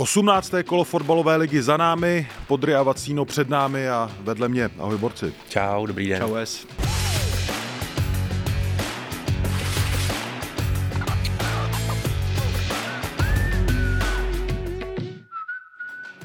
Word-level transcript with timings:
18. 0.00 0.52
kolo 0.66 0.84
fotbalové 0.84 1.36
ligy 1.36 1.62
za 1.62 1.76
námi, 1.76 2.26
Podry 2.46 2.74
a 2.74 2.82
Vacíno 2.82 3.24
před 3.24 3.48
námi 3.48 3.88
a 3.88 4.10
vedle 4.20 4.48
mě. 4.48 4.70
Ahoj 4.78 4.98
borci. 4.98 5.34
Čau, 5.48 5.86
dobrý 5.86 6.08
den. 6.08 6.22
Čau 6.22 6.34
S. 6.34 6.66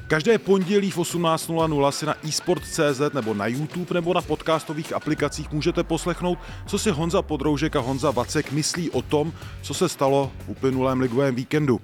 Každé 0.08 0.38
pondělí 0.38 0.92
v 0.92 0.98
18.00 0.98 1.92
si 1.92 2.06
na 2.06 2.16
eSport.cz 2.28 3.14
nebo 3.14 3.34
na 3.34 3.48
YouTube 3.48 3.94
nebo 3.94 4.14
na 4.14 4.22
podcastových 4.22 4.94
aplikacích 4.94 5.52
můžete 5.52 5.84
poslechnout, 5.84 6.40
co 6.68 6.80
si 6.80 6.92
Honza 6.92 7.22
Podroužek 7.22 7.76
a 7.76 7.80
Honza 7.80 8.12
Vacek 8.12 8.52
myslí 8.52 8.90
o 8.90 9.02
tom, 9.02 9.34
co 9.62 9.74
se 9.74 9.90
stalo 9.90 10.32
v 10.46 10.50
uplynulém 10.50 11.00
ligovém 11.00 11.36
víkendu. 11.36 11.82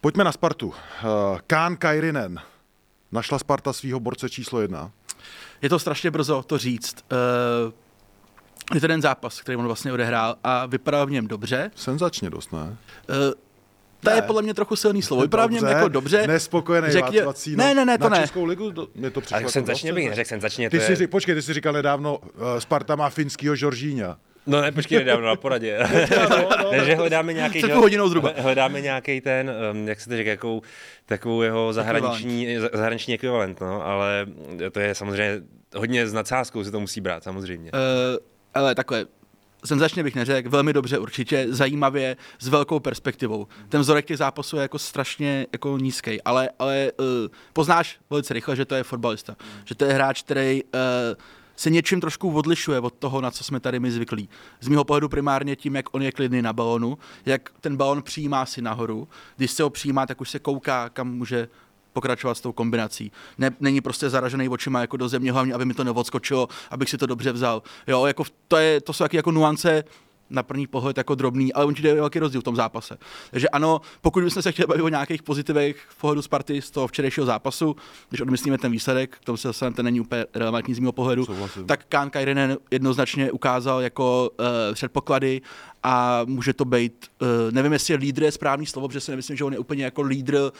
Pojďme 0.00 0.24
na 0.24 0.32
Spartu. 0.32 0.74
Eh, 0.74 1.04
Kán 1.46 1.76
Kairinen. 1.76 2.40
Našla 3.12 3.38
Sparta 3.38 3.72
svého 3.72 4.00
borce 4.00 4.30
číslo 4.30 4.60
jedna? 4.60 4.90
Je 5.62 5.68
to 5.68 5.78
strašně 5.78 6.10
brzo 6.10 6.42
to 6.42 6.58
říct. 6.58 7.04
Uh, 7.12 7.72
je 8.74 8.80
to 8.80 8.86
ten 8.86 9.02
zápas, 9.02 9.40
který 9.40 9.56
on 9.56 9.66
vlastně 9.66 9.92
odehrál 9.92 10.36
a 10.44 10.66
vypadal 10.66 11.06
v 11.06 11.10
něm 11.10 11.26
dobře. 11.26 11.70
Senzačně 11.74 12.30
dost, 12.30 12.52
ne? 12.52 12.58
Uh, 12.60 13.16
to 14.00 14.10
je 14.10 14.22
podle 14.22 14.42
mě 14.42 14.54
trochu 14.54 14.76
silný 14.76 15.02
slovo. 15.02 15.22
Vypadá 15.22 15.46
v 15.46 15.50
něm 15.50 15.64
jako 15.64 15.88
dobře. 15.88 16.26
Nespokojený 16.26 16.90
Řekně, 16.90 17.22
Václav 17.24 17.46
Ne, 17.46 17.74
ne, 17.74 17.84
ne, 17.84 17.98
to 17.98 18.08
na 18.08 18.16
ne. 18.16 18.22
Českou 18.22 18.44
ligu 18.44 18.70
do, 18.70 18.88
mě 18.94 19.10
to 19.10 19.20
přišlo. 19.20 19.36
Ale 19.36 19.50
senzačně 19.50 19.92
bych 19.92 20.08
neřekl, 20.08 20.28
senzačně 20.28 20.70
ty 20.70 20.78
to 20.78 20.84
si, 20.84 20.92
je... 20.92 20.96
Ři, 20.96 21.06
počkej, 21.06 21.34
ty 21.34 21.42
jsi 21.42 21.54
říkal 21.54 21.72
nedávno, 21.72 22.18
uh, 22.18 22.58
Sparta 22.58 22.96
má 22.96 23.10
finskýho 23.10 23.56
Žoržíňa. 23.56 24.18
No 24.46 24.60
ne, 24.60 24.72
počkej, 24.72 24.98
nedávno 24.98 25.26
na 25.26 25.36
poradě. 25.36 25.78
no, 26.30 26.48
no, 26.62 26.70
ne, 26.72 26.84
že 26.84 26.94
hledáme 26.94 27.32
nějaký... 27.32 27.58
Před 27.58 27.72
hodinou 27.72 28.08
zhruba. 28.08 28.32
Hledáme 28.36 28.80
nějaký 28.80 29.20
ten, 29.20 29.52
um, 29.72 29.88
jak 29.88 30.00
se 30.00 30.08
to 30.08 30.16
říká, 30.16 30.30
jakou, 30.30 30.62
takovou 31.06 31.42
jeho 31.42 31.72
zahraniční, 31.72 32.56
zahraniční 32.72 33.14
ekvivalent, 33.14 33.60
no, 33.60 33.86
ale 33.86 34.26
to 34.72 34.80
je 34.80 34.94
samozřejmě 34.94 35.42
hodně 35.76 36.06
s 36.06 36.12
nadsázkou 36.12 36.64
se 36.64 36.70
to 36.70 36.80
musí 36.80 37.00
brát, 37.00 37.24
samozřejmě. 37.24 37.70
Uh, 37.72 37.78
ale 38.54 38.74
takhle, 38.74 39.06
senzačně 39.64 40.02
bych 40.02 40.14
neřekl, 40.14 40.50
velmi 40.50 40.72
dobře 40.72 40.98
určitě, 40.98 41.46
zajímavě, 41.48 42.16
s 42.38 42.48
velkou 42.48 42.80
perspektivou. 42.80 43.46
Ten 43.68 43.80
vzorek 43.80 44.04
těch 44.04 44.18
zápasů 44.18 44.56
je 44.56 44.62
jako 44.62 44.78
strašně 44.78 45.46
jako 45.52 45.78
nízký, 45.78 46.22
ale, 46.22 46.50
ale 46.58 46.92
uh, 46.98 47.06
poznáš 47.52 47.98
velice 48.10 48.34
rychle, 48.34 48.56
že 48.56 48.64
to 48.64 48.74
je 48.74 48.82
fotbalista. 48.82 49.36
Že 49.64 49.74
to 49.74 49.84
je 49.84 49.92
hráč, 49.92 50.22
který 50.22 50.62
uh, 50.64 50.80
se 51.56 51.70
něčím 51.70 52.00
trošku 52.00 52.32
odlišuje 52.32 52.80
od 52.80 52.94
toho, 52.94 53.20
na 53.20 53.30
co 53.30 53.44
jsme 53.44 53.60
tady 53.60 53.80
my 53.80 53.90
zvyklí. 53.90 54.28
Z 54.60 54.68
mého 54.68 54.84
pohledu 54.84 55.08
primárně 55.08 55.56
tím, 55.56 55.76
jak 55.76 55.94
on 55.94 56.02
je 56.02 56.12
klidný 56.12 56.42
na 56.42 56.52
balonu, 56.52 56.98
jak 57.26 57.50
ten 57.60 57.76
balon 57.76 58.02
přijímá 58.02 58.46
si 58.46 58.62
nahoru. 58.62 59.08
Když 59.36 59.50
se 59.50 59.62
ho 59.62 59.70
přijímá, 59.70 60.06
tak 60.06 60.20
už 60.20 60.30
se 60.30 60.38
kouká, 60.38 60.88
kam 60.88 61.14
může 61.14 61.48
pokračovat 61.92 62.34
s 62.34 62.40
tou 62.40 62.52
kombinací. 62.52 63.12
Ne, 63.38 63.50
není 63.60 63.80
prostě 63.80 64.10
zaražený 64.10 64.48
očima 64.48 64.80
jako 64.80 64.96
do 64.96 65.08
země, 65.08 65.32
hlavně, 65.32 65.54
aby 65.54 65.64
mi 65.64 65.74
to 65.74 65.84
neodskočilo, 65.84 66.48
abych 66.70 66.90
si 66.90 66.98
to 66.98 67.06
dobře 67.06 67.32
vzal. 67.32 67.62
Jo, 67.86 68.06
jako 68.06 68.24
to, 68.48 68.56
je, 68.56 68.80
to 68.80 68.92
jsou 68.92 69.04
taky 69.04 69.16
jako 69.16 69.30
nuance 69.30 69.84
na 70.30 70.42
první 70.42 70.66
pohled 70.66 70.96
jako 70.98 71.14
drobný, 71.14 71.52
ale 71.52 71.64
určitě 71.64 71.88
je 71.88 71.94
velký 71.94 72.18
rozdíl 72.18 72.40
v 72.40 72.44
tom 72.44 72.56
zápase. 72.56 72.98
Takže 73.30 73.48
ano, 73.48 73.80
pokud 74.00 74.24
bychom 74.24 74.42
se 74.42 74.52
chtěli 74.52 74.66
bavit 74.66 74.82
o 74.82 74.88
nějakých 74.88 75.22
pozitivech 75.22 75.76
v 75.88 76.00
pohledu 76.00 76.22
Sparty 76.22 76.62
z 76.62 76.70
toho 76.70 76.86
včerejšího 76.86 77.26
zápasu, 77.26 77.76
když 78.08 78.20
odmyslíme 78.20 78.58
ten 78.58 78.72
výsledek, 78.72 79.16
k 79.20 79.24
tomu 79.24 79.36
se 79.36 79.48
zase 79.48 79.70
ten 79.70 79.84
není 79.84 80.00
úplně 80.00 80.26
relevantní 80.34 80.74
z 80.74 80.78
mého 80.78 80.92
pohledu, 80.92 81.24
Souhlasím. 81.26 81.66
tak 81.66 81.84
Kán 81.88 82.10
Kairinen 82.10 82.56
jednoznačně 82.70 83.32
ukázal 83.32 83.80
jako 83.80 84.30
uh, 84.40 84.46
předpoklady 84.74 85.40
a 85.86 86.22
může 86.24 86.52
to 86.52 86.64
být, 86.64 87.06
uh, 87.22 87.28
nevím, 87.50 87.72
jestli 87.72 87.94
je 87.94 87.98
lídr 87.98 88.22
je 88.22 88.32
správný 88.32 88.66
slovo, 88.66 88.88
protože 88.88 89.00
si 89.00 89.10
nemyslím, 89.10 89.36
že 89.36 89.44
on 89.44 89.52
je 89.52 89.58
úplně 89.58 89.84
jako 89.84 90.02
lídr 90.02 90.34
uh, 90.34 90.50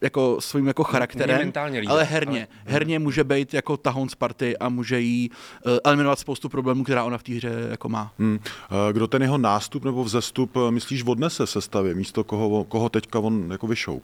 jako 0.00 0.36
svým 0.40 0.66
jako 0.66 0.84
charakterem, 0.84 1.40
lídr, 1.40 1.90
ale 1.90 2.04
herně. 2.04 2.48
Ale... 2.64 2.72
Herně 2.72 2.98
může 2.98 3.24
být 3.24 3.54
jako 3.54 3.76
tahon 3.76 4.08
Sparty 4.08 4.58
a 4.58 4.68
může 4.68 5.00
jí 5.00 5.30
uh, 5.30 5.72
eliminovat 5.84 6.18
spoustu 6.18 6.48
problémů, 6.48 6.84
která 6.84 7.04
ona 7.04 7.18
v 7.18 7.22
té 7.22 7.32
hře 7.32 7.52
jako 7.70 7.88
má. 7.88 8.12
Hmm. 8.18 8.38
Kdo 8.92 9.06
ten 9.06 9.22
jeho 9.22 9.38
nástup 9.38 9.84
nebo 9.84 10.04
vzestup, 10.04 10.56
myslíš, 10.70 11.04
odnese 11.04 11.46
se 11.46 11.60
stavě 11.60 11.94
místo 11.94 12.24
koho, 12.24 12.64
koho 12.64 12.88
teďka 12.88 13.18
on 13.18 13.48
jako 13.50 13.66
vyšoup? 13.66 14.02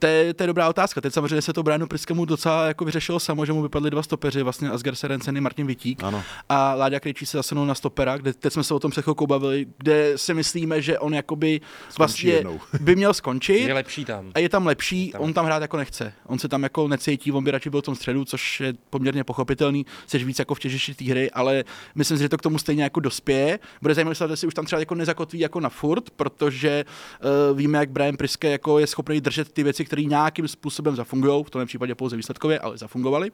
To 0.00 0.06
je, 0.06 0.34
to 0.34 0.42
je 0.42 0.46
dobrá 0.46 0.68
otázka. 0.68 1.00
Teď 1.00 1.12
samozřejmě 1.12 1.42
se 1.42 1.52
to 1.52 1.62
Brianu 1.62 1.86
Priskému 1.86 2.24
docela 2.24 2.66
jako 2.66 2.84
vyřešilo 2.84 3.20
samo, 3.20 3.46
že 3.46 3.52
mu 3.52 3.62
vypadli 3.62 3.90
dva 3.90 4.02
stopeři, 4.02 4.42
vlastně 4.42 4.70
Asger 4.70 4.94
Serencen 4.94 5.38
a 5.38 5.40
Martin 5.40 5.66
Vitík. 5.66 6.02
Ano. 6.02 6.22
A 6.48 6.74
Láďa 6.74 7.00
Krejčí 7.00 7.26
se 7.26 7.38
zasunul 7.38 7.66
na 7.66 7.74
stopera, 7.74 8.16
kde 8.16 8.32
teď 8.32 8.52
jsme 8.52 8.64
se 8.64 8.74
o 8.74 8.78
tom 8.78 8.90
před 8.90 9.04
chvilkou 9.20 9.26
bavili, 9.26 9.66
kde 9.78 10.12
si 10.16 10.34
myslíme, 10.34 10.82
že 10.82 10.98
on 10.98 11.14
jakoby 11.14 11.60
vlastně 11.98 12.30
jednou. 12.30 12.60
by 12.80 12.96
měl 12.96 13.14
skončit. 13.14 13.60
Je 13.60 13.74
lepší 13.74 14.04
tam. 14.04 14.32
A 14.34 14.38
je 14.38 14.48
tam 14.48 14.66
lepší, 14.66 15.06
je 15.06 15.12
tam. 15.12 15.20
on 15.20 15.32
tam 15.32 15.46
hrát 15.46 15.62
jako 15.62 15.76
nechce. 15.76 16.12
On 16.26 16.38
se 16.38 16.48
tam 16.48 16.62
jako 16.62 16.88
necítí, 16.88 17.32
on 17.32 17.44
by 17.44 17.50
radši 17.50 17.70
byl 17.70 17.80
v 17.80 17.84
tom 17.84 17.94
středu, 17.94 18.24
což 18.24 18.60
je 18.60 18.72
poměrně 18.90 19.24
pochopitelný, 19.24 19.86
jsi 20.06 20.18
víc 20.18 20.38
jako 20.38 20.54
v 20.54 20.60
těžišti 20.60 20.94
té 20.94 21.04
hry, 21.04 21.30
ale 21.30 21.64
myslím 21.94 22.16
si, 22.16 22.22
že 22.22 22.28
to 22.28 22.38
k 22.38 22.42
tomu 22.42 22.58
stejně 22.58 22.82
jako 22.82 23.00
dospěje. 23.00 23.58
Bude 23.82 23.94
zajímavé, 23.94 24.16
jestli 24.30 24.46
už 24.46 24.54
tam 24.54 24.64
třeba 24.64 24.80
jako 24.80 24.94
nezakotví 24.94 25.40
jako 25.40 25.60
na 25.60 25.68
furt, 25.68 26.10
protože 26.10 26.84
uh, 26.84 27.58
víme, 27.58 27.78
jak 27.78 27.90
Brian 27.90 28.16
Priske 28.16 28.50
jako 28.50 28.78
je 28.78 28.86
schopný 28.86 29.20
držet 29.20 29.52
ty 29.52 29.62
věci, 29.62 29.84
které 29.84 30.02
nějakým 30.02 30.48
způsobem 30.48 30.96
zafungují, 30.96 31.44
v 31.44 31.50
tom 31.50 31.66
případě 31.66 31.94
pouze 31.94 32.16
výsledkově, 32.16 32.58
ale 32.58 32.78
zafungovaly. 32.78 33.30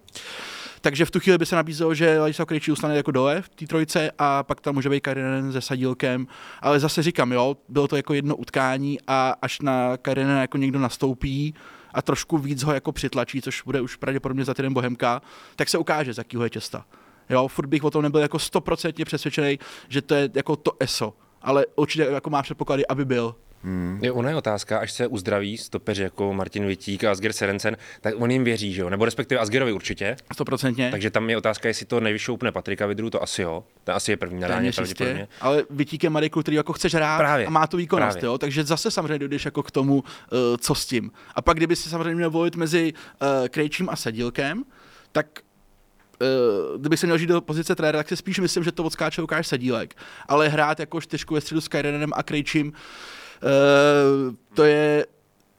Takže 0.81 1.05
v 1.05 1.11
tu 1.11 1.21
chvíli 1.21 1.39
by 1.39 1.47
se 1.47 1.57
nabízelo, 1.57 1.95
že 1.95 2.21
Ladislav 2.21 2.49
Krejčí 2.49 2.73
ustane 2.73 2.97
jako 2.97 3.11
dole 3.11 3.43
v 3.43 3.49
té 3.49 3.67
trojce 3.67 4.11
a 4.19 4.43
pak 4.43 4.61
tam 4.61 4.75
může 4.75 4.89
být 4.91 5.01
Karinen 5.01 5.53
se 5.53 5.61
Sadílkem. 5.77 6.27
Ale 6.63 6.81
zase 6.81 7.03
říkám, 7.03 7.33
jo, 7.33 7.57
bylo 7.69 7.89
to 7.89 7.97
jako 7.97 8.15
jedno 8.15 8.37
utkání 8.37 8.99
a 9.07 9.35
až 9.43 9.61
na 9.61 9.97
Karinen 9.97 10.39
jako 10.39 10.59
někdo 10.59 10.79
nastoupí, 10.79 11.55
a 11.95 12.03
trošku 12.03 12.39
víc 12.39 12.63
ho 12.63 12.75
jako 12.75 12.93
přitlačí, 12.93 13.43
což 13.43 13.63
bude 13.63 13.81
už 13.81 13.97
pravděpodobně 13.97 14.45
za 14.45 14.55
týden 14.55 14.73
Bohemka, 14.73 15.23
tak 15.57 15.69
se 15.69 15.79
ukáže, 15.79 16.15
z 16.15 16.19
jakého 16.19 16.45
je 16.45 16.51
těsta. 16.51 16.85
Jo, 17.31 17.49
furt 17.49 17.67
bych 17.67 17.85
o 17.85 17.91
tom 17.91 18.03
nebyl 18.03 18.21
jako 18.21 18.39
stoprocentně 18.39 19.05
přesvědčený, 19.05 19.59
že 19.89 20.03
to 20.03 20.15
je 20.15 20.31
jako 20.35 20.57
to 20.57 20.73
ESO, 20.81 21.15
ale 21.43 21.67
určitě 21.77 22.05
jako 22.05 22.31
má 22.31 22.43
předpoklady, 22.43 22.87
aby 22.87 23.05
byl. 23.05 23.35
Hmm. 23.67 23.99
Je, 24.03 24.13
ona 24.13 24.31
je 24.31 24.37
otázka, 24.37 24.79
až 24.79 24.93
se 24.93 25.07
uzdraví 25.07 25.59
stopeři 25.59 26.03
jako 26.03 26.33
Martin 26.33 26.67
Vitík 26.67 27.05
a 27.05 27.11
Asger 27.11 27.33
Serencen, 27.33 27.77
tak 28.01 28.15
on 28.19 28.31
jim 28.31 28.45
věří, 28.45 28.73
že 28.73 28.83
jo? 28.83 28.91
Nebo 28.91 29.05
respektive 29.05 29.41
Asgerovi 29.41 29.73
určitě. 29.73 30.17
Stoprocentně. 30.33 30.91
Takže 30.91 31.11
tam 31.11 31.31
je 31.31 31.37
otázka, 31.37 31.69
jestli 31.69 31.87
to 31.87 32.01
nevyšoupne 32.01 32.53
Patrika 32.53 32.87
Vidru, 32.87 33.11
to 33.11 33.23
asi 33.23 33.43
jo. 33.43 33.65
To 33.85 33.95
asi 33.95 34.11
je 34.11 34.17
první 34.17 34.41
nadáně 34.41 34.73
pravděpodobně. 34.73 35.29
Ale 35.41 35.65
Vitík 35.71 36.05
je 36.05 36.11
mladý 36.11 36.31
který 36.31 36.57
jako 36.57 36.73
chceš 36.73 36.95
hrát 36.95 37.19
Právě. 37.19 37.47
a 37.47 37.51
má 37.51 37.67
tu 37.67 37.77
výkonnost, 37.77 38.19
Právě. 38.19 38.27
jo? 38.27 38.39
Takže 38.39 38.65
zase 38.65 38.91
samozřejmě 38.91 39.19
dojdeš 39.19 39.45
jako 39.45 39.63
k 39.63 39.71
tomu, 39.71 39.95
uh, 39.95 40.39
co 40.61 40.75
s 40.75 40.87
tím. 40.87 41.11
A 41.35 41.43
pak, 41.43 41.57
kdyby 41.57 41.77
si 41.77 41.89
samozřejmě 41.89 42.15
měl 42.15 42.31
volit 42.31 42.57
mezi 42.57 42.93
uh, 42.93 43.49
Krejčím 43.49 43.89
a 43.89 43.97
Sedílkem, 43.97 44.65
tak 45.13 45.27
uh, 46.21 46.81
kdybych 46.81 47.01
se 47.01 47.07
měl 47.07 47.19
žít 47.19 47.27
do 47.27 47.41
pozice 47.41 47.75
trenéra, 47.75 47.99
tak 47.99 48.09
si 48.09 48.17
spíš 48.17 48.39
myslím, 48.39 48.65
že 48.65 48.73
to 48.73 48.85
odskáče 48.85 49.21
Lukáš 49.21 49.47
Sedílek. 49.47 49.95
Ale 50.29 50.49
hrát 50.49 50.81
jako 50.81 51.01
čtyřku 51.01 51.35
ve 51.35 51.41
středu 51.41 51.61
s 51.61 51.69
Kyrenem 51.69 52.11
a 52.15 52.23
Krejčím, 52.23 52.69
uh, 52.69 52.75
to 54.55 54.65
je 54.65 55.07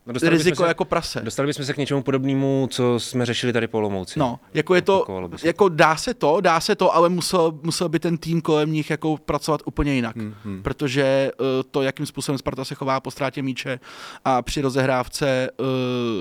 No 0.07 0.29
riziko 0.29 0.63
se, 0.63 0.67
jako 0.67 0.85
prase. 0.85 1.21
Dostali 1.23 1.47
bychom 1.47 1.65
se 1.65 1.73
k 1.73 1.77
něčemu 1.77 2.03
podobnému, 2.03 2.67
co 2.71 2.99
jsme 2.99 3.25
řešili 3.25 3.53
tady 3.53 3.67
po 3.67 3.79
Lomouci. 3.79 4.19
No, 4.19 4.39
jako 4.53 4.75
je 4.75 4.81
to, 4.81 5.05
jako 5.43 5.69
dá 5.69 5.95
se 5.95 6.13
to, 6.13 6.41
dá 6.41 6.59
se 6.59 6.75
to, 6.75 6.95
ale 6.95 7.09
musel, 7.09 7.59
musel 7.63 7.89
by 7.89 7.99
ten 7.99 8.17
tým 8.17 8.41
kolem 8.41 8.71
nich 8.71 8.89
jako 8.89 9.17
pracovat 9.17 9.61
úplně 9.65 9.93
jinak. 9.93 10.15
Hmm, 10.15 10.35
hmm. 10.43 10.63
Protože 10.63 11.31
uh, 11.39 11.45
to, 11.71 11.81
jakým 11.81 12.05
způsobem 12.05 12.37
Sparta 12.37 12.65
se 12.65 12.75
chová 12.75 12.99
po 12.99 13.11
ztrátě 13.11 13.41
míče 13.41 13.79
a 14.25 14.41
při 14.41 14.61
rozehrávce 14.61 15.49
uh, 15.59 15.67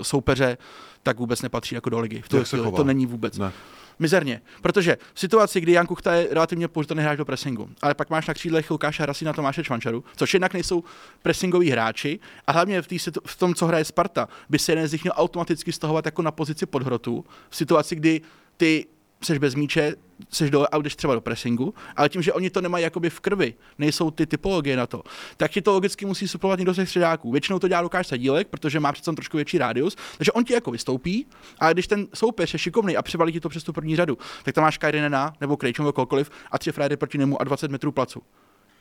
soupeře, 0.02 0.58
tak 1.02 1.18
vůbec 1.18 1.42
nepatří 1.42 1.74
jako 1.74 1.90
do 1.90 2.00
ligy. 2.00 2.22
V 2.22 2.28
to, 2.28 2.70
to 2.70 2.84
není 2.84 3.06
vůbec. 3.06 3.38
Ne 3.38 3.52
mizerně. 3.98 4.42
Protože 4.62 4.96
v 5.14 5.20
situaci, 5.20 5.60
kdy 5.60 5.72
Jan 5.72 5.86
Kuchta 5.86 6.14
je 6.14 6.28
relativně 6.30 6.68
použitelný 6.68 7.02
hráč 7.02 7.18
do 7.18 7.24
pressingu, 7.24 7.70
ale 7.82 7.94
pak 7.94 8.10
máš 8.10 8.26
na 8.26 8.34
křídlech 8.34 8.70
Lukáše 8.70 9.06
na 9.22 9.32
Tomáše 9.32 9.64
Čvančaru, 9.64 10.04
což 10.16 10.34
jednak 10.34 10.52
nejsou 10.54 10.84
pressingoví 11.22 11.70
hráči 11.70 12.20
a 12.46 12.52
hlavně 12.52 12.82
v, 12.82 12.88
situ- 12.88 13.20
v 13.26 13.36
tom, 13.36 13.54
co 13.54 13.66
hraje 13.66 13.84
Sparta, 13.84 14.28
by 14.48 14.58
se 14.58 14.72
jeden 14.72 14.88
z 14.88 14.92
nich 14.92 15.04
měl 15.04 15.14
automaticky 15.16 15.72
stahovat 15.72 16.04
jako 16.04 16.22
na 16.22 16.30
pozici 16.30 16.66
podhrotu 16.66 17.24
v 17.50 17.56
situaci, 17.56 17.96
kdy 17.96 18.20
ty 18.56 18.86
seš 19.22 19.38
bez 19.38 19.54
míče, 19.54 19.94
seš 20.30 20.50
dole 20.50 20.68
a 20.72 20.78
jdeš 20.78 20.96
třeba 20.96 21.14
do 21.14 21.20
pressingu, 21.20 21.74
ale 21.96 22.08
tím, 22.08 22.22
že 22.22 22.32
oni 22.32 22.50
to 22.50 22.60
nemají 22.60 22.84
jakoby 22.84 23.10
v 23.10 23.20
krvi, 23.20 23.54
nejsou 23.78 24.10
ty 24.10 24.26
typologie 24.26 24.76
na 24.76 24.86
to, 24.86 25.02
tak 25.36 25.50
ti 25.50 25.62
to 25.62 25.72
logicky 25.72 26.06
musí 26.06 26.28
suplovat 26.28 26.58
někdo 26.58 26.74
ze 26.74 26.86
středáků. 26.86 27.32
Většinou 27.32 27.58
to 27.58 27.68
dělá 27.68 27.80
Lukáš 27.80 28.06
Sadílek, 28.06 28.48
protože 28.48 28.80
má 28.80 28.92
přece 28.92 29.12
trošku 29.12 29.36
větší 29.36 29.58
rádius, 29.58 29.96
takže 30.18 30.32
on 30.32 30.44
ti 30.44 30.52
jako 30.52 30.70
vystoupí, 30.70 31.26
ale 31.58 31.74
když 31.74 31.86
ten 31.86 32.06
soupeř 32.14 32.52
je 32.52 32.58
šikovný 32.58 32.96
a 32.96 33.02
převalí 33.02 33.32
ti 33.32 33.40
to 33.40 33.48
přes 33.48 33.64
tu 33.64 33.72
první 33.72 33.96
řadu, 33.96 34.18
tak 34.44 34.54
tam 34.54 34.64
máš 34.64 34.78
Kajrinena 34.78 35.32
nebo 35.40 35.56
Krejčom 35.56 35.84
nebo 35.84 35.92
kohokoliv 35.92 36.30
a 36.50 36.58
tři 36.58 36.72
frajery 36.72 36.96
proti 36.96 37.18
němu 37.18 37.40
a 37.40 37.44
20 37.44 37.70
metrů 37.70 37.92
placu. 37.92 38.22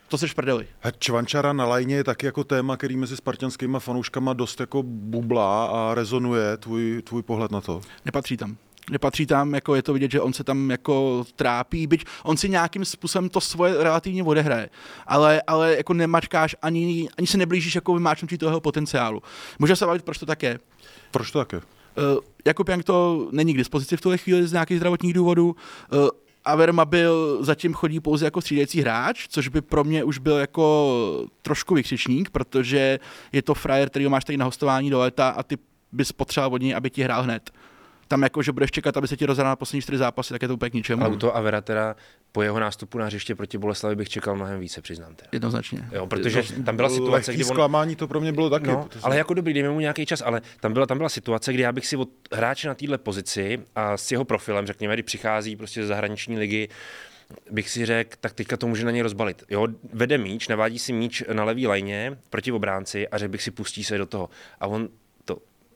To 0.08 0.18
seš 0.18 0.32
prdeli. 0.32 0.68
Čvančara 0.98 1.52
na 1.52 1.66
lajně 1.66 1.96
je 1.96 2.04
taky 2.04 2.26
jako 2.26 2.44
téma, 2.44 2.76
který 2.76 2.96
mezi 2.96 3.16
spartanskými 3.16 3.76
fanouškama 3.80 4.32
dost 4.32 4.60
jako 4.60 4.82
bublá 4.82 5.66
a 5.66 5.94
rezonuje. 5.94 6.56
Tvůj, 6.56 7.02
tvůj 7.02 7.22
pohled 7.22 7.50
na 7.50 7.60
to? 7.60 7.80
Nepatří 8.04 8.36
tam 8.36 8.56
nepatří 8.90 9.26
tam, 9.26 9.54
jako 9.54 9.74
je 9.74 9.82
to 9.82 9.92
vidět, 9.92 10.10
že 10.10 10.20
on 10.20 10.32
se 10.32 10.44
tam 10.44 10.70
jako 10.70 11.24
trápí, 11.36 11.86
byť 11.86 12.04
on 12.22 12.36
si 12.36 12.48
nějakým 12.48 12.84
způsobem 12.84 13.28
to 13.28 13.40
svoje 13.40 13.82
relativně 13.82 14.22
odehraje, 14.22 14.68
ale, 15.06 15.42
ale 15.46 15.76
jako 15.76 15.94
nemačkáš 15.94 16.56
ani, 16.62 17.08
ani 17.18 17.26
se 17.26 17.38
neblížíš 17.38 17.74
jako 17.74 17.94
vymáčnutí 17.94 18.38
toho 18.38 18.60
potenciálu. 18.60 19.22
Může 19.58 19.76
se 19.76 19.86
bavit, 19.86 20.02
proč 20.02 20.18
to 20.18 20.26
tak 20.26 20.42
je. 20.42 20.58
Proč 21.10 21.30
to 21.30 21.38
tak 21.38 21.52
je? 21.52 21.58
Uh, 21.58 21.64
Jakub 22.44 22.68
Jank 22.68 22.84
to 22.84 23.28
není 23.32 23.54
k 23.54 23.56
dispozici 23.56 23.96
v 23.96 24.00
tuhle 24.00 24.18
chvíli 24.18 24.46
z 24.46 24.52
nějakých 24.52 24.76
zdravotních 24.76 25.14
důvodů. 25.14 25.56
Uh, 25.92 26.08
Averma 26.44 26.84
byl, 26.84 27.38
zatím 27.44 27.74
chodí 27.74 28.00
pouze 28.00 28.24
jako 28.24 28.40
střídající 28.40 28.80
hráč, 28.80 29.26
což 29.28 29.48
by 29.48 29.60
pro 29.60 29.84
mě 29.84 30.04
už 30.04 30.18
byl 30.18 30.36
jako 30.36 31.26
trošku 31.42 31.74
vykřičník, 31.74 32.30
protože 32.30 32.98
je 33.32 33.42
to 33.42 33.54
frajer, 33.54 33.90
který 33.90 34.08
máš 34.08 34.24
tady 34.24 34.36
na 34.36 34.44
hostování 34.44 34.90
do 34.90 34.98
léta 34.98 35.28
a 35.28 35.42
ty 35.42 35.58
bys 35.92 36.12
potřeboval 36.12 36.54
od 36.54 36.62
něj, 36.62 36.74
aby 36.74 36.90
ti 36.90 37.02
hrál 37.02 37.22
hned 37.22 37.50
tam 38.08 38.22
jako, 38.22 38.42
že 38.42 38.52
budeš 38.52 38.70
čekat, 38.70 38.96
aby 38.96 39.08
se 39.08 39.16
ti 39.16 39.26
rozhrál 39.26 39.48
na 39.48 39.56
poslední 39.56 39.82
čtyři 39.82 39.98
zápasy, 39.98 40.34
tak 40.34 40.42
je 40.42 40.48
to 40.48 40.54
úplně 40.54 40.70
k 40.70 40.74
ničemu. 40.74 41.04
Ale 41.04 41.14
u 41.14 41.16
toho 41.16 41.36
Avera 41.36 41.60
teda 41.60 41.96
po 42.32 42.42
jeho 42.42 42.60
nástupu 42.60 42.98
na 42.98 43.06
hřiště 43.06 43.34
proti 43.34 43.58
Boleslavi 43.58 43.96
bych 43.96 44.08
čekal 44.08 44.36
mnohem 44.36 44.60
více, 44.60 44.82
přiznám. 44.82 45.14
Teda. 45.14 45.28
Jednoznačně. 45.32 45.88
Jo, 45.92 46.06
protože 46.06 46.42
tam 46.64 46.76
byla 46.76 46.88
situace, 46.88 47.34
kdy 47.34 47.44
on... 47.44 47.50
zklamání 47.50 47.96
to 47.96 48.08
pro 48.08 48.20
mě 48.20 48.32
bylo 48.32 48.50
taky. 48.50 48.66
No, 48.66 48.88
ale 49.02 49.16
jako 49.16 49.34
dobrý, 49.34 49.54
dejme 49.54 49.70
mu 49.70 49.80
nějaký 49.80 50.06
čas, 50.06 50.22
ale 50.26 50.42
tam 50.60 50.72
byla, 50.72 50.86
tam 50.86 50.96
byla 50.96 51.08
situace, 51.08 51.52
kdy 51.52 51.62
já 51.62 51.72
bych 51.72 51.86
si 51.86 51.96
od 51.96 52.08
hráče 52.32 52.68
na 52.68 52.74
této 52.74 52.98
pozici 52.98 53.60
a 53.74 53.96
s 53.96 54.12
jeho 54.12 54.24
profilem, 54.24 54.66
řekněme, 54.66 54.94
kdy 54.94 55.02
přichází 55.02 55.56
prostě 55.56 55.82
ze 55.82 55.86
zahraniční 55.86 56.38
ligy, 56.38 56.68
bych 57.50 57.70
si 57.70 57.86
řekl, 57.86 58.16
tak 58.20 58.32
teďka 58.32 58.56
to 58.56 58.66
může 58.66 58.84
na 58.84 58.90
něj 58.90 59.02
rozbalit. 59.02 59.42
Jo, 59.50 59.66
vede 59.92 60.18
míč, 60.18 60.48
navádí 60.48 60.78
si 60.78 60.92
míč 60.92 61.22
na 61.32 61.44
levý 61.44 61.66
lajně 61.66 62.18
proti 62.30 62.52
obránci 62.52 63.08
a 63.08 63.18
řekl 63.18 63.32
bych 63.32 63.42
si, 63.42 63.50
pustí 63.50 63.84
se 63.84 63.98
do 63.98 64.06
toho. 64.06 64.28
A 64.60 64.66
on 64.66 64.88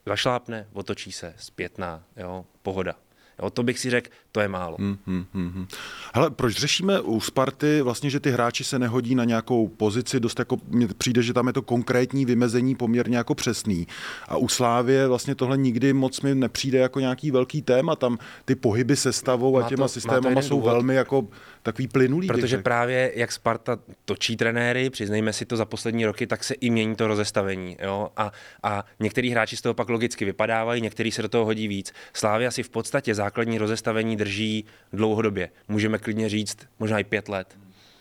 zašlápne, 0.07 0.69
otočí 0.73 1.13
se, 1.13 1.35
zpětná, 1.37 2.05
jo, 2.17 2.47
pohoda. 2.63 2.95
Jo, 3.43 3.51
to 3.51 3.63
bych 3.63 3.79
si 3.79 3.91
řekl, 3.91 4.11
to 4.33 4.41
je 4.41 4.49
málo. 4.49 4.77
Hmm, 4.79 4.99
hmm, 5.07 5.25
hmm, 5.35 5.51
hmm. 5.51 5.67
Hele, 6.15 6.31
proč 6.31 6.57
řešíme 6.57 7.01
u 7.01 7.21
Sparty 7.21 7.83
vlastně, 7.83 8.11
že 8.11 8.21
ty 8.21 8.31
hráči 8.31 8.65
se 8.65 8.79
nehodí 8.79 9.15
na 9.15 9.25
nějakou 9.25 9.69
pozici, 9.69 10.21
dost 10.21 10.39
jako 10.39 10.57
mně 10.69 10.89
přijde, 10.99 11.23
že 11.23 11.33
tam 11.33 11.47
je 11.47 11.53
to 11.53 11.63
konkrétní 11.63 12.25
vymezení 12.25 12.75
poměrně 12.75 13.17
jako 13.17 13.35
přesný. 13.35 13.87
A 14.29 14.37
u 14.37 14.49
Slávě 14.49 15.09
vlastně 15.09 15.35
tohle 15.35 15.57
nikdy 15.57 15.93
moc 15.93 16.21
mi 16.21 16.35
nepřijde 16.35 16.79
jako 16.79 17.01
nějaký 17.01 17.31
velký 17.31 17.63
téma, 17.63 17.97
tam 17.97 18.19
ty 18.45 18.55
pohyby 18.55 18.97
se 18.97 19.13
stavou 19.13 19.59
a 19.59 19.69
těma 19.69 19.85
to, 19.85 19.89
systémama 19.89 20.43
jsou 20.43 20.57
důvod. 20.57 20.71
velmi 20.71 20.95
jako 20.95 21.29
takový 21.63 21.89
plynulý. 21.89 22.27
Protože 22.27 22.59
právě 22.59 23.13
jak 23.15 23.33
Sparta 23.33 23.79
točí 24.05 24.37
trenéry, 24.37 24.91
přiznejme 24.91 25.33
si 25.33 25.47
to 25.47 25.57
za 25.57 25.65
poslední 25.65 26.07
roky, 26.07 26.27
tak 26.27 26.45
se 26.45 26.55
i 26.55 26.71
mění 26.71 26.97
to 26.97 27.07
rozestavení. 27.07 27.77
Jo? 27.83 28.09
A, 28.17 28.33
a 28.63 28.85
některý 29.01 29.31
hráči 29.31 29.57
z 29.57 29.61
toho 29.61 29.75
pak 29.75 29.89
logicky 29.89 30.25
vypadávají, 30.25 30.83
některý 30.83 31.13
se 31.13 31.23
do 31.23 31.29
toho 31.29 31.45
hodí 31.45 31.69
víc. 31.69 31.93
Slávia 32.15 32.51
si 32.51 32.63
v 32.63 32.71
podstatě 32.71 33.15
základní 33.31 33.59
rozestavení 33.59 34.17
drží 34.17 34.65
dlouhodobě. 34.93 35.51
Můžeme 35.69 35.99
klidně 35.99 36.29
říct 36.29 36.59
možná 36.79 36.99
i 36.99 37.05
pět 37.05 37.29
let. 37.29 37.59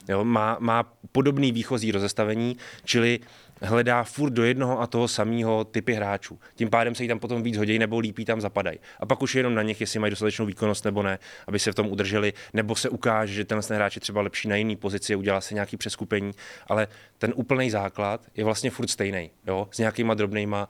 Jo? 0.10 0.24
Má, 0.24 0.58
má 0.60 0.84
podobný 1.12 1.52
výchozí 1.52 1.92
rozestavení, 1.92 2.58
čili 2.84 3.20
hledá 3.62 4.04
furt 4.04 4.30
do 4.30 4.44
jednoho 4.44 4.81
a 4.81 4.88
toho 4.88 5.08
samého 5.08 5.64
typy 5.64 5.94
hráčů. 5.94 6.40
Tím 6.56 6.70
pádem 6.70 6.96
se 6.96 7.04
jí 7.04 7.08
tam 7.08 7.20
potom 7.20 7.44
víc 7.44 7.58
hodí 7.58 7.80
nebo 7.80 8.00
lípí 8.00 8.26
tam 8.26 8.42
zapadají. 8.42 8.80
A 9.00 9.06
pak 9.06 9.22
už 9.22 9.36
je 9.36 9.40
jenom 9.40 9.56
na 9.56 9.62
nich, 9.62 9.81
jestli 9.81 10.00
mají 10.00 10.10
dostatečnou 10.10 10.46
výkonnost 10.46 10.86
nebo 10.86 11.04
ne, 11.04 11.20
aby 11.48 11.60
se 11.60 11.72
v 11.72 11.76
tom 11.76 11.88
udrželi, 11.88 12.34
nebo 12.54 12.76
se 12.76 12.90
ukáže, 12.90 13.34
že 13.34 13.46
tenhle 13.46 13.76
hráč 13.76 13.96
je 13.96 14.02
třeba 14.02 14.22
lepší 14.22 14.48
na 14.48 14.56
jiný 14.56 14.76
pozici, 14.76 15.16
udělá 15.16 15.42
se 15.42 15.54
nějaký 15.54 15.78
přeskupení, 15.78 16.31
ale 16.68 16.88
ten 17.18 17.34
úplný 17.36 17.70
základ 17.70 18.26
je 18.36 18.44
vlastně 18.44 18.72
furt 18.72 18.88
stejný, 18.88 19.31
jo, 19.48 19.68
s 19.72 19.78
nějakýma 19.78 20.14
drobnýma 20.14 20.70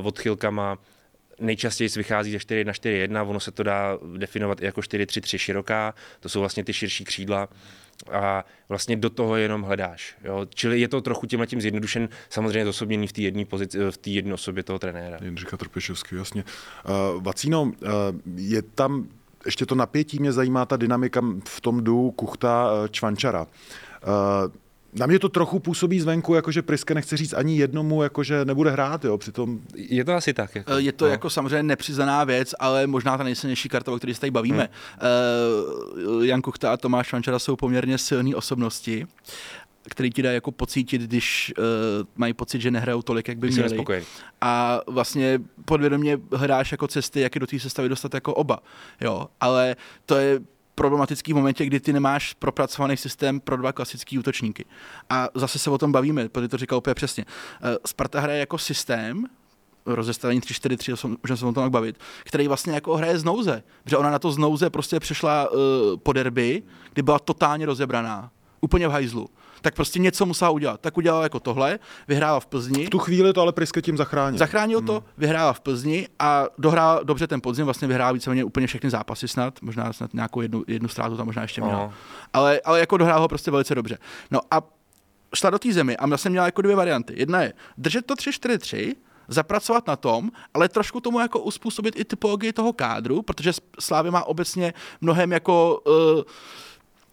uh, 0.00 0.06
odchylkama, 0.06 0.78
nejčastěji 1.40 1.90
vychází 1.96 2.32
ze 2.32 2.38
4 2.38 2.58
1 2.58 2.72
4 2.72 2.94
1 2.94 3.22
ono 3.22 3.40
se 3.40 3.50
to 3.50 3.62
dá 3.62 3.98
definovat 4.16 4.62
i 4.62 4.64
jako 4.64 4.80
4-3-3 4.80 5.38
široká, 5.38 5.94
to 6.20 6.28
jsou 6.28 6.40
vlastně 6.40 6.64
ty 6.64 6.72
širší 6.72 7.04
křídla 7.04 7.48
a 8.10 8.44
vlastně 8.68 8.96
do 8.96 9.10
toho 9.10 9.36
jenom 9.36 9.62
hledáš. 9.62 10.16
Jo? 10.24 10.46
Čili 10.54 10.80
je 10.80 10.88
to 10.88 11.00
trochu 11.00 11.26
tímhle 11.26 11.46
tím 11.46 11.60
zjednodušen, 11.60 12.08
samozřejmě 12.30 12.64
zosobněný 12.64 13.06
v 13.06 13.12
té 13.12 13.20
jedné 13.20 13.44
pozici, 13.44 13.78
v 13.90 13.96
té 13.96 14.10
jedné 14.10 14.34
osobě 14.34 14.62
toho 14.62 14.78
trenéra. 14.78 15.18
Jindřicha 15.22 15.56
Trpešovský, 15.56 16.16
jasně. 16.16 16.44
Uh, 17.14 17.22
Vacíno, 17.22 17.62
uh, 17.62 17.72
je 18.36 18.62
tam 18.62 19.08
ještě 19.44 19.66
to 19.66 19.74
napětí, 19.74 20.18
mě 20.18 20.32
zajímá 20.32 20.66
ta 20.66 20.76
dynamika 20.76 21.22
v 21.48 21.60
tom 21.60 21.84
du 21.84 22.10
Kuchta 22.10 22.70
Čvančara. 22.90 23.42
Uh, 23.42 24.52
na 24.92 25.06
mě 25.06 25.18
to 25.18 25.28
trochu 25.28 25.58
působí 25.58 26.00
zvenku, 26.00 26.34
jakože 26.34 26.62
Priske 26.62 26.94
nechce 26.94 27.16
říct 27.16 27.32
ani 27.34 27.58
jednomu, 27.58 28.02
jakože 28.02 28.44
nebude 28.44 28.70
hrát, 28.70 29.04
jo, 29.04 29.18
přitom... 29.18 29.60
Je 29.74 30.04
to 30.04 30.12
asi 30.12 30.34
tak. 30.34 30.54
Jako, 30.54 30.72
je 30.72 30.92
to 30.92 31.04
no. 31.04 31.10
jako 31.10 31.30
samozřejmě 31.30 31.62
nepřiznaná 31.62 32.24
věc, 32.24 32.54
ale 32.58 32.86
možná 32.86 33.18
ta 33.18 33.24
nejsilnější 33.24 33.68
karta, 33.68 33.92
o 33.92 33.96
které 33.96 34.14
se 34.14 34.20
tady 34.20 34.30
bavíme. 34.30 34.68
Hmm. 35.00 36.16
Uh, 36.16 36.24
Jan 36.24 36.42
Kuchta 36.42 36.72
a 36.72 36.76
Tomáš 36.76 37.12
Vančara 37.12 37.38
jsou 37.38 37.56
poměrně 37.56 37.98
silné 37.98 38.36
osobnosti 38.36 39.06
který 39.88 40.10
ti 40.10 40.22
dá 40.22 40.32
jako 40.32 40.52
pocítit, 40.52 41.02
když 41.02 41.54
uh, 41.58 41.64
mají 42.16 42.32
pocit, 42.34 42.60
že 42.60 42.70
nehrajou 42.70 43.02
tolik, 43.02 43.28
jak 43.28 43.38
by 43.38 43.48
Jsi 43.48 43.52
měli. 43.52 43.68
Nespokojen. 43.70 44.04
A 44.40 44.80
vlastně 44.86 45.40
podvědomě 45.64 46.18
hledáš 46.32 46.72
jako 46.72 46.88
cesty, 46.88 47.20
jak 47.20 47.34
je 47.34 47.40
do 47.40 47.46
té 47.46 47.58
sestavy 47.58 47.88
dostat 47.88 48.14
jako 48.14 48.34
oba. 48.34 48.62
Jo, 49.00 49.26
ale 49.40 49.76
to 50.06 50.16
je 50.16 50.40
problematický 50.74 51.32
v 51.32 51.36
momentě, 51.36 51.66
kdy 51.66 51.80
ty 51.80 51.92
nemáš 51.92 52.34
propracovaný 52.34 52.96
systém 52.96 53.40
pro 53.40 53.56
dva 53.56 53.72
klasický 53.72 54.18
útočníky. 54.18 54.64
A 55.10 55.28
zase 55.34 55.58
se 55.58 55.70
o 55.70 55.78
tom 55.78 55.92
bavíme, 55.92 56.28
protože 56.28 56.48
to 56.48 56.56
říkal 56.56 56.78
úplně 56.78 56.94
přesně. 56.94 57.24
Eh, 57.62 57.76
Sparta 57.86 58.20
hraje 58.20 58.38
jako 58.38 58.58
systém, 58.58 59.26
rozestavení 59.86 60.40
3-4-3, 60.40 61.16
můžeme 61.22 61.36
se 61.36 61.46
o 61.46 61.52
tom 61.52 61.70
bavit, 61.70 61.98
který 62.24 62.48
vlastně 62.48 62.72
jako 62.72 62.96
hraje 62.96 63.18
z 63.18 63.24
nouze. 63.24 63.62
Protože 63.84 63.96
ona 63.96 64.10
na 64.10 64.18
to 64.18 64.32
z 64.32 64.38
nouze 64.38 64.70
prostě 64.70 65.00
přešla 65.00 65.50
uh, 65.50 65.58
po 66.02 66.12
derby, 66.12 66.62
kdy 66.92 67.02
byla 67.02 67.18
totálně 67.18 67.66
rozebraná. 67.66 68.30
Úplně 68.60 68.88
v 68.88 68.90
hajzlu 68.90 69.28
tak 69.62 69.74
prostě 69.74 69.98
něco 69.98 70.26
musela 70.26 70.50
udělat. 70.50 70.80
Tak 70.80 70.96
udělala 70.96 71.22
jako 71.22 71.40
tohle, 71.40 71.78
vyhrála 72.08 72.40
v 72.40 72.46
Plzni. 72.46 72.86
V 72.86 72.90
tu 72.90 72.98
chvíli 72.98 73.32
to 73.32 73.40
ale 73.40 73.52
Priske 73.52 73.82
tím 73.82 73.96
zachránil. 73.96 74.38
Zachránil 74.38 74.78
hmm. 74.78 74.86
to, 74.86 75.04
vyhrála 75.18 75.52
v 75.52 75.60
Plzni 75.60 76.08
a 76.18 76.44
dohrála 76.58 77.00
dobře 77.02 77.26
ten 77.26 77.40
podzim, 77.40 77.64
vlastně 77.64 77.88
vyhrála 77.88 78.12
víceméně 78.12 78.44
úplně 78.44 78.66
všechny 78.66 78.90
zápasy 78.90 79.28
snad, 79.28 79.62
možná 79.62 79.92
snad 79.92 80.14
nějakou 80.14 80.40
jednu, 80.40 80.64
jednu 80.66 80.88
ztrátu 80.88 81.16
tam 81.16 81.26
možná 81.26 81.42
ještě 81.42 81.60
měla. 81.60 81.92
Ale, 82.32 82.60
ale 82.64 82.80
jako 82.80 82.96
dohrála 82.96 83.20
ho 83.20 83.28
prostě 83.28 83.50
velice 83.50 83.74
dobře. 83.74 83.98
No 84.30 84.40
a 84.50 84.62
šla 85.34 85.50
do 85.50 85.58
té 85.58 85.72
zemi 85.72 85.96
a 85.96 86.06
vlastně 86.06 86.30
měla 86.30 86.46
jako 86.46 86.62
dvě 86.62 86.76
varianty. 86.76 87.14
Jedna 87.16 87.42
je 87.42 87.52
držet 87.78 88.06
to 88.06 88.14
3-4-3, 88.14 88.94
zapracovat 89.28 89.86
na 89.86 89.96
tom, 89.96 90.30
ale 90.54 90.68
trošku 90.68 91.00
tomu 91.00 91.20
jako 91.20 91.38
uspůsobit 91.40 92.00
i 92.00 92.04
typologii 92.04 92.52
toho 92.52 92.72
kádru, 92.72 93.22
protože 93.22 93.52
Slávy 93.80 94.10
má 94.10 94.24
obecně 94.24 94.74
mnohem 95.00 95.32
jako 95.32 95.80
uh, 95.86 96.22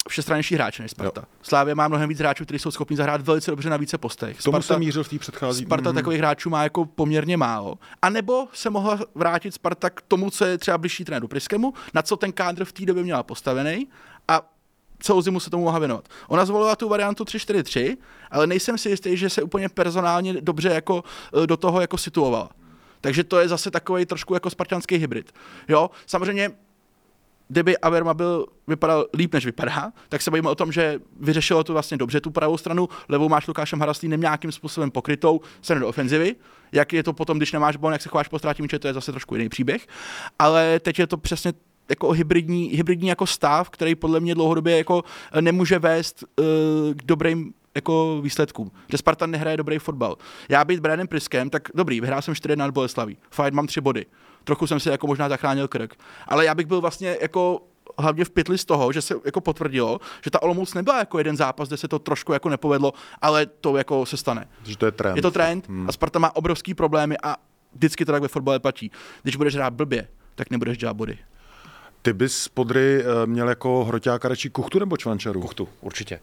všestrannější 0.09 0.55
hráč 0.55 0.79
než 0.79 0.91
Sparta. 0.91 1.21
Jo. 1.21 1.27
Slávě 1.41 1.75
má 1.75 1.87
mnohem 1.87 2.09
víc 2.09 2.19
hráčů, 2.19 2.45
kteří 2.45 2.59
jsou 2.59 2.71
schopni 2.71 2.97
zahrát 2.97 3.21
velice 3.21 3.51
dobře 3.51 3.69
na 3.69 3.77
více 3.77 3.97
postech. 3.97 4.41
Sparta, 4.41 4.51
Tomu 4.51 4.61
jsem 4.61 4.79
mířil 4.79 5.03
v 5.03 5.09
té 5.09 5.19
předchází. 5.19 5.65
Sparta 5.65 5.89
mm. 5.89 5.95
takových 5.95 6.19
hráčů 6.19 6.49
má 6.49 6.63
jako 6.63 6.85
poměrně 6.85 7.37
málo. 7.37 7.75
A 8.01 8.09
nebo 8.09 8.47
se 8.53 8.69
mohla 8.69 8.99
vrátit 9.15 9.53
Sparta 9.53 9.89
k 9.89 10.01
tomu, 10.01 10.29
co 10.29 10.45
je 10.45 10.57
třeba 10.57 10.77
blížší 10.77 11.05
trenéru 11.05 11.27
Priskemu, 11.27 11.73
na 11.93 12.01
co 12.01 12.17
ten 12.17 12.31
kádr 12.31 12.65
v 12.65 12.71
té 12.71 12.85
době 12.85 13.03
měla 13.03 13.23
postavený 13.23 13.87
a 14.27 14.49
celou 14.99 15.21
zimu 15.21 15.39
se 15.39 15.49
tomu 15.49 15.63
mohla 15.63 15.79
věnovat. 15.79 16.07
Ona 16.27 16.45
zvolila 16.45 16.75
tu 16.75 16.89
variantu 16.89 17.23
3-4-3, 17.23 17.97
ale 18.31 18.47
nejsem 18.47 18.77
si 18.77 18.89
jistý, 18.89 19.17
že 19.17 19.29
se 19.29 19.41
úplně 19.41 19.69
personálně 19.69 20.41
dobře 20.41 20.69
jako 20.69 21.03
e, 21.43 21.47
do 21.47 21.57
toho 21.57 21.81
jako 21.81 21.97
situovala. 21.97 22.49
Takže 23.01 23.23
to 23.23 23.39
je 23.39 23.47
zase 23.47 23.71
takový 23.71 24.05
trošku 24.05 24.33
jako 24.33 24.49
spartanský 24.49 24.95
hybrid. 24.95 25.31
Jo, 25.67 25.89
samozřejmě 26.05 26.51
kdyby 27.49 27.77
Averma 27.77 28.13
byl, 28.13 28.45
vypadal 28.67 29.05
líp, 29.13 29.33
než 29.33 29.45
vypadá, 29.45 29.91
tak 30.09 30.21
se 30.21 30.31
bavíme 30.31 30.49
o 30.49 30.55
tom, 30.55 30.71
že 30.71 30.99
vyřešilo 31.19 31.63
to 31.63 31.73
vlastně 31.73 31.97
dobře 31.97 32.21
tu 32.21 32.31
pravou 32.31 32.57
stranu, 32.57 32.89
levou 33.09 33.29
máš 33.29 33.47
Lukášem 33.47 33.79
Haraslínem 33.79 34.21
nějakým 34.21 34.51
způsobem 34.51 34.91
pokrytou, 34.91 35.41
se 35.61 35.75
do 35.75 35.87
ofenzivy. 35.87 36.35
Jak 36.71 36.93
je 36.93 37.03
to 37.03 37.13
potom, 37.13 37.37
když 37.37 37.51
nemáš 37.51 37.75
bon, 37.75 37.93
jak 37.93 38.01
se 38.01 38.09
chováš 38.09 38.27
po 38.27 38.39
ztrátě 38.39 38.63
míče, 38.63 38.79
to 38.79 38.87
je 38.87 38.93
zase 38.93 39.11
trošku 39.11 39.35
jiný 39.35 39.49
příběh. 39.49 39.87
Ale 40.39 40.79
teď 40.79 40.99
je 40.99 41.07
to 41.07 41.17
přesně 41.17 41.53
jako 41.89 42.11
hybridní, 42.11 42.65
hybridní 42.65 43.07
jako 43.07 43.27
stav, 43.27 43.69
který 43.69 43.95
podle 43.95 44.19
mě 44.19 44.35
dlouhodobě 44.35 44.77
jako 44.77 45.03
nemůže 45.41 45.79
vést 45.79 46.23
uh, 46.23 46.45
k 46.93 47.03
dobrým 47.05 47.53
jako 47.75 48.21
výsledkům. 48.21 48.71
Že 48.91 48.97
Sparta 48.97 49.25
nehraje 49.25 49.57
dobrý 49.57 49.79
fotbal. 49.79 50.15
Já 50.49 50.65
být 50.65 50.79
Brianem 50.79 51.07
Priskem, 51.07 51.49
tak 51.49 51.69
dobrý, 51.75 52.01
vyhrál 52.01 52.21
jsem 52.21 52.35
4 52.35 52.55
nad 52.55 52.71
Boleslaví. 52.71 53.17
Fajn, 53.31 53.53
mám 53.55 53.67
3 53.67 53.81
body 53.81 54.05
trochu 54.43 54.67
jsem 54.67 54.79
si 54.79 54.89
jako 54.89 55.07
možná 55.07 55.29
zachránil 55.29 55.67
krk. 55.67 55.95
Ale 56.27 56.45
já 56.45 56.55
bych 56.55 56.65
byl 56.65 56.81
vlastně 56.81 57.17
jako 57.21 57.61
hlavně 57.97 58.25
v 58.25 58.29
pytli 58.29 58.57
z 58.57 58.65
toho, 58.65 58.91
že 58.91 59.01
se 59.01 59.15
jako 59.25 59.41
potvrdilo, 59.41 59.99
že 60.23 60.31
ta 60.31 60.41
Olomouc 60.41 60.73
nebyla 60.73 60.99
jako 60.99 61.17
jeden 61.17 61.37
zápas, 61.37 61.67
kde 61.67 61.77
se 61.77 61.87
to 61.87 61.99
trošku 61.99 62.33
jako 62.33 62.49
nepovedlo, 62.49 62.93
ale 63.21 63.45
to 63.45 63.77
jako 63.77 64.05
se 64.05 64.17
stane. 64.17 64.47
Že 64.63 64.77
to 64.77 64.85
je 64.85 64.91
trend. 64.91 65.15
Je 65.15 65.21
to 65.21 65.31
trend 65.31 65.67
hmm. 65.67 65.89
a 65.89 65.91
Sparta 65.91 66.19
má 66.19 66.35
obrovský 66.35 66.73
problémy 66.73 67.15
a 67.23 67.35
vždycky 67.73 68.05
to 68.05 68.11
tak 68.11 68.21
ve 68.21 68.27
fotbale 68.27 68.59
platí. 68.59 68.91
Když 69.23 69.35
budeš 69.35 69.55
hrát 69.55 69.73
blbě, 69.73 70.07
tak 70.35 70.49
nebudeš 70.49 70.77
dělat 70.77 70.93
body. 70.93 71.17
Ty 72.01 72.13
bys 72.13 72.47
podry 72.47 73.03
eh, 73.03 73.25
měl 73.25 73.49
jako 73.49 73.85
hroťáka 73.85 74.27
radši 74.27 74.49
kuchtu 74.49 74.79
nebo 74.79 74.97
čvančaru? 74.97 75.41
Kuchtu, 75.41 75.69
určitě. 75.81 76.19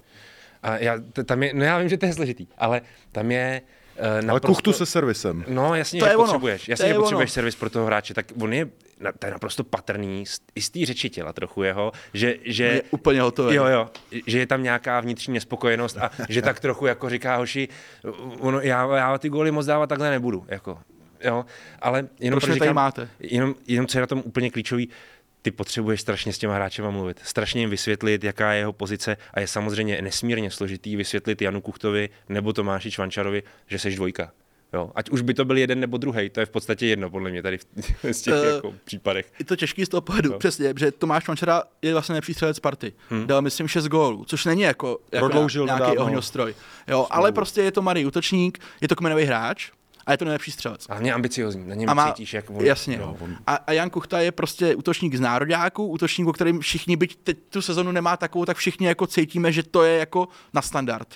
A 0.63 0.77
já, 0.77 0.99
t- 1.13 1.25
tam 1.25 1.43
je, 1.43 1.55
no 1.55 1.65
já 1.65 1.79
vím, 1.79 1.89
že 1.89 1.97
to 1.97 2.07
je 2.07 2.13
složitý, 2.13 2.47
ale 2.59 2.81
tam 3.13 3.31
je 3.31 3.63
uh, 3.63 3.69
Ale 4.03 4.23
naprosto... 4.23 4.47
kuchtu 4.49 4.73
se 4.73 4.87
servisem. 4.87 5.45
No 5.49 5.75
jasně, 5.75 6.01
To 6.01 6.07
že 6.07 6.13
je 6.13 6.17
ono. 6.17 6.25
potřebuješ. 6.27 6.65
To 6.67 6.73
Jasně, 6.73 6.87
je 6.87 6.93
že 6.93 6.99
potřebuješ 6.99 7.31
ono. 7.31 7.35
servis 7.35 7.55
pro 7.57 7.71
toho 7.71 7.87
hráče, 7.87 8.15
tak 8.15 8.27
on 8.41 8.53
je, 8.53 8.69
na- 9.01 9.13
to 9.13 9.27
je 9.27 9.33
naprosto 9.33 9.65
patrný 9.65 10.25
i 10.55 10.61
z 10.63 10.71
té 10.71 10.87
řeči 10.87 11.11
těla 11.11 11.33
trochu 11.33 11.63
jeho, 11.63 11.93
že, 12.15 12.35
že 12.45 12.65
Je 12.65 12.83
úplně 12.91 13.21
hotový. 13.21 13.55
Jo, 13.55 13.65
jo, 13.67 13.89
že 14.27 14.39
je 14.39 14.47
tam 14.47 14.63
nějaká 14.63 15.01
vnitřní 15.01 15.35
nespokojenost 15.35 15.97
a 15.97 16.11
že 16.29 16.43
tak 16.43 16.61
trochu 16.61 16.87
jako 16.87 17.11
říká 17.11 17.37
hoši, 17.37 17.69
ono, 18.39 18.61
já, 18.61 18.97
já 18.97 19.19
ty 19.19 19.29
góly 19.29 19.51
moc 19.51 19.67
dávat 19.67 19.87
takhle 19.87 20.11
nebudu, 20.11 20.45
jako, 20.49 20.79
jo, 21.25 21.45
ale 21.83 22.09
jenom 22.21 22.41
Proč 22.41 22.53
říkám, 22.55 22.75
máte? 22.75 23.09
Jenom, 23.21 23.55
jenom 23.67 23.87
co 23.87 23.99
je 23.99 24.01
na 24.01 24.07
tom 24.07 24.23
úplně 24.25 24.51
klíčový, 24.51 24.89
ty 25.47 25.51
potřebuješ 25.51 26.01
strašně 26.01 26.33
s 26.33 26.39
těma 26.39 26.55
hráčema 26.55 26.91
mluvit, 26.91 27.21
strašně 27.25 27.61
jim 27.61 27.71
vysvětlit, 27.71 28.25
jaká 28.25 28.53
je 28.53 28.59
jeho 28.59 28.73
pozice 28.73 29.17
a 29.35 29.41
je 29.41 29.47
samozřejmě 29.47 30.03
nesmírně 30.03 30.51
složitý 30.51 30.97
vysvětlit 30.97 31.43
Janu 31.43 31.61
Kuchtovi 31.61 32.09
nebo 32.29 32.53
Tomáši 32.53 32.91
Čvančarovi, 32.91 33.43
že 33.67 33.79
seš 33.79 33.97
dvojka. 33.97 34.33
Jo, 34.73 34.91
ať 34.95 35.11
už 35.11 35.21
by 35.21 35.35
to 35.35 35.45
byl 35.45 35.57
jeden 35.57 35.81
nebo 35.81 35.97
druhý, 35.97 36.31
to 36.31 36.41
je 36.41 36.47
v 36.47 36.51
podstatě 36.51 36.87
jedno, 36.87 37.11
podle 37.11 37.31
mě, 37.31 37.43
tady 37.43 37.59
v, 37.59 37.65
z 38.13 38.23
těch 38.23 38.35
Eh, 38.35 38.55
jako 38.55 38.75
případech. 38.85 39.33
Je 39.39 39.45
to 39.45 39.57
těžký 39.57 39.87
z 39.87 39.89
toho 39.89 40.01
pohledu, 40.01 40.31
no. 40.33 40.39
přesně, 40.39 40.75
že 40.79 40.93
Tomáš 40.93 41.29
Mančera 41.29 41.63
je 41.83 41.93
vlastně 41.93 42.13
nejlepší 42.13 42.35
střelec 42.35 42.61
party. 42.61 42.93
Hmm. 43.09 43.27
Dal, 43.27 43.43
myslím, 43.43 43.69
6 43.69 43.87
gólů, 43.87 44.25
což 44.25 44.45
není 44.45 44.63
jako, 44.63 44.99
jako 45.13 45.27
Prodloužil 45.27 45.67
nějaký 45.67 45.99
ohňostroj. 45.99 46.55
Jo, 46.89 47.07
ale 47.11 47.33
prostě 47.33 47.63
je 47.63 47.73
to 47.73 47.83
malý 47.83 48.07
útočník, 48.07 48.59
je 48.81 48.89
to 48.89 48.97
kmenový 48.97 49.25
hráč 49.25 49.71
a 50.07 50.13
je 50.13 50.19
to 50.19 50.25
nejlepší 50.25 50.51
střelec. 50.51 50.87
A 50.89 50.93
hlavně 50.93 51.15
ambiciozní, 51.15 51.69
na 51.69 51.75
něm 51.75 51.91
A 51.91 51.95
má, 51.95 52.07
cítíš, 52.07 52.35
jak 52.35 52.51
on... 52.51 52.65
jasně. 52.65 52.97
Jo, 52.97 53.17
Jo, 53.21 53.29
a, 53.47 53.55
a 53.55 53.73
Jan 53.73 53.91
Kuchta 53.91 54.21
je 54.21 54.33
prostě 54.33 54.75
útočník 54.75 55.15
z 55.15 55.21
nároďáků, 55.21 55.87
útočník, 55.87 56.29
o 56.29 56.33
kterým 56.33 56.61
všichni, 56.61 56.97
byť 56.97 57.17
teď 57.17 57.39
tu 57.51 57.63
sezonu 57.63 57.93
nemá 57.93 58.17
takovou, 58.17 58.45
tak 58.45 58.57
všichni 58.57 58.87
jako 58.87 59.07
cítíme, 59.07 59.53
že 59.53 59.63
to 59.63 59.83
je 59.83 59.99
jako 59.99 60.29
na 60.55 60.63
standard. 60.63 61.09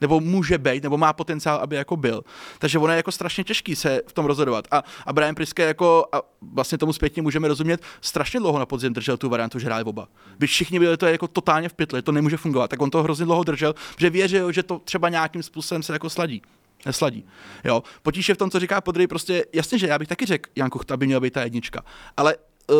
Nebo 0.00 0.20
může 0.20 0.58
být, 0.58 0.82
nebo 0.82 0.98
má 0.98 1.12
potenciál, 1.12 1.58
aby 1.58 1.76
jako 1.76 1.96
byl. 1.96 2.24
Takže 2.58 2.78
ono 2.78 2.92
je 2.92 2.96
jako 2.96 3.12
strašně 3.12 3.44
těžký 3.44 3.76
se 3.76 4.02
v 4.06 4.12
tom 4.12 4.26
rozhodovat. 4.26 4.64
A, 4.70 4.84
a 5.06 5.12
Brian 5.12 5.34
Priske 5.34 5.62
jako, 5.62 6.06
a 6.12 6.22
vlastně 6.52 6.78
tomu 6.78 6.92
zpětně 6.92 7.22
můžeme 7.22 7.48
rozumět, 7.48 7.82
strašně 8.00 8.40
dlouho 8.40 8.58
na 8.58 8.66
podzim 8.66 8.92
držel 8.92 9.16
tu 9.16 9.28
variantu, 9.28 9.58
že 9.58 9.66
hráli 9.66 9.84
oba. 9.84 10.08
Když 10.38 10.50
všichni 10.50 10.78
byli 10.78 10.96
to 10.96 11.06
je 11.06 11.12
jako 11.12 11.28
totálně 11.28 11.68
v 11.68 11.74
pytli, 11.74 12.02
to 12.02 12.12
nemůže 12.12 12.36
fungovat, 12.36 12.70
tak 12.70 12.82
on 12.82 12.90
to 12.90 13.02
hrozně 13.02 13.24
dlouho 13.24 13.44
držel, 13.44 13.74
že 13.98 14.10
věřil, 14.10 14.52
že 14.52 14.62
to 14.62 14.78
třeba 14.78 15.08
nějakým 15.08 15.42
způsobem 15.42 15.82
se 15.82 15.92
jako 15.92 16.10
sladí 16.10 16.42
nesladí. 16.86 17.26
Jo. 17.64 17.82
Potíž 18.02 18.28
je 18.28 18.34
v 18.34 18.38
tom, 18.38 18.50
co 18.50 18.60
říká 18.60 18.80
Podry, 18.80 19.06
prostě 19.06 19.44
jasně, 19.52 19.78
že 19.78 19.86
já 19.86 19.98
bych 19.98 20.08
taky 20.08 20.26
řekl, 20.26 20.50
Jan 20.56 20.70
Kuchta 20.70 20.96
by 20.96 21.06
měl 21.06 21.20
být 21.20 21.32
ta 21.32 21.42
jednička. 21.42 21.84
Ale 22.16 22.36
uh, 22.70 22.76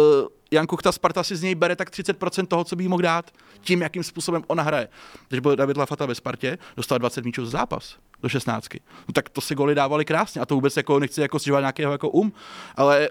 Jan 0.50 0.66
Kuchta 0.66 0.92
Sparta 0.92 1.22
si 1.22 1.36
z 1.36 1.42
něj 1.42 1.54
bere 1.54 1.76
tak 1.76 1.90
30% 1.90 2.46
toho, 2.46 2.64
co 2.64 2.76
by 2.76 2.84
jí 2.84 2.88
mohl 2.88 3.02
dát, 3.02 3.30
tím, 3.60 3.82
jakým 3.82 4.02
způsobem 4.02 4.42
ona 4.46 4.62
hraje. 4.62 4.88
Když 5.28 5.40
byl 5.40 5.56
David 5.56 5.76
Lafata 5.76 6.06
ve 6.06 6.14
Spartě, 6.14 6.58
dostal 6.76 6.98
20 6.98 7.24
míčů 7.24 7.44
za 7.44 7.50
zápas 7.50 7.96
do 8.22 8.28
16. 8.28 8.68
No, 9.08 9.12
tak 9.12 9.28
to 9.28 9.40
si 9.40 9.54
goly 9.54 9.74
dávali 9.74 10.04
krásně 10.04 10.40
a 10.40 10.46
to 10.46 10.54
vůbec 10.54 10.76
jako 10.76 10.98
nechci 10.98 11.20
jako 11.20 11.38
stěžovat 11.38 11.60
nějakého 11.60 11.92
jako 11.92 12.08
um, 12.08 12.32
ale 12.76 13.08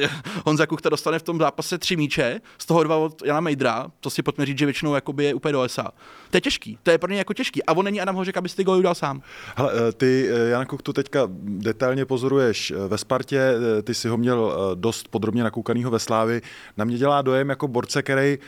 uh, 0.00 0.08
Honza 0.44 0.66
Kuchta 0.66 0.88
dostane 0.88 1.18
v 1.18 1.22
tom 1.22 1.38
zápase 1.38 1.78
tři 1.78 1.96
míče, 1.96 2.40
z 2.58 2.66
toho 2.66 2.82
dva 2.82 2.96
od 2.96 3.22
Jana 3.24 3.40
Mejdra, 3.40 3.86
to 4.00 4.10
si 4.10 4.22
pojďme 4.22 4.46
říct, 4.46 4.58
že 4.58 4.66
většinou 4.66 4.96
je 5.18 5.34
úplně 5.34 5.52
do 5.52 5.60
lesa. 5.60 5.92
To 6.30 6.36
je 6.36 6.40
těžký, 6.40 6.78
to 6.82 6.90
je 6.90 6.98
pro 6.98 7.12
ně 7.12 7.18
jako 7.18 7.34
těžký. 7.34 7.64
A 7.64 7.72
on 7.72 7.84
není 7.84 8.00
Adam 8.00 8.16
Hořek, 8.16 8.36
aby 8.36 8.48
si 8.48 8.56
ty 8.56 8.64
goly 8.64 8.78
udal 8.78 8.94
sám. 8.94 9.22
Hele, 9.56 9.72
eh, 9.88 9.92
ty, 9.92 10.28
eh, 10.30 10.48
Jan 10.48 10.66
Kuchtu, 10.66 10.92
teďka 10.92 11.28
detailně 11.42 12.04
pozoruješ 12.04 12.72
ve 12.88 12.98
Spartě, 12.98 13.54
ty 13.82 13.94
si 13.94 14.08
ho 14.08 14.16
měl 14.16 14.56
dost 14.74 15.08
podrobně 15.08 15.42
nakoukanýho 15.42 15.90
ve 15.90 15.98
Slávi. 15.98 16.42
Na 16.76 16.84
mě 16.84 16.98
dělá 16.98 17.22
dojem 17.22 17.48
jako 17.48 17.68
borce, 17.68 18.02
který 18.02 18.38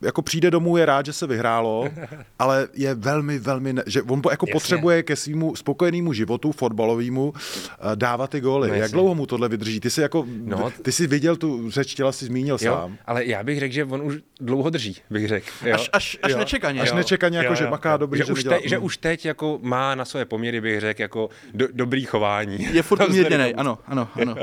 jako 0.00 0.22
přijde 0.22 0.50
domů, 0.50 0.76
je 0.76 0.86
rád, 0.86 1.06
že 1.06 1.12
se 1.12 1.26
vyhrálo, 1.26 1.88
ale 2.38 2.68
je 2.74 2.94
velmi, 2.94 3.38
velmi, 3.38 3.72
ne, 3.72 3.82
že 3.86 4.02
on 4.02 4.22
jako 4.30 4.46
Jasně. 4.46 4.52
potřebuje 4.52 5.02
ke 5.02 5.16
svýmu 5.16 5.56
spokojenému 5.56 6.12
životu 6.12 6.52
fotbalovému 6.52 7.32
eh, 7.36 7.96
dávat 7.96 8.30
ty 8.30 8.40
góly. 8.40 8.68
No 8.68 8.74
Jak 8.74 8.90
dlouho 8.90 9.14
mu 9.14 9.26
tohle 9.26 9.48
vydrží? 9.48 9.80
Ty 9.80 9.90
jsi 9.90 10.00
jako, 10.00 10.26
No. 10.28 10.70
ty 10.82 10.92
jsi 10.92 11.06
viděl 11.06 11.36
tu 11.36 11.70
řeč 11.70 11.94
těla, 11.94 12.12
si 12.12 12.24
zmínil 12.24 12.58
Jo, 12.60 12.72
sám. 12.74 12.96
ale 13.06 13.24
já 13.26 13.42
bych 13.42 13.58
řekl, 13.60 13.74
že 13.74 13.84
on 13.84 14.02
už 14.02 14.16
dlouho 14.40 14.70
drží, 14.70 14.96
bych 15.10 15.28
řekl. 15.28 15.46
jo. 15.64 15.74
Až, 15.74 15.90
až, 15.92 16.18
až 16.22 16.32
Jo. 16.32 16.38
nečekaně. 16.38 16.80
Až 16.80 16.88
jo. 16.88 16.94
nečekaně, 16.94 17.38
jako, 17.38 17.52
Jo, 17.52 17.56
že 17.56 17.64
jo, 17.64 17.70
maká 17.70 17.92
jo. 17.92 17.98
dobrý, 17.98 18.18
že, 18.18 18.24
že 18.26 18.32
už 18.32 18.44
teď, 18.44 18.68
že 18.68 18.78
už 18.78 18.96
teď 18.96 19.24
jako 19.26 19.58
má 19.62 19.94
na 19.94 20.04
své 20.04 20.24
poměry, 20.24 20.60
bych 20.60 20.80
řekl, 20.80 21.02
jako 21.02 21.28
do, 21.54 21.68
dobrý 21.72 22.04
chování. 22.04 22.68
Je 22.74 22.82
furt 22.82 22.98
tomu. 23.06 23.18
ano, 23.56 23.78
ano, 23.86 24.08
ano. 24.22 24.34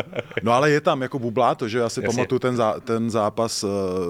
No 0.44 0.52
ale 0.52 0.72
je 0.72 0.82
tam 0.82 1.02
jako 1.02 1.20
bublá 1.20 1.56
to, 1.56 1.68
že 1.68 1.78
já 1.78 1.90
si 1.90 2.00
Jasně. 2.04 2.16
pamatuju 2.16 2.40
ten, 2.40 2.56
zá, 2.56 2.80
ten 2.80 3.10
zápas, 3.10 3.64
eh, 3.64 3.68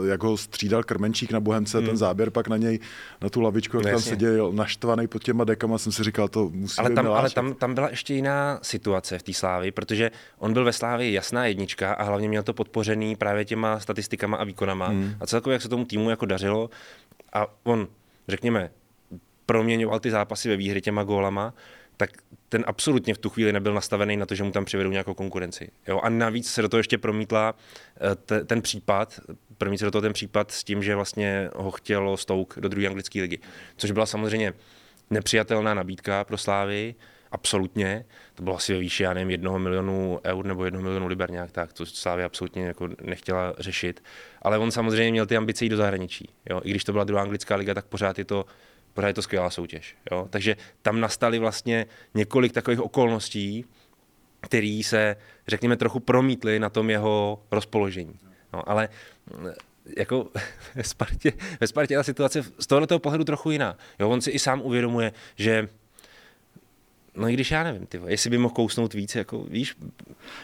jak 0.09 0.23
ho 0.23 0.38
střídal 0.38 0.83
Krmenčík 0.83 1.31
na 1.33 1.39
Bohemce, 1.39 1.81
ten 1.81 1.97
záběr 1.97 2.29
pak 2.29 2.47
na 2.47 2.57
něj, 2.57 2.79
na 3.21 3.29
tu 3.29 3.41
lavičku, 3.41 3.77
jak 3.77 3.85
Hmm. 3.85 3.93
No 3.93 3.99
tam 3.99 4.09
seděl 4.09 4.51
naštvaný 4.51 5.07
pod 5.07 5.23
těma 5.23 5.43
dekama, 5.43 5.77
jsem 5.77 5.91
si 5.91 6.03
říkal, 6.03 6.27
to 6.27 6.49
musí 6.49 6.79
Ale 6.79 6.89
být 6.89 6.95
tam, 6.95 7.07
ale 7.07 7.29
tam, 7.29 7.53
tam 7.53 7.73
byla 7.73 7.89
ještě 7.89 8.13
jiná 8.13 8.59
situace 8.61 9.19
v 9.19 9.23
té 9.23 9.33
Slávi, 9.33 9.71
protože 9.71 10.11
on 10.37 10.53
byl 10.53 10.65
ve 10.65 10.73
Slávi 10.73 11.13
jasná 11.13 11.45
jednička 11.45 11.93
a 11.93 12.03
hlavně 12.03 12.29
měl 12.29 12.43
to 12.43 12.53
podpořený 12.53 13.15
právě 13.15 13.45
těma 13.45 13.79
statistikama 13.79 14.37
a 14.37 14.43
výkonama. 14.43 14.87
Hmm. 14.87 15.15
A 15.19 15.27
celkově, 15.27 15.53
jak 15.53 15.61
se 15.61 15.69
tomu 15.69 15.85
týmu 15.85 16.09
jako 16.09 16.25
dařilo, 16.25 16.69
a 17.33 17.47
on, 17.63 17.87
řekněme, 18.27 18.69
proměňoval 19.45 19.99
ty 19.99 20.11
zápasy 20.11 20.49
ve 20.49 20.55
výhry 20.55 20.81
těma 20.81 21.03
gólama, 21.03 21.53
tak 22.07 22.22
ten 22.50 22.63
absolutně 22.67 23.13
v 23.13 23.17
tu 23.17 23.29
chvíli 23.29 23.53
nebyl 23.53 23.74
nastavený 23.74 24.17
na 24.17 24.25
to, 24.25 24.36
že 24.36 24.43
mu 24.43 24.51
tam 24.51 24.65
přivedou 24.65 24.89
nějakou 24.89 25.13
konkurenci. 25.13 25.72
Jo? 25.88 26.00
A 26.00 26.10
navíc 26.10 26.51
se 26.51 26.62
do 26.62 26.69
toho 26.69 26.79
ještě 26.79 26.98
promítla 26.98 27.55
eh, 27.55 28.15
te, 28.15 28.43
ten 28.43 28.62
případ, 28.62 29.19
promítl 29.57 29.79
se 29.79 29.86
do 29.86 29.91
toho 29.91 30.01
ten 30.01 30.13
případ 30.13 30.51
s 30.51 30.63
tím, 30.63 30.83
že 30.83 30.95
vlastně 30.95 31.50
ho 31.55 31.72
chtělo 31.72 32.17
Stouk 32.17 32.60
do 32.60 32.69
druhé 32.69 32.88
anglické 32.88 33.22
ligy, 33.22 33.39
což 33.77 33.91
byla 33.91 34.05
samozřejmě 34.05 34.53
nepřijatelná 35.10 35.74
nabídka 35.74 36.24
pro 36.24 36.38
Slávy, 36.38 36.95
absolutně. 37.31 38.05
To 38.36 38.43
bylo 38.43 38.55
asi 38.55 38.74
ve 38.74 38.79
výši, 38.79 39.03
já 39.03 39.13
nevím, 39.13 39.29
jednoho 39.29 39.60
milionu 39.60 40.19
eur 40.25 40.45
nebo 40.45 40.65
jednoho 40.65 40.83
milionu 40.83 41.07
liber 41.07 41.31
nějak 41.31 41.51
tak, 41.51 41.74
to 41.74 41.86
Slávy 41.86 42.24
absolutně 42.24 42.65
jako 42.65 42.89
nechtěla 43.01 43.53
řešit. 43.60 44.03
Ale 44.41 44.57
on 44.57 44.72
samozřejmě 44.72 45.12
měl 45.12 45.25
ty 45.25 45.38
ambice 45.38 45.65
jít 45.65 45.69
do 45.69 45.77
zahraničí. 45.77 46.29
Jo? 46.50 46.62
I 46.63 46.69
když 46.69 46.83
to 46.83 46.91
byla 46.91 47.03
druhá 47.03 47.22
anglická 47.22 47.55
liga, 47.55 47.74
tak 47.74 47.86
pořád 47.86 48.19
je 48.19 48.25
to, 48.25 48.45
pořád 48.93 49.07
je 49.07 49.13
to 49.13 49.21
skvělá 49.21 49.50
soutěž. 49.50 49.95
Jo? 50.12 50.27
Takže 50.29 50.55
tam 50.81 51.00
nastaly 51.00 51.39
vlastně 51.39 51.85
několik 52.13 52.53
takových 52.53 52.81
okolností, 52.81 53.65
které 54.41 54.81
se, 54.85 55.15
řekněme, 55.47 55.77
trochu 55.77 56.00
promítly 56.00 56.59
na 56.59 56.69
tom 56.69 56.89
jeho 56.89 57.43
rozpoložení. 57.51 58.19
No, 58.53 58.69
ale 58.69 58.89
mm, 59.38 59.51
jako 59.97 60.29
ve 60.75 60.83
Spartě, 60.83 61.33
ve 61.59 61.67
Spartě 61.67 61.95
ta 61.95 62.03
situace 62.03 62.43
z 62.59 62.67
tohoto 62.67 63.00
pohledu 63.00 63.23
trochu 63.23 63.51
jiná. 63.51 63.77
Jo, 64.00 64.09
on 64.09 64.21
si 64.21 64.31
i 64.31 64.39
sám 64.39 64.62
uvědomuje, 64.62 65.12
že 65.35 65.69
No 67.17 67.29
i 67.29 67.34
když 67.34 67.51
já 67.51 67.63
nevím, 67.63 67.86
ty, 67.86 68.01
jestli 68.08 68.29
by 68.29 68.38
mohl 68.38 68.53
kousnout 68.53 68.93
víc, 68.93 69.15
jako 69.15 69.43
víš, 69.50 69.75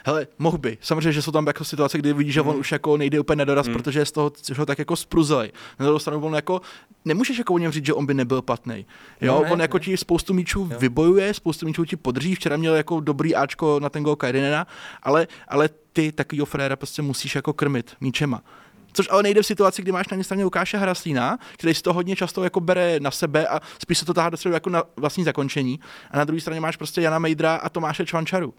Hele, 0.06 0.28
mohl 0.40 0.58
by. 0.58 0.78
Samozřejmě, 0.82 1.12
že 1.12 1.22
jsou 1.22 1.32
tam 1.32 1.48
jako 1.48 1.64
situace, 1.66 1.98
kdy 1.98 2.14
vidíš, 2.14 2.34
že 2.34 2.42
on 2.42 2.56
už 2.56 2.72
jako 2.72 2.98
nejde 2.98 3.20
úplně 3.20 3.36
na 3.36 3.46
doraz, 3.46 3.68
protože 3.68 4.00
je 4.00 4.06
z 4.06 4.12
toho 4.12 4.32
že 4.48 4.54
ho 4.54 4.66
tak 4.66 4.80
jako 4.80 4.96
spruzej. 4.96 5.52
Na 5.80 5.86
druhou 5.86 6.00
stranu 6.00 6.26
on 6.26 6.36
jako, 6.36 6.62
nemůžeš 7.06 7.38
jako 7.38 7.54
o 7.54 7.58
něm 7.58 7.72
říct, 7.72 7.86
že 7.86 7.94
on 7.94 8.06
by 8.06 8.14
nebyl 8.14 8.42
platný. 8.42 8.86
Jo, 9.22 9.34
No 9.36 9.44
ne, 9.44 9.52
on 9.52 9.62
jako 9.62 9.78
ne. 9.78 9.84
ti 9.84 9.98
spoustu 9.98 10.34
míčů 10.34 10.72
vybojuje, 10.80 11.34
spoustu 11.34 11.66
míčů 11.66 11.86
ti 11.86 11.96
podrží. 11.96 12.36
Včera 12.36 12.58
měl 12.58 12.76
jako 12.76 13.00
dobrý 13.00 13.36
Ačko 13.36 13.80
na 13.80 13.90
ten 13.90 14.04
gol 14.04 14.16
Kajrinena, 14.16 14.68
ale, 15.04 15.28
ale 15.48 15.70
ty 15.94 16.12
takovýho 16.12 16.46
fréra 16.46 16.76
prostě 16.76 17.02
musíš 17.02 17.36
jako 17.36 17.54
krmit 17.54 17.92
míčema. 18.02 18.44
Což 18.94 19.08
ale 19.12 19.24
nejde 19.24 19.42
v 19.42 19.46
situaci, 19.46 19.82
kdy 19.82 19.92
máš 19.92 20.08
na 20.10 20.16
jedné 20.16 20.24
straně 20.24 20.44
Lukáše 20.44 20.78
Hraslína, 20.78 21.38
který 21.54 21.74
si 21.74 21.82
to 21.82 21.94
hodně 21.94 22.16
často 22.16 22.44
jako 22.44 22.60
bere 22.60 23.00
na 23.00 23.12
sebe 23.12 23.48
a 23.48 23.60
spíš 23.82 23.98
se 23.98 24.06
to 24.06 24.14
tahá 24.14 24.30
do 24.30 24.38
středu 24.38 24.54
jako 24.54 24.70
na 24.70 24.84
vlastní 24.96 25.24
zakončení. 25.24 25.80
A 26.12 26.18
na 26.18 26.24
druhé 26.24 26.42
straně 26.42 26.62
máš 26.62 26.76
prostě 26.76 27.02
Jana 27.02 27.20
Mejdra 27.20 27.56
a 27.56 27.70
Tomáše 27.70 28.06
Čvančaru. 28.06 28.54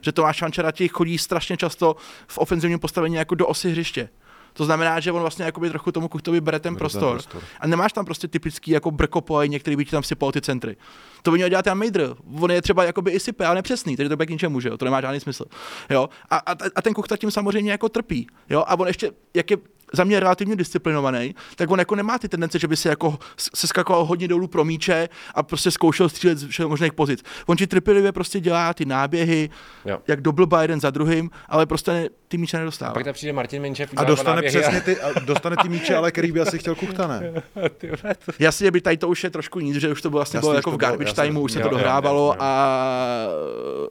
Že 0.00 0.12
Tomáš 0.12 0.36
Čvančara 0.36 0.70
ti 0.72 0.88
chodí 0.88 1.18
strašně 1.18 1.56
často 1.56 1.96
v 2.26 2.38
ofenzivním 2.38 2.78
postavení 2.78 3.14
jako 3.14 3.34
do 3.34 3.46
osy 3.46 3.70
hřiště. 3.70 4.08
To 4.52 4.64
znamená, 4.64 5.00
že 5.00 5.12
on 5.12 5.20
vlastně 5.20 5.44
jakoby 5.44 5.70
trochu 5.70 5.92
tomu 5.92 6.08
Kuchtovi 6.08 6.40
bere 6.40 6.60
ten 6.60 6.72
ten 6.74 6.78
prostor. 6.78 7.12
prostor. 7.12 7.42
A 7.60 7.66
nemáš 7.66 7.92
tam 7.92 8.04
prostě 8.04 8.28
typický 8.28 8.70
jako 8.70 8.90
brkopoj, 8.90 9.48
některý 9.48 9.76
by 9.76 9.84
ti 9.84 9.90
tam 9.90 10.02
sypal 10.02 10.32
ty 10.32 10.40
centry. 10.40 10.76
To 11.22 11.30
by 11.30 11.38
měl 11.38 11.48
dělat 11.48 11.66
Jan 11.66 11.78
Mejdr. 11.78 12.14
On 12.40 12.50
je 12.50 12.62
třeba 12.62 12.84
jakoby 12.84 13.10
i 13.10 13.20
sype, 13.20 13.46
ale 13.46 13.54
nepřesný, 13.54 13.96
takže 13.96 14.08
to 14.08 14.16
bude 14.16 14.26
k 14.26 14.30
ničemu, 14.30 14.60
že 14.60 14.68
jo? 14.68 14.78
To 14.78 14.84
nemá 14.84 15.00
žádný 15.00 15.20
smysl. 15.20 15.44
Jo? 15.90 16.08
A, 16.30 16.36
a, 16.36 16.52
a 16.76 16.82
ten 16.82 16.94
Kuchta 16.94 17.16
tím 17.16 17.30
samozřejmě 17.30 17.70
jako 17.70 17.88
trpí. 17.88 18.26
Jo? 18.50 18.64
A 18.66 18.78
on 18.78 18.86
ještě, 18.86 19.10
jak 19.34 19.50
je 19.50 19.56
za 19.92 20.04
mě 20.04 20.20
relativně 20.20 20.56
disciplinovaný, 20.56 21.34
tak 21.56 21.70
on 21.70 21.78
jako 21.78 21.94
nemá 21.96 22.18
ty 22.18 22.28
tendence, 22.28 22.58
že 22.58 22.68
by 22.68 22.76
se 22.76 22.88
jako 22.88 23.18
se 23.54 23.66
skakoval 23.66 24.04
hodně 24.04 24.28
dolů 24.28 24.46
pro 24.48 24.64
míče 24.64 25.08
a 25.34 25.42
prostě 25.42 25.70
zkoušel 25.70 26.08
střílet 26.08 26.38
z 26.38 26.46
všech 26.48 26.66
možných 26.66 26.92
pozic. 26.92 27.22
On 27.46 27.56
ti 27.56 27.66
trpělivě 27.66 28.12
prostě 28.12 28.40
dělá 28.40 28.74
ty 28.74 28.84
náběhy, 28.84 29.50
Jo. 29.84 29.98
jak 30.08 30.20
doblba 30.20 30.62
jeden 30.62 30.80
za 30.80 30.90
druhým, 30.90 31.30
ale 31.48 31.66
prostě 31.66 31.90
ne, 31.90 32.08
ty 32.28 32.38
míče 32.38 32.58
nedostává. 32.58 32.92
Pak 32.92 33.04
tam 33.04 33.14
přijde 33.14 33.32
Martin 33.32 33.62
Minčev, 33.62 33.90
A 33.96 34.04
dostane 34.04 34.42
přesně 34.42 34.80
ty, 34.80 35.00
a 35.00 35.20
dostane 35.20 35.56
ty 35.62 35.68
míče, 35.68 35.96
ale 35.96 36.12
který 36.12 36.32
by 36.32 36.40
asi 36.40 36.58
chtěl 36.58 36.74
Kuchta, 36.74 37.06
ne? 37.06 37.42
Ty 37.78 37.86
vole, 37.86 38.14
to- 38.26 38.32
Jasně, 38.38 38.70
by 38.70 38.80
tady 38.80 38.96
to 38.96 39.08
už 39.08 39.24
je 39.24 39.30
trošku 39.30 39.60
níž, 39.60 39.76
že 39.76 39.92
už 39.92 40.02
to 40.02 40.10
bylo 40.10 40.18
vlastně 40.18 40.36
Jasně, 40.38 40.44
bylo 40.46 40.52
už 40.52 40.56
jako 40.56 40.70
to 40.70 40.76
v 40.76 40.78
bylo, 40.78 40.90
garbage 40.90 41.12
timeu, 41.12 41.40
už 41.40 41.52
se 41.52 41.58
Jo, 41.60 41.64
to 41.64 41.70
dohrávalo 41.70 42.20
jo, 42.20 42.26
jo. 42.32 42.36
a 42.40 43.26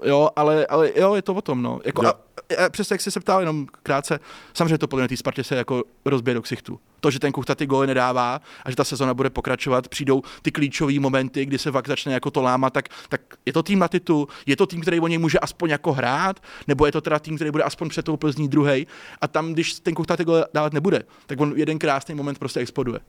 jo, 0.03 0.29
ale, 0.35 0.65
ale 0.65 0.91
jo, 0.95 1.15
je 1.15 1.21
to 1.21 1.33
o 1.33 1.41
tom, 1.41 1.61
no. 1.61 1.79
Jako, 1.85 2.03
Jo. 2.05 2.11
a, 2.59 2.65
a 2.65 2.69
přesně 2.69 2.93
jak 2.93 3.01
jsi 3.01 3.11
se 3.11 3.19
ptal, 3.19 3.39
jenom 3.39 3.65
krátce, 3.83 4.19
samozřejmě 4.53 4.77
to 4.77 4.87
podle 4.87 5.03
mě 5.03 5.07
té 5.09 5.17
Spartě 5.17 5.43
se 5.43 5.55
jako 5.55 5.83
rozbije 6.05 6.33
do 6.33 6.41
ksichtu. 6.41 6.79
To, 6.99 7.11
že 7.11 7.19
ten 7.19 7.31
Kuchta 7.31 7.55
ty 7.55 7.65
góly 7.65 7.87
nedává 7.87 8.41
a 8.63 8.69
že 8.69 8.75
ta 8.75 8.83
sezona 8.83 9.13
bude 9.13 9.29
pokračovat, 9.29 9.87
přijdou 9.87 10.21
ty 10.41 10.51
klíčové 10.51 10.99
momenty, 10.99 11.45
kdy 11.45 11.57
se 11.57 11.71
fakt 11.71 11.87
začne 11.87 12.13
jako 12.13 12.31
to 12.31 12.41
lámat, 12.41 12.73
tak, 12.73 12.89
tak 13.09 13.21
je 13.45 13.53
to 13.53 13.63
tým 13.63 13.79
na 13.79 13.87
titul, 13.87 14.27
je 14.45 14.55
to 14.55 14.65
tým, 14.65 14.81
který 14.81 14.99
o 14.99 15.07
něj 15.07 15.17
může 15.17 15.39
aspoň 15.39 15.69
jako 15.69 15.93
hrát, 15.93 16.39
nebo 16.67 16.85
je 16.85 16.91
to 16.91 17.01
teda 17.01 17.19
tým, 17.19 17.35
který 17.35 17.51
bude 17.51 17.63
aspoň 17.63 17.89
před 17.89 18.05
tou 18.05 18.17
Plzní 18.17 18.47
druhý. 18.47 18.87
A 19.21 19.27
tam, 19.27 19.53
když 19.53 19.73
ten 19.73 19.93
Kuchta 19.93 20.17
ty 20.17 20.23
góly 20.23 20.43
dávat 20.53 20.73
nebude, 20.73 21.03
tak 21.25 21.41
on 21.41 21.53
jeden 21.55 21.79
krásný 21.79 22.15
moment 22.15 22.39
prostě 22.39 22.59
exploduje. 22.59 22.99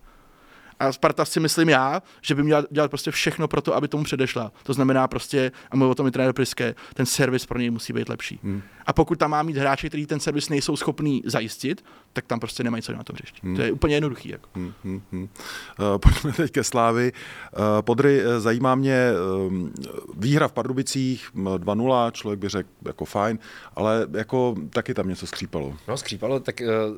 A 0.81 0.93
Sparta 0.93 1.25
si 1.25 1.41
myslím 1.41 1.69
já, 1.69 2.03
že 2.23 2.35
by 2.35 2.43
měla 2.43 2.65
dělat 2.71 2.89
prostě 2.91 3.11
všechno 3.11 3.49
pro 3.49 3.61
to, 3.61 3.75
aby 3.75 3.89
tomu 3.89 4.05
předešla. 4.05 4.53
To 4.63 4.73
znamená 4.73 5.09
prostě, 5.09 5.53
a 5.71 5.77
mluvil 5.77 5.93
o 5.93 5.95
tom 5.95 6.07
i 6.07 6.11
trenér 6.11 6.33
Priske, 6.33 6.75
ten 6.95 7.07
servis 7.07 7.47
pro 7.47 7.59
něj 7.59 7.71
musí 7.71 7.93
být 7.93 8.09
lepší. 8.09 8.41
Hmm. 8.43 8.63
A 8.87 8.93
pokud 8.93 9.19
tam 9.19 9.31
má 9.31 9.43
mít 9.43 9.57
hráči, 9.57 9.89
kteří 9.89 10.07
ten 10.07 10.21
servis 10.21 10.49
nejsou 10.49 10.77
schopní 10.77 11.23
zajistit, 11.27 11.85
tak 12.13 12.27
tam 12.27 12.41
prostě 12.41 12.65
nemají 12.65 12.83
co 12.83 12.93
na 12.93 13.05
tom 13.05 13.15
hřišti. 13.15 13.41
Hmm. 13.43 13.57
To 13.57 13.63
je 13.63 13.73
úplně 13.73 13.97
jednoduchý. 13.97 14.29
Jako. 14.29 14.49
Hmm, 14.55 14.73
hmm, 14.85 15.03
hmm. 15.13 15.23
Uh, 15.23 15.99
Pojďme 15.99 16.33
teď 16.33 16.53
ke 16.53 16.65
Slávy. 16.65 17.13
Uh, 17.13 17.63
Podry, 17.81 18.21
eh, 18.21 18.41
zajímá 18.41 18.75
mě 18.75 19.11
um, 19.49 19.73
výhra 20.17 20.49
v 20.49 20.53
Pardubicích, 20.53 21.31
m, 21.35 21.45
2-0, 21.45 22.11
člověk 22.11 22.41
by 22.41 22.49
řekl 22.49 22.69
jako 22.87 23.05
fajn, 23.05 23.39
ale 23.75 24.07
jako 24.13 24.55
taky 24.71 24.95
tam 24.95 25.09
něco 25.09 25.27
skřípalo. 25.27 25.75
No, 25.89 25.97
skřípalo, 25.97 26.41
tak 26.41 26.61
uh, 26.61 26.97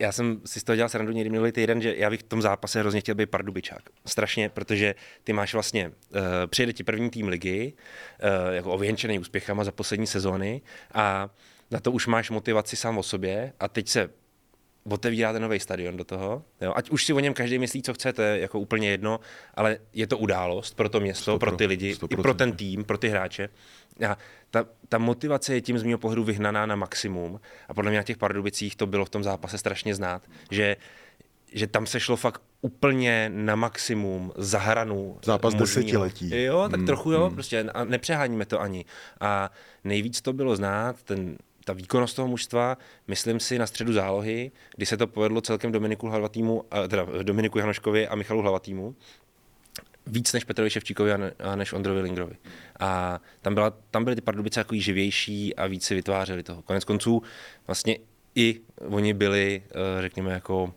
já 0.00 0.12
jsem 0.12 0.40
si 0.44 0.60
z 0.60 0.64
toho 0.64 0.76
dělal 0.76 0.88
srandu 0.88 1.12
někdy 1.12 1.30
minulý 1.30 1.52
týden, 1.52 1.82
že 1.82 1.94
já 1.96 2.10
bych 2.10 2.20
v 2.20 2.22
tom 2.22 2.42
zápase 2.42 2.80
hrozně 2.80 3.00
chtěl 3.00 3.14
být 3.14 3.30
Pardubičák. 3.30 3.82
Strašně, 4.06 4.48
protože 4.48 4.94
ty 5.24 5.32
máš 5.32 5.54
vlastně, 5.54 5.88
uh, 5.88 6.20
přijede 6.46 6.72
ti 6.72 6.84
první 6.84 7.10
tým 7.10 7.28
ligy, 7.28 7.72
uh, 7.72 8.54
jako 8.54 8.72
ověnčený 8.72 9.18
úspěchama 9.18 9.64
za 9.64 9.72
poslední 9.72 10.06
sezóny 10.06 10.62
a 10.94 11.30
na 11.70 11.80
to 11.80 11.92
už 11.92 12.06
máš 12.06 12.30
motivaci 12.30 12.76
sám 12.76 12.98
o 12.98 13.02
sobě 13.02 13.52
a 13.60 13.68
teď 13.68 13.88
se 13.88 14.10
otevírá 14.84 15.32
ten 15.32 15.42
nový 15.42 15.60
stadion 15.60 15.96
do 15.96 16.04
toho. 16.04 16.42
Jo? 16.60 16.72
Ať 16.76 16.90
už 16.90 17.04
si 17.04 17.12
o 17.12 17.20
něm 17.20 17.34
každý 17.34 17.58
myslí, 17.58 17.82
co 17.82 17.94
chce, 17.94 18.12
to 18.12 18.22
je 18.22 18.40
jako 18.40 18.60
úplně 18.60 18.90
jedno, 18.90 19.20
ale 19.54 19.78
je 19.92 20.06
to 20.06 20.18
událost 20.18 20.76
pro 20.76 20.88
to 20.88 21.00
město, 21.00 21.38
pro 21.38 21.52
ty 21.52 21.66
lidi, 21.66 21.96
i 22.10 22.16
pro 22.16 22.34
ten 22.34 22.52
tým, 22.52 22.84
pro 22.84 22.98
ty 22.98 23.08
hráče. 23.08 23.48
A 24.08 24.18
ta, 24.50 24.66
ta 24.88 24.98
motivace 24.98 25.54
je 25.54 25.60
tím 25.60 25.78
z 25.78 25.82
mého 25.82 25.98
pohledu 25.98 26.24
vyhnaná 26.24 26.66
na 26.66 26.76
maximum 26.76 27.40
a 27.68 27.74
podle 27.74 27.90
mě 27.90 27.98
na 27.98 28.02
těch 28.04 28.16
Pardubicích 28.16 28.76
to 28.76 28.86
bylo 28.86 29.04
v 29.04 29.10
tom 29.10 29.22
zápase 29.24 29.58
strašně 29.58 29.94
znát, 29.94 30.22
že 30.50 30.76
že 31.52 31.66
tam 31.66 31.86
se 31.86 32.00
šlo 32.00 32.16
fakt 32.16 32.42
úplně 32.60 33.30
na 33.34 33.56
maximum 33.56 34.32
za 34.36 34.58
hranu. 34.58 35.18
Zápas 35.24 35.54
možnýho. 35.54 35.66
desetiletí. 35.66 36.42
Jo, 36.44 36.68
tak 36.70 36.78
Hmm, 36.78 36.86
trochu 36.86 37.12
jo, 37.12 37.26
hmm. 37.26 37.34
prostě 37.34 37.60
a 37.60 37.84
nepřeháníme 37.84 38.46
to 38.46 38.60
ani. 38.60 38.84
A 39.20 39.50
nejvíc 39.84 40.20
to 40.20 40.32
bylo 40.32 40.56
znát, 40.56 41.02
ten, 41.02 41.36
ta 41.70 41.74
výkonnost 41.74 42.16
toho 42.16 42.28
mužstva, 42.28 42.78
myslím 43.08 43.40
si 43.40 43.58
na 43.58 43.66
středu 43.66 43.92
zálohy, 43.92 44.50
kdy 44.76 44.86
se 44.86 44.96
to 44.96 45.06
povedlo 45.06 45.40
celkem 45.40 45.72
Dominiku 45.72 46.08
Hlavatýmu, 46.08 46.64
a- 46.70 46.88
teda 46.88 47.06
Dominiku 47.22 47.58
Janoškovi 47.58 48.08
a 48.08 48.14
Michalu 48.14 48.42
Hlavatýmu, 48.42 48.94
víc 50.06 50.32
než 50.32 50.44
Petrovi 50.44 50.70
Ševčíkovi 50.70 51.12
a 51.12 51.56
než 51.56 51.72
Ondrovi 51.72 52.00
Lingrovi. 52.00 52.36
A 52.80 53.20
tam, 53.42 53.54
byla, 53.54 53.70
tam 53.90 54.04
byly 54.04 54.16
ty 54.16 54.22
Pardubice 54.22 54.60
jako 54.60 54.74
živější 54.74 55.56
a 55.56 55.66
víc 55.66 55.84
si 55.84 55.94
vytvářeli 55.94 56.42
toho. 56.42 56.62
Konec 56.62 56.84
konců 56.84 57.22
vlastně 57.66 57.98
i 58.34 58.60
oni 58.88 59.14
byli, 59.14 59.62
eh, 59.70 60.02
řekněme, 60.02 60.32
jako 60.32 60.74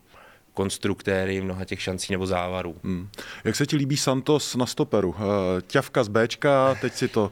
konstruktéry 0.53 1.41
mnoha 1.41 1.65
těch 1.65 1.81
šancí 1.81 2.13
nebo 2.13 2.25
závarů. 2.25 2.75
Hmm. 2.83 3.09
Jak 3.43 3.55
se 3.55 3.65
ti 3.65 3.75
líbí 3.75 3.97
Santos 3.97 4.55
na 4.55 4.65
stoperu? 4.65 5.15
Eh, 5.17 5.61
Ťavka 5.61 6.03
z 6.03 6.07
Bčka, 6.07 6.75
teď 6.81 6.93
si 6.93 7.07
to, 7.07 7.31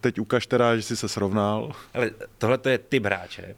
teď 0.00 0.18
ukaž 0.18 0.46
teda, 0.46 0.76
že 0.76 0.82
jsi 0.82 0.96
se 0.96 1.08
srovnal. 1.08 1.72
Ale 1.94 2.10
tohle 2.38 2.58
to 2.58 2.68
je 2.68 2.78
typ 2.78 3.04
hráče, 3.04 3.54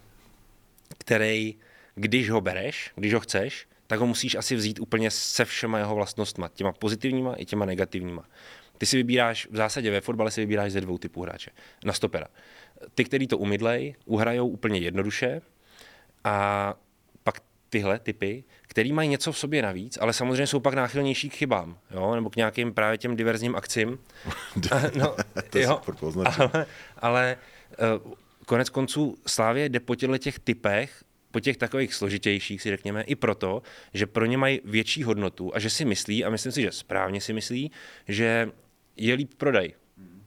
který, 0.98 1.54
když 1.94 2.30
ho 2.30 2.40
bereš, 2.40 2.92
když 2.94 3.14
ho 3.14 3.20
chceš, 3.20 3.66
tak 3.86 4.00
ho 4.00 4.06
musíš 4.06 4.34
asi 4.34 4.56
vzít 4.56 4.80
úplně 4.80 5.10
se 5.10 5.44
všema 5.44 5.78
jeho 5.78 5.94
vlastnostma, 5.94 6.48
těma 6.48 6.72
pozitivníma 6.72 7.34
i 7.34 7.44
těma 7.44 7.64
negativníma. 7.64 8.24
Ty 8.78 8.86
si 8.86 8.96
vybíráš, 8.96 9.48
v 9.50 9.56
zásadě 9.56 9.90
ve 9.90 10.00
fotbale 10.00 10.30
si 10.30 10.40
vybíráš 10.40 10.72
ze 10.72 10.80
dvou 10.80 10.98
typů 10.98 11.22
hráče. 11.22 11.50
Na 11.84 11.92
stopera. 11.92 12.26
Ty, 12.94 13.04
který 13.04 13.26
to 13.26 13.38
umydlej, 13.38 13.94
uhrajou 14.04 14.48
úplně 14.48 14.78
jednoduše 14.78 15.40
a 16.24 16.74
tyhle 17.70 17.98
typy, 17.98 18.44
který 18.62 18.92
mají 18.92 19.08
něco 19.08 19.32
v 19.32 19.38
sobě 19.38 19.62
navíc, 19.62 19.98
ale 20.00 20.12
samozřejmě 20.12 20.46
jsou 20.46 20.60
pak 20.60 20.74
náchylnější 20.74 21.30
k 21.30 21.34
chybám, 21.34 21.78
jo? 21.90 22.14
nebo 22.14 22.30
k 22.30 22.36
nějakým 22.36 22.74
právě 22.74 22.98
těm 22.98 23.16
diverzním 23.16 23.56
akcím. 23.56 23.98
No, 24.96 25.16
To 25.50 25.58
jo, 25.58 25.80
ale, 26.24 26.66
ale 26.98 27.36
uh, 28.04 28.12
konec 28.46 28.68
konců 28.68 29.18
Slávě 29.26 29.68
jde 29.68 29.80
po 29.80 29.94
těchto 29.94 30.18
těch 30.18 30.38
typech, 30.38 31.04
po 31.30 31.40
těch 31.40 31.56
takových 31.56 31.94
složitějších, 31.94 32.62
si 32.62 32.70
řekněme, 32.70 33.02
i 33.02 33.14
proto, 33.14 33.62
že 33.94 34.06
pro 34.06 34.26
ně 34.26 34.38
mají 34.38 34.60
větší 34.64 35.02
hodnotu 35.02 35.56
a 35.56 35.58
že 35.58 35.70
si 35.70 35.84
myslí, 35.84 36.24
a 36.24 36.30
myslím 36.30 36.52
si, 36.52 36.62
že 36.62 36.72
správně 36.72 37.20
si 37.20 37.32
myslí, 37.32 37.70
že 38.08 38.50
je 38.96 39.14
líp 39.14 39.34
prodej. 39.36 39.74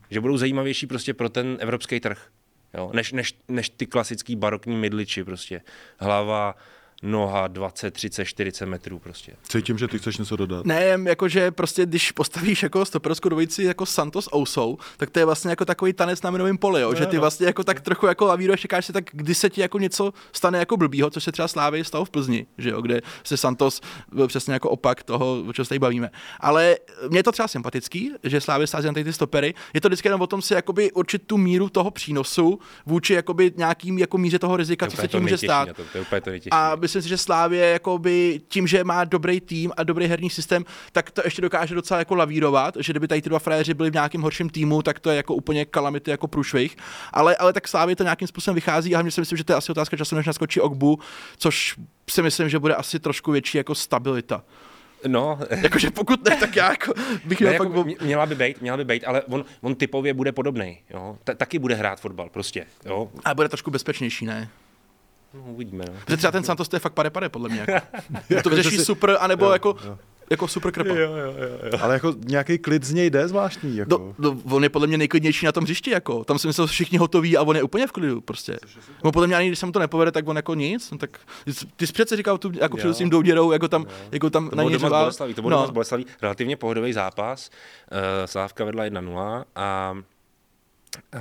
Že 0.10 0.22
budou 0.22 0.38
zajímavější 0.38 0.88
prostě 0.88 1.14
pro 1.14 1.30
ten 1.30 1.58
evropský 1.60 2.00
trh. 2.00 2.28
Jo? 2.74 2.92
Než, 2.94 3.12
než, 3.12 3.36
než 3.48 3.70
ty 3.70 3.86
klasický 3.86 4.36
barokní 4.36 4.76
mydliči 4.76 5.24
prostě. 5.24 5.62
Hlava, 5.98 6.56
noha 7.04 7.48
20, 7.48 7.92
30, 7.92 8.26
40 8.26 8.66
metrů 8.66 9.00
prostě. 9.00 9.34
Cítím, 9.44 9.78
že 9.78 9.88
ty 9.88 10.00
chceš 10.00 10.18
něco 10.18 10.36
dodat. 10.36 10.66
Ne, 10.66 10.98
jakože 11.04 11.52
prostě, 11.52 11.86
když 11.86 12.12
postavíš 12.12 12.64
jako 12.64 12.86
stoperskou 12.86 13.30
dvojici 13.30 13.64
jako 13.64 13.86
Santos 13.86 14.30
Ousou, 14.36 14.78
tak 14.98 15.10
to 15.10 15.20
je 15.20 15.26
vlastně 15.26 15.50
jako 15.50 15.66
takový 15.66 15.94
tanec 15.94 16.22
na 16.22 16.32
minovém 16.32 16.58
poli, 16.58 16.82
jo? 16.82 16.96
že 16.96 17.06
ty 17.06 17.18
vlastně 17.18 17.48
jako 17.48 17.64
tak 17.64 17.82
trochu 17.82 18.06
jako 18.06 18.26
lavíruješ, 18.26 18.62
čekáš 18.62 18.86
si 18.86 18.94
tak, 18.94 19.04
kdy 19.12 19.36
se 19.36 19.50
ti 19.50 19.62
jako 19.62 19.80
něco 19.80 20.14
stane 20.32 20.60
jako 20.60 20.78
blbýho, 20.78 21.10
což 21.10 21.24
se 21.24 21.32
třeba 21.32 21.48
Slávy 21.48 21.84
stalo 21.84 22.06
v 22.06 22.10
Plzni, 22.10 22.46
že 22.58 22.70
jo? 22.70 22.82
kde 22.82 23.02
se 23.24 23.38
Santos 23.38 23.82
byl 24.12 24.28
přesně 24.28 24.54
jako 24.54 24.70
opak 24.70 25.04
toho, 25.04 25.44
o 25.48 25.54
čem 25.54 25.66
se 25.66 25.70
tady 25.70 25.80
bavíme. 25.80 26.10
Ale 26.40 26.78
mě 27.10 27.20
je 27.20 27.24
to 27.24 27.32
třeba 27.32 27.48
sympatický, 27.48 28.12
že 28.24 28.42
Slávy 28.42 28.68
sází 28.68 28.88
na 28.88 28.94
ty 28.94 29.14
stopery. 29.14 29.54
Je 29.74 29.82
to 29.82 29.88
vždycky 29.88 30.08
jenom 30.08 30.22
o 30.22 30.28
tom 30.28 30.42
si 30.42 30.54
jakoby 30.54 30.92
určit 30.92 31.28
tu 31.28 31.38
míru 31.38 31.70
toho 31.70 31.92
přínosu 31.92 32.60
vůči 32.86 33.14
jakoby 33.14 33.52
nějakým 33.58 33.98
jako 33.98 34.18
míře 34.18 34.40
toho 34.40 34.58
rizika, 34.58 34.86
To 34.86 34.92
co 34.92 34.98
se 34.98 35.02
to 35.02 35.08
tím 35.08 35.22
může 35.22 35.38
stát. 35.38 35.70
To, 35.76 35.84
to 35.84 36.22
to 36.22 36.30
nejtěžší. 36.30 36.50
A 36.52 36.76
myslím 36.98 37.04
si, 37.04 37.10
že 37.10 37.18
Slávě 37.18 37.66
jakoby 37.70 38.42
tím, 38.48 38.68
že 38.68 38.84
má 38.84 39.04
dobrý 39.04 39.42
tým 39.42 39.72
a 39.78 39.84
dobrý 39.84 40.06
herní 40.08 40.30
systém, 40.30 40.66
tak 40.92 41.12
to 41.12 41.22
ještě 41.26 41.42
dokáže 41.42 41.76
docela 41.76 41.98
jako 42.00 42.16
lavírovat, 42.16 42.78
že 42.80 42.94
kdyby 42.94 43.08
tady 43.08 43.22
ty 43.22 43.30
dva 43.30 43.40
frajeři 43.40 43.74
byli 43.74 43.90
v 43.90 43.94
nějakém 43.94 44.22
horším 44.22 44.50
týmu, 44.50 44.82
tak 44.82 45.00
to 45.00 45.10
je 45.10 45.16
jako 45.18 45.36
úplně 45.36 45.66
kalamity 45.66 46.12
jako 46.12 46.28
průšvih. 46.28 46.76
Ale, 47.14 47.36
ale 47.36 47.54
tak 47.54 47.68
Slávě 47.68 47.96
to 47.96 48.04
nějakým 48.04 48.28
způsobem 48.28 48.56
vychází 48.56 48.96
a 48.96 48.98
hlavně 48.98 49.12
si 49.12 49.22
myslím, 49.22 49.38
že 49.38 49.44
to 49.44 49.52
je 49.54 49.58
asi 49.58 49.72
otázka 49.72 49.98
času, 49.98 50.16
než 50.16 50.26
naskočí 50.26 50.62
Ogbu, 50.62 51.00
což 51.38 51.76
si 52.10 52.22
myslím, 52.22 52.50
že 52.50 52.60
bude 52.60 52.76
asi 52.76 53.00
trošku 53.00 53.32
větší 53.32 53.58
jako 53.58 53.76
stabilita. 53.76 54.44
No, 55.08 55.40
Jakože 55.62 55.92
pokud 55.92 56.30
ne, 56.30 56.36
tak 56.38 56.56
já 56.56 56.70
jako 56.70 56.94
bych 57.26 57.42
Ne, 57.42 57.50
měl 57.50 57.64
jako, 57.64 57.84
mě- 57.84 57.96
měla 58.02 58.26
by 58.26 58.36
být, 58.36 58.62
měla 58.62 58.78
by 58.78 58.86
být, 58.86 59.04
ale 59.04 59.22
on, 59.22 59.46
on 59.62 59.76
typově 59.76 60.14
bude 60.14 60.32
podobný, 60.32 60.80
jo. 60.90 61.18
Ta, 61.24 61.34
taky 61.34 61.60
bude 61.60 61.76
hrát 61.76 62.00
fotbal, 62.00 62.30
prostě, 62.30 62.66
jo. 62.86 63.10
A 63.26 63.34
bude 63.36 63.50
trošku 63.50 63.72
bezpečnější, 63.72 64.26
ne? 64.26 64.50
No, 65.34 65.42
uvidíme, 65.54 65.86
no. 65.88 65.94
Protože 66.06 66.18
třeba 66.18 66.32
ten 66.32 66.44
Santos 66.44 66.70
to 66.70 66.76
je 66.76 66.80
fakt 66.80 66.94
pade 66.94 67.10
pade, 67.10 67.30
podle 67.30 67.50
mě. 67.50 67.66
Jako. 67.68 67.88
to 68.44 68.50
že 68.50 68.56
vyřeší 68.56 68.78
si- 68.78 68.86
super, 68.86 69.18
anebo 69.20 69.54
jako, 69.54 69.76
jako 70.30 70.48
super 70.48 70.72
krpa. 70.72 70.94
Ale 71.82 71.94
jako 71.94 72.14
nějaký 72.26 72.58
klid 72.58 72.84
z 72.84 72.94
něj 72.94 73.10
jde 73.10 73.28
zvláštní. 73.28 73.78
Jako. 73.78 74.14
No, 74.18 74.32
no, 74.32 74.42
on 74.56 74.64
je 74.64 74.70
podle 74.70 74.88
mě 74.88 74.98
nejklidnější 74.98 75.46
na 75.46 75.52
tom 75.52 75.64
hřišti, 75.64 75.92
jako. 75.92 76.24
Tam 76.24 76.40
si 76.40 76.48
myslel, 76.48 76.68
že 76.68 76.72
všichni 76.72 76.98
hotoví 76.98 77.38
a 77.38 77.42
on 77.42 77.56
je 77.56 77.64
úplně 77.64 77.88
v 77.88 77.92
klidu, 77.92 78.22
prostě. 78.22 78.58
No, 79.04 79.12
podle 79.12 79.28
mě 79.28 79.36
ani 79.36 79.48
když 79.48 79.60
se 79.60 79.66
mu 79.66 79.72
to 79.72 79.80
nepovede, 79.80 80.12
tak 80.12 80.28
on 80.28 80.36
jako 80.36 80.54
nic. 80.54 80.92
No, 80.92 80.98
tak 80.98 81.20
ty 81.76 81.88
jsi 81.88 81.94
přece 81.94 82.16
říkal 82.18 82.38
tu, 82.38 82.52
jako 82.62 82.78
před 82.78 82.96
tím 82.96 83.10
douděrou, 83.10 83.52
jako 83.52 83.68
tam, 83.68 83.86
jako 84.12 84.30
tam 84.30 84.50
To 84.50 84.56
na 84.56 84.64
něj 84.64 84.78
řval. 84.78 85.12
To 85.36 85.42
bylo 85.42 85.50
no, 85.66 85.72
Boleslaví, 85.72 86.06
relativně 86.22 86.58
pohodový 86.58 86.94
zápas. 86.94 87.50
Uh, 87.92 87.98
Slávka 88.26 88.66
vedla 88.66 88.84
1-0 88.84 89.44
a, 89.56 89.98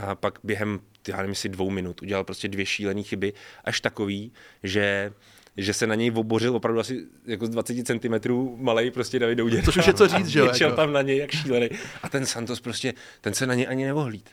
a 0.08 0.14
pak 0.14 0.38
během, 0.44 0.80
já 1.08 1.16
nevím, 1.16 1.30
jestli 1.30 1.48
dvou 1.48 1.70
minut 1.70 2.02
udělal 2.02 2.24
prostě 2.24 2.48
dvě 2.48 2.66
šílené 2.66 3.02
chyby, 3.02 3.32
až 3.64 3.80
takový, 3.80 4.32
že 4.62 5.12
že 5.56 5.74
se 5.74 5.86
na 5.86 5.94
něj 5.94 6.12
obořil 6.14 6.56
opravdu 6.56 6.80
asi 6.80 7.06
jako 7.26 7.46
z 7.46 7.50
20 7.50 7.86
cm 7.86 8.32
malej 8.56 8.90
prostě 8.90 9.18
David 9.18 9.38
Douděra. 9.38 9.62
Což 9.62 9.76
už 9.76 9.86
je 9.86 9.94
co 9.94 10.08
říct, 10.08 10.28
že 10.28 10.38
jo, 10.38 10.52
jako. 10.60 10.76
tam 10.76 10.92
na 10.92 11.02
něj 11.02 11.16
jak 11.16 11.30
šílený. 11.30 11.68
A 12.02 12.08
ten 12.08 12.26
Santos 12.26 12.60
prostě, 12.60 12.94
ten 13.20 13.34
se 13.34 13.46
na 13.46 13.54
něj 13.54 13.66
ani 13.68 13.84
neohlíd. 13.84 14.30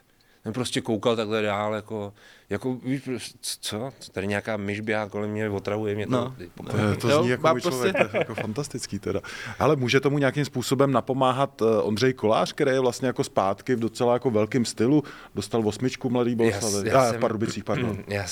Jsem 0.49 0.53
prostě 0.53 0.81
koukal 0.81 1.15
takhle 1.15 1.41
dál, 1.41 1.73
jako, 1.75 2.13
jako 2.49 2.73
víš, 2.73 3.01
prostě, 3.01 3.38
co, 3.62 3.91
tady 4.12 4.27
nějaká 4.27 4.57
myš 4.57 4.79
běhá 4.79 5.09
kolem 5.09 5.29
mě, 5.31 5.49
otravuje 5.49 5.95
mě 5.95 6.05
to. 6.07 6.12
No. 6.12 6.35
To, 6.71 6.77
je- 6.77 6.95
to 6.95 7.09
Jo, 7.09 7.19
zní 7.21 7.29
jako 7.29 7.43
má 7.43 7.53
by 7.53 7.62
člověk, 7.62 7.95
to 7.97 8.03
je 8.03 8.09
jako 8.19 8.35
fantastický 8.35 8.99
teda. 8.99 9.19
Ale 9.59 9.75
může 9.75 9.99
tomu 9.99 10.17
nějakým 10.17 10.45
způsobem 10.45 10.91
napomáhat 10.91 11.62
eh, 11.62 11.81
Ondřej 11.81 12.13
Kolář, 12.13 12.53
který 12.53 12.71
je 12.71 12.79
vlastně 12.79 13.07
jako 13.07 13.23
zpátky 13.23 13.75
v 13.75 13.79
docela 13.79 14.13
jako 14.13 14.31
velkým 14.31 14.65
stylu, 14.65 15.03
dostal 15.35 15.67
osmičku 15.67 16.09
Mladý 16.09 16.35
Boleslavy. 16.35 16.89
Já, 16.89 17.05
já 17.05 17.12
v 17.13 17.17
Pardubicích, 17.17 17.63
pardon. 17.63 17.89
Mm, 17.99 18.03
Já, 18.07 18.25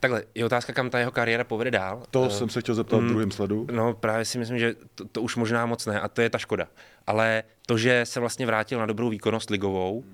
takhle, 0.00 0.22
je 0.34 0.44
otázka, 0.44 0.72
kam 0.72 0.90
ta 0.90 0.98
jeho 0.98 1.10
kariéra 1.10 1.44
povede 1.44 1.70
dál. 1.70 2.02
To 2.10 2.24
Eh, 2.24 2.30
jsem 2.30 2.48
se 2.48 2.60
chtěl 2.60 2.74
zeptat 2.74 2.96
v 3.00 3.08
druhém 3.08 3.30
sledu. 3.30 3.66
No 3.72 3.94
právě 3.94 4.24
si 4.24 4.38
myslím, 4.38 4.58
že 4.58 4.74
to, 4.94 5.04
to 5.04 5.22
už 5.22 5.36
možná 5.36 5.66
moc 5.66 5.86
ne 5.86 6.00
a 6.00 6.08
to 6.08 6.20
je 6.20 6.30
ta 6.30 6.38
škoda. 6.38 6.66
Ale 7.06 7.42
to, 7.66 7.78
že 7.78 8.00
se 8.04 8.20
vlastně 8.20 8.46
vrátil 8.46 8.78
na 8.78 8.86
dobrou 8.86 9.08
výkonnost 9.08 9.50
ligovou, 9.50 10.04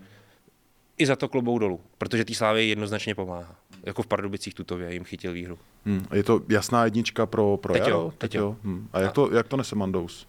i 1.02 1.06
za 1.06 1.16
to 1.16 1.28
klobou 1.28 1.58
dolů, 1.58 1.80
protože 1.98 2.24
té 2.24 2.34
Slávě 2.34 2.64
jednoznačně 2.64 3.14
pomáhá. 3.14 3.56
Jako 3.86 4.02
v 4.02 4.06
Pardubicích 4.06 4.54
tutově 4.54 4.92
jim 4.92 5.04
chytil 5.04 5.32
výhru. 5.32 5.58
Hmm. 5.84 6.06
Je 6.12 6.22
to 6.22 6.40
jasná 6.48 6.84
jednička 6.84 7.26
pro, 7.26 7.56
pro 7.56 7.72
Teď 7.72 7.82
jo, 7.82 7.88
Jaro? 7.88 8.12
teď 8.18 8.34
jo. 8.34 8.56
Hmm. 8.64 8.88
A 8.92 9.00
jak 9.00 9.12
to, 9.12 9.34
jak 9.34 9.48
to 9.48 9.56
nese 9.56 9.76
Mandous? 9.76 10.26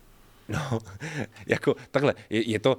No, 0.50 0.80
jako 1.48 1.76
takhle, 1.92 2.14
je, 2.30 2.50
je 2.50 2.60
to, 2.60 2.78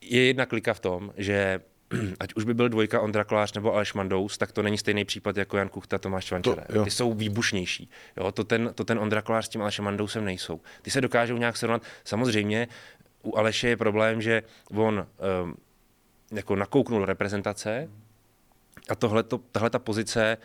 je 0.00 0.26
jedna 0.26 0.46
klika 0.46 0.74
v 0.74 0.80
tom, 0.80 1.12
že 1.16 1.60
ať 2.20 2.34
už 2.34 2.44
by 2.44 2.54
byl 2.54 2.68
dvojka 2.68 3.00
Ondra 3.00 3.24
Kolář 3.24 3.52
nebo 3.52 3.74
Aleš 3.74 3.94
Mandous, 3.94 4.38
tak 4.38 4.52
to 4.52 4.62
není 4.62 4.78
stejný 4.78 5.04
případ 5.04 5.36
jako 5.36 5.56
Jan 5.56 5.68
Kuchta, 5.68 5.98
Tomáš 5.98 6.24
Čvančara. 6.24 6.64
To- 6.66 6.78
jo. 6.78 6.84
Ty 6.84 6.90
jsou 6.90 7.12
výbušnější. 7.14 7.90
Jo, 8.16 8.32
to, 8.32 8.44
ten, 8.44 8.70
to 8.74 8.84
ten 8.84 8.98
Ondra 8.98 9.22
Kolář 9.22 9.46
s 9.46 9.48
tím 9.48 9.62
Alešem 9.62 9.84
Mandousem 9.84 10.24
nejsou. 10.24 10.60
Ty 10.82 10.90
se 10.90 11.00
dokážou 11.00 11.36
nějak 11.36 11.56
srovnat. 11.56 11.82
Samozřejmě 12.04 12.68
u 13.22 13.36
Aleše 13.36 13.68
je 13.68 13.76
problém, 13.76 14.22
že 14.22 14.42
on 14.74 15.06
um, 15.44 15.54
jako 16.32 16.56
nakouknul 16.56 17.04
reprezentace 17.04 17.90
a 18.88 18.94
tohle 18.94 19.24
tahle 19.52 19.70
ta 19.70 19.78
pozice 19.78 20.36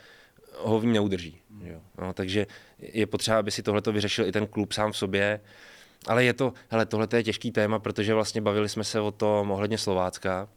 ho 0.58 0.80
v 0.80 0.86
ní 0.86 0.94
neudrží. 0.94 1.42
Jo. 1.64 1.82
No, 2.02 2.14
takže 2.14 2.48
je 2.80 3.06
potřeba, 3.08 3.38
aby 3.38 3.52
si 3.52 3.64
tohle 3.64 3.82
vyřešil 3.92 4.28
i 4.28 4.32
ten 4.32 4.48
klub 4.48 4.72
sám 4.72 4.92
v 4.92 4.98
sobě. 4.98 5.40
Ale 6.08 6.24
je 6.24 6.34
to, 6.34 6.54
hele, 6.70 6.86
tohle 6.86 7.08
je 7.16 7.24
těžký 7.24 7.52
téma, 7.52 7.80
protože 7.80 8.14
vlastně 8.14 8.42
bavili 8.42 8.70
jsme 8.70 8.84
se 8.84 9.00
o 9.00 9.12
tom 9.12 9.52
ohledně 9.52 9.78
Slovácka, 9.78 10.50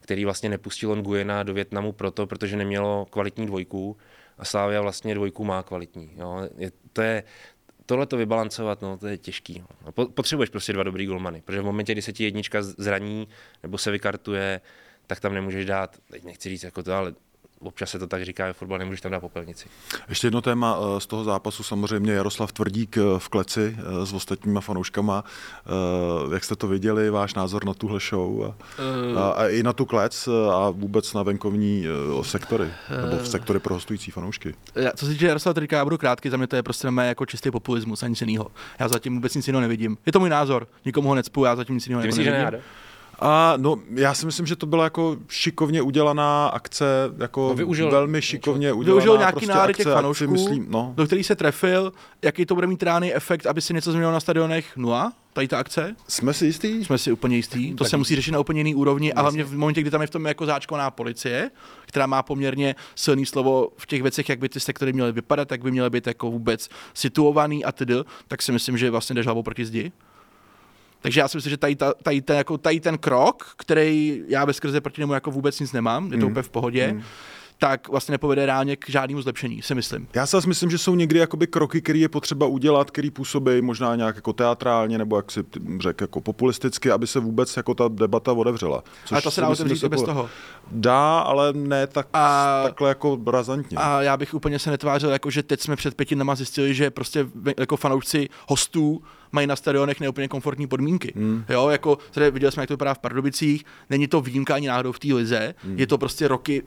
který 0.00 0.24
vlastně 0.24 0.48
nepustil 0.48 0.96
Nguyena 0.96 1.42
do 1.42 1.54
Větnamu 1.54 1.92
proto, 1.92 2.26
protože 2.26 2.56
nemělo 2.56 3.06
kvalitní 3.10 3.46
dvojku 3.46 3.96
a 4.38 4.44
Slávia 4.44 4.80
vlastně 4.80 5.14
dvojku 5.14 5.44
má 5.44 5.62
kvalitní. 5.62 6.10
Jo. 6.16 6.48
Je, 6.56 6.72
to 6.92 7.02
je, 7.02 7.22
tohle 7.88 8.06
to 8.06 8.16
vybalancovat, 8.16 8.82
no, 8.82 8.98
to 8.98 9.06
je 9.06 9.18
těžký. 9.18 9.64
No. 9.86 9.92
Po- 9.92 10.06
Potřebuješ 10.08 10.50
prostě 10.50 10.72
dva 10.72 10.82
dobrý 10.82 11.06
golmany, 11.06 11.42
protože 11.44 11.60
v 11.60 11.64
momentě, 11.64 11.92
kdy 11.92 12.02
se 12.02 12.12
ti 12.12 12.24
jednička 12.24 12.62
zraní 12.62 13.28
nebo 13.62 13.78
se 13.78 13.90
vykartuje, 13.90 14.60
tak 15.06 15.20
tam 15.20 15.34
nemůžeš 15.34 15.66
dát, 15.66 15.98
teď 16.10 16.24
nechci 16.24 16.48
říct 16.48 16.62
jako 16.62 16.82
to, 16.82 16.92
ale 16.94 17.14
občas 17.60 17.90
se 17.90 17.98
to 17.98 18.06
tak 18.06 18.24
říká 18.24 18.46
ve 18.46 18.52
fotbale, 18.52 18.78
nemůžeš 18.78 19.00
tam 19.00 19.12
dát 19.12 19.20
popelnici. 19.20 19.68
Ještě 20.08 20.26
jedno 20.26 20.40
téma 20.40 20.78
eh, 20.96 21.00
z 21.00 21.06
toho 21.06 21.24
zápasu, 21.24 21.62
samozřejmě 21.62 22.12
Jaroslav 22.12 22.52
Tvrdík 22.52 22.96
eh, 22.98 23.00
v 23.18 23.28
kleci 23.28 23.76
eh, 23.78 24.06
s 24.06 24.12
ostatníma 24.12 24.60
fanouškama. 24.60 25.24
Eh, 25.66 26.34
Jak 26.34 26.44
jste 26.44 26.56
to 26.56 26.68
viděli, 26.68 27.10
váš 27.10 27.34
názor 27.34 27.64
na 27.64 27.74
tuhle 27.74 28.00
show 28.00 28.44
a, 28.44 28.54
a, 29.20 29.30
a 29.30 29.48
i 29.48 29.62
na 29.62 29.72
tu 29.72 29.84
klec 29.86 30.28
a 30.52 30.70
vůbec 30.70 31.14
na 31.14 31.22
venkovní 31.22 31.84
sektory, 32.22 32.68
nebo 33.04 33.16
v 33.22 33.28
sektory 33.28 33.58
pro 33.58 33.74
hostující 33.74 34.10
fanoušky? 34.10 34.54
Já, 34.74 34.90
co 34.96 35.06
se 35.06 35.12
týče 35.12 35.26
Jaroslava 35.26 35.54
Trika, 35.54 35.76
já 35.76 35.84
budu 35.84 35.98
krátký, 35.98 36.28
za 36.28 36.36
mě 36.36 36.46
to 36.46 36.56
je 36.56 36.62
prostě 36.62 36.90
mé 36.90 37.08
jako 37.08 37.26
čistý 37.26 37.50
populismus 37.50 38.02
a 38.02 38.08
nic 38.08 38.20
jiného. 38.20 38.50
Já 38.78 38.88
zatím 38.88 39.14
vůbec 39.14 39.34
nic 39.34 39.46
jiného 39.46 39.60
nevidím. 39.60 39.98
Je 40.06 40.12
to 40.12 40.20
můj 40.20 40.28
názor, 40.30 40.68
nikomu 40.84 41.08
ho 41.08 41.14
necpu, 41.14 41.44
já 41.44 41.56
zatím 41.56 41.74
nic 41.74 41.86
jiného 41.86 42.02
Ty 42.02 42.08
myslíš, 42.08 42.24
že 42.24 42.30
nevidím. 42.30 42.60
A 43.20 43.54
no, 43.56 43.76
já 43.94 44.14
si 44.14 44.26
myslím, 44.26 44.46
že 44.46 44.56
to 44.56 44.66
byla 44.66 44.84
jako 44.84 45.16
šikovně 45.28 45.82
udělaná 45.82 46.48
akce, 46.48 46.84
jako 47.18 47.48
No, 47.48 47.54
využil 47.54 47.90
velmi 47.90 48.22
šikovně 48.22 48.72
udělaná 48.72 49.00
Využil 49.00 49.18
nějaký 49.18 49.32
prostě 49.32 49.52
akce, 49.52 49.72
těch 49.74 49.86
si 49.86 49.92
fanoušků, 49.92 50.30
myslím, 50.30 50.66
no. 50.68 50.92
do 50.96 51.06
kterých 51.06 51.26
se 51.26 51.36
trefil, 51.36 51.92
jaký 52.22 52.46
to 52.46 52.54
bude 52.54 52.66
mít 52.66 52.82
reálný 52.82 53.14
efekt, 53.14 53.46
aby 53.46 53.60
se 53.60 53.72
něco 53.72 53.90
změnilo 53.92 54.12
na 54.12 54.20
stadionech, 54.20 54.76
nula, 54.76 55.12
tady 55.32 55.48
ta 55.48 55.58
akce, 55.58 55.96
Jsme 56.08 56.34
si 56.34 56.46
jistí? 56.46 56.84
jsme 56.84 56.98
si 56.98 57.12
úplně 57.12 57.36
jistí, 57.36 57.74
to 57.74 57.84
se 57.84 57.96
musí 57.96 58.16
řešit 58.16 58.32
na 58.32 58.38
úplně 58.38 58.60
jiný 58.60 58.74
úrovni 58.74 59.12
a 59.12 59.20
hlavně 59.20 59.44
v 59.44 59.56
momentě, 59.56 59.80
kdy 59.80 59.90
tam 59.90 60.00
je 60.00 60.06
v 60.06 60.10
tom 60.10 60.26
jako 60.26 60.46
záčkovaná 60.46 60.90
policie, 60.90 61.50
která 61.86 62.06
má 62.06 62.22
poměrně 62.22 62.74
silný 62.94 63.26
slovo 63.26 63.68
v 63.76 63.86
těch 63.86 64.02
věcech, 64.02 64.28
jak 64.28 64.38
by 64.38 64.48
ty 64.48 64.60
sektory 64.60 64.92
měly 64.92 65.12
vypadat, 65.12 65.50
jak 65.52 65.62
by 65.62 65.70
měly 65.70 65.90
být 65.90 66.06
jako 66.06 66.30
vůbec 66.30 66.68
situovaný 66.94 67.64
a 67.64 67.72
tedy, 67.72 67.94
tak 68.28 68.42
si 68.42 68.52
myslím, 68.52 68.78
že 68.78 68.90
vlastně 68.90 69.14
jdeš 69.14 69.26
hlavou 69.26 69.42
proti 69.42 69.64
zdi. 69.64 69.92
Takže 71.00 71.20
já 71.20 71.28
si 71.28 71.36
myslím, 71.36 71.50
že 71.50 71.56
tady, 71.56 71.76
ta, 71.76 71.94
tady, 72.02 72.20
ten, 72.22 72.36
jako, 72.36 72.58
tady 72.58 72.80
ten 72.80 72.98
krok, 72.98 73.54
který 73.56 74.22
já 74.28 74.46
bez 74.46 74.56
skrze 74.56 74.80
proti 74.80 75.00
němu 75.00 75.12
jako 75.12 75.30
vůbec 75.30 75.60
nic 75.60 75.72
nemám, 75.72 76.12
je 76.12 76.18
to 76.18 76.26
Mm. 76.26 76.30
úplně 76.32 76.42
v 76.42 76.48
pohodě, 76.50 76.92
Mm. 76.92 77.02
Tak 77.58 77.88
vlastně 77.88 78.12
nepovede 78.12 78.46
reálně 78.46 78.76
k 78.76 78.90
žádnému 78.90 79.22
zlepšení, 79.22 79.62
si 79.62 79.74
myslím. 79.74 80.08
Já 80.14 80.26
si 80.26 80.36
myslím, 80.46 80.70
že 80.70 80.78
jsou 80.78 80.94
někdy 80.94 81.18
jakoby 81.18 81.46
kroky, 81.46 81.80
které 81.80 81.98
je 81.98 82.08
potřeba 82.08 82.46
udělat, 82.46 82.90
které 82.90 83.10
působí 83.10 83.62
možná 83.62 83.96
nějak 83.96 84.16
jako 84.16 84.32
teatrálně 84.32 84.98
nebo 84.98 85.16
jak 85.16 85.30
si 85.30 85.44
řekl, 85.80 86.04
jako 86.04 86.20
populisticky, 86.20 86.90
aby 86.90 87.06
se 87.06 87.20
vůbec 87.20 87.56
jako 87.56 87.74
ta 87.74 87.88
debata 87.88 88.32
otevřela. 88.32 88.82
Což 89.04 89.12
Ale 89.12 89.22
to 89.22 89.30
se 89.30 89.40
dá 89.40 89.48
myslím, 89.48 89.66
otevřít 89.66 89.80
se 89.80 89.86
i 89.86 89.88
bez 89.88 90.02
toho. 90.02 90.28
Dá, 90.72 91.18
ale 91.18 91.52
ne 91.52 91.86
tak, 91.86 92.08
A- 92.12 92.62
takhle 92.64 92.88
jako 92.88 93.18
razantně. 93.26 93.76
A 93.76 94.02
já 94.02 94.16
bych 94.16 94.34
úplně 94.34 94.58
se 94.58 94.70
netvářil, 94.70 95.10
jako 95.10 95.30
že 95.30 95.42
teď 95.42 95.60
jsme 95.60 95.76
před 95.76 95.94
pěti 95.94 96.14
dnama 96.14 96.34
zjistili, 96.34 96.74
že 96.74 96.90
prostě 96.90 97.26
jako 97.58 97.76
fanoušci 97.76 98.28
hostů 98.48 99.02
mají 99.32 99.46
na 99.46 99.56
stadionech 99.56 100.00
neúplně 100.00 100.28
komfortní 100.28 100.66
podmínky. 100.66 101.12
Hmm. 101.16 101.44
Jo, 101.48 101.68
jako 101.68 101.98
tady 102.10 102.30
viděli 102.30 102.52
jsme, 102.52 102.62
jak 102.62 102.68
to 102.68 102.74
vypadá 102.74 102.94
v 102.94 102.98
Pardubicích, 102.98 103.64
není 103.90 104.08
to 104.08 104.20
výjimka 104.20 104.54
ani 104.54 104.68
náhodou 104.68 104.92
v 104.92 104.98
té 104.98 105.14
lize, 105.14 105.54
hmm. 105.64 105.78
je 105.78 105.86
to 105.86 105.98
prostě 105.98 106.28
roky 106.28 106.62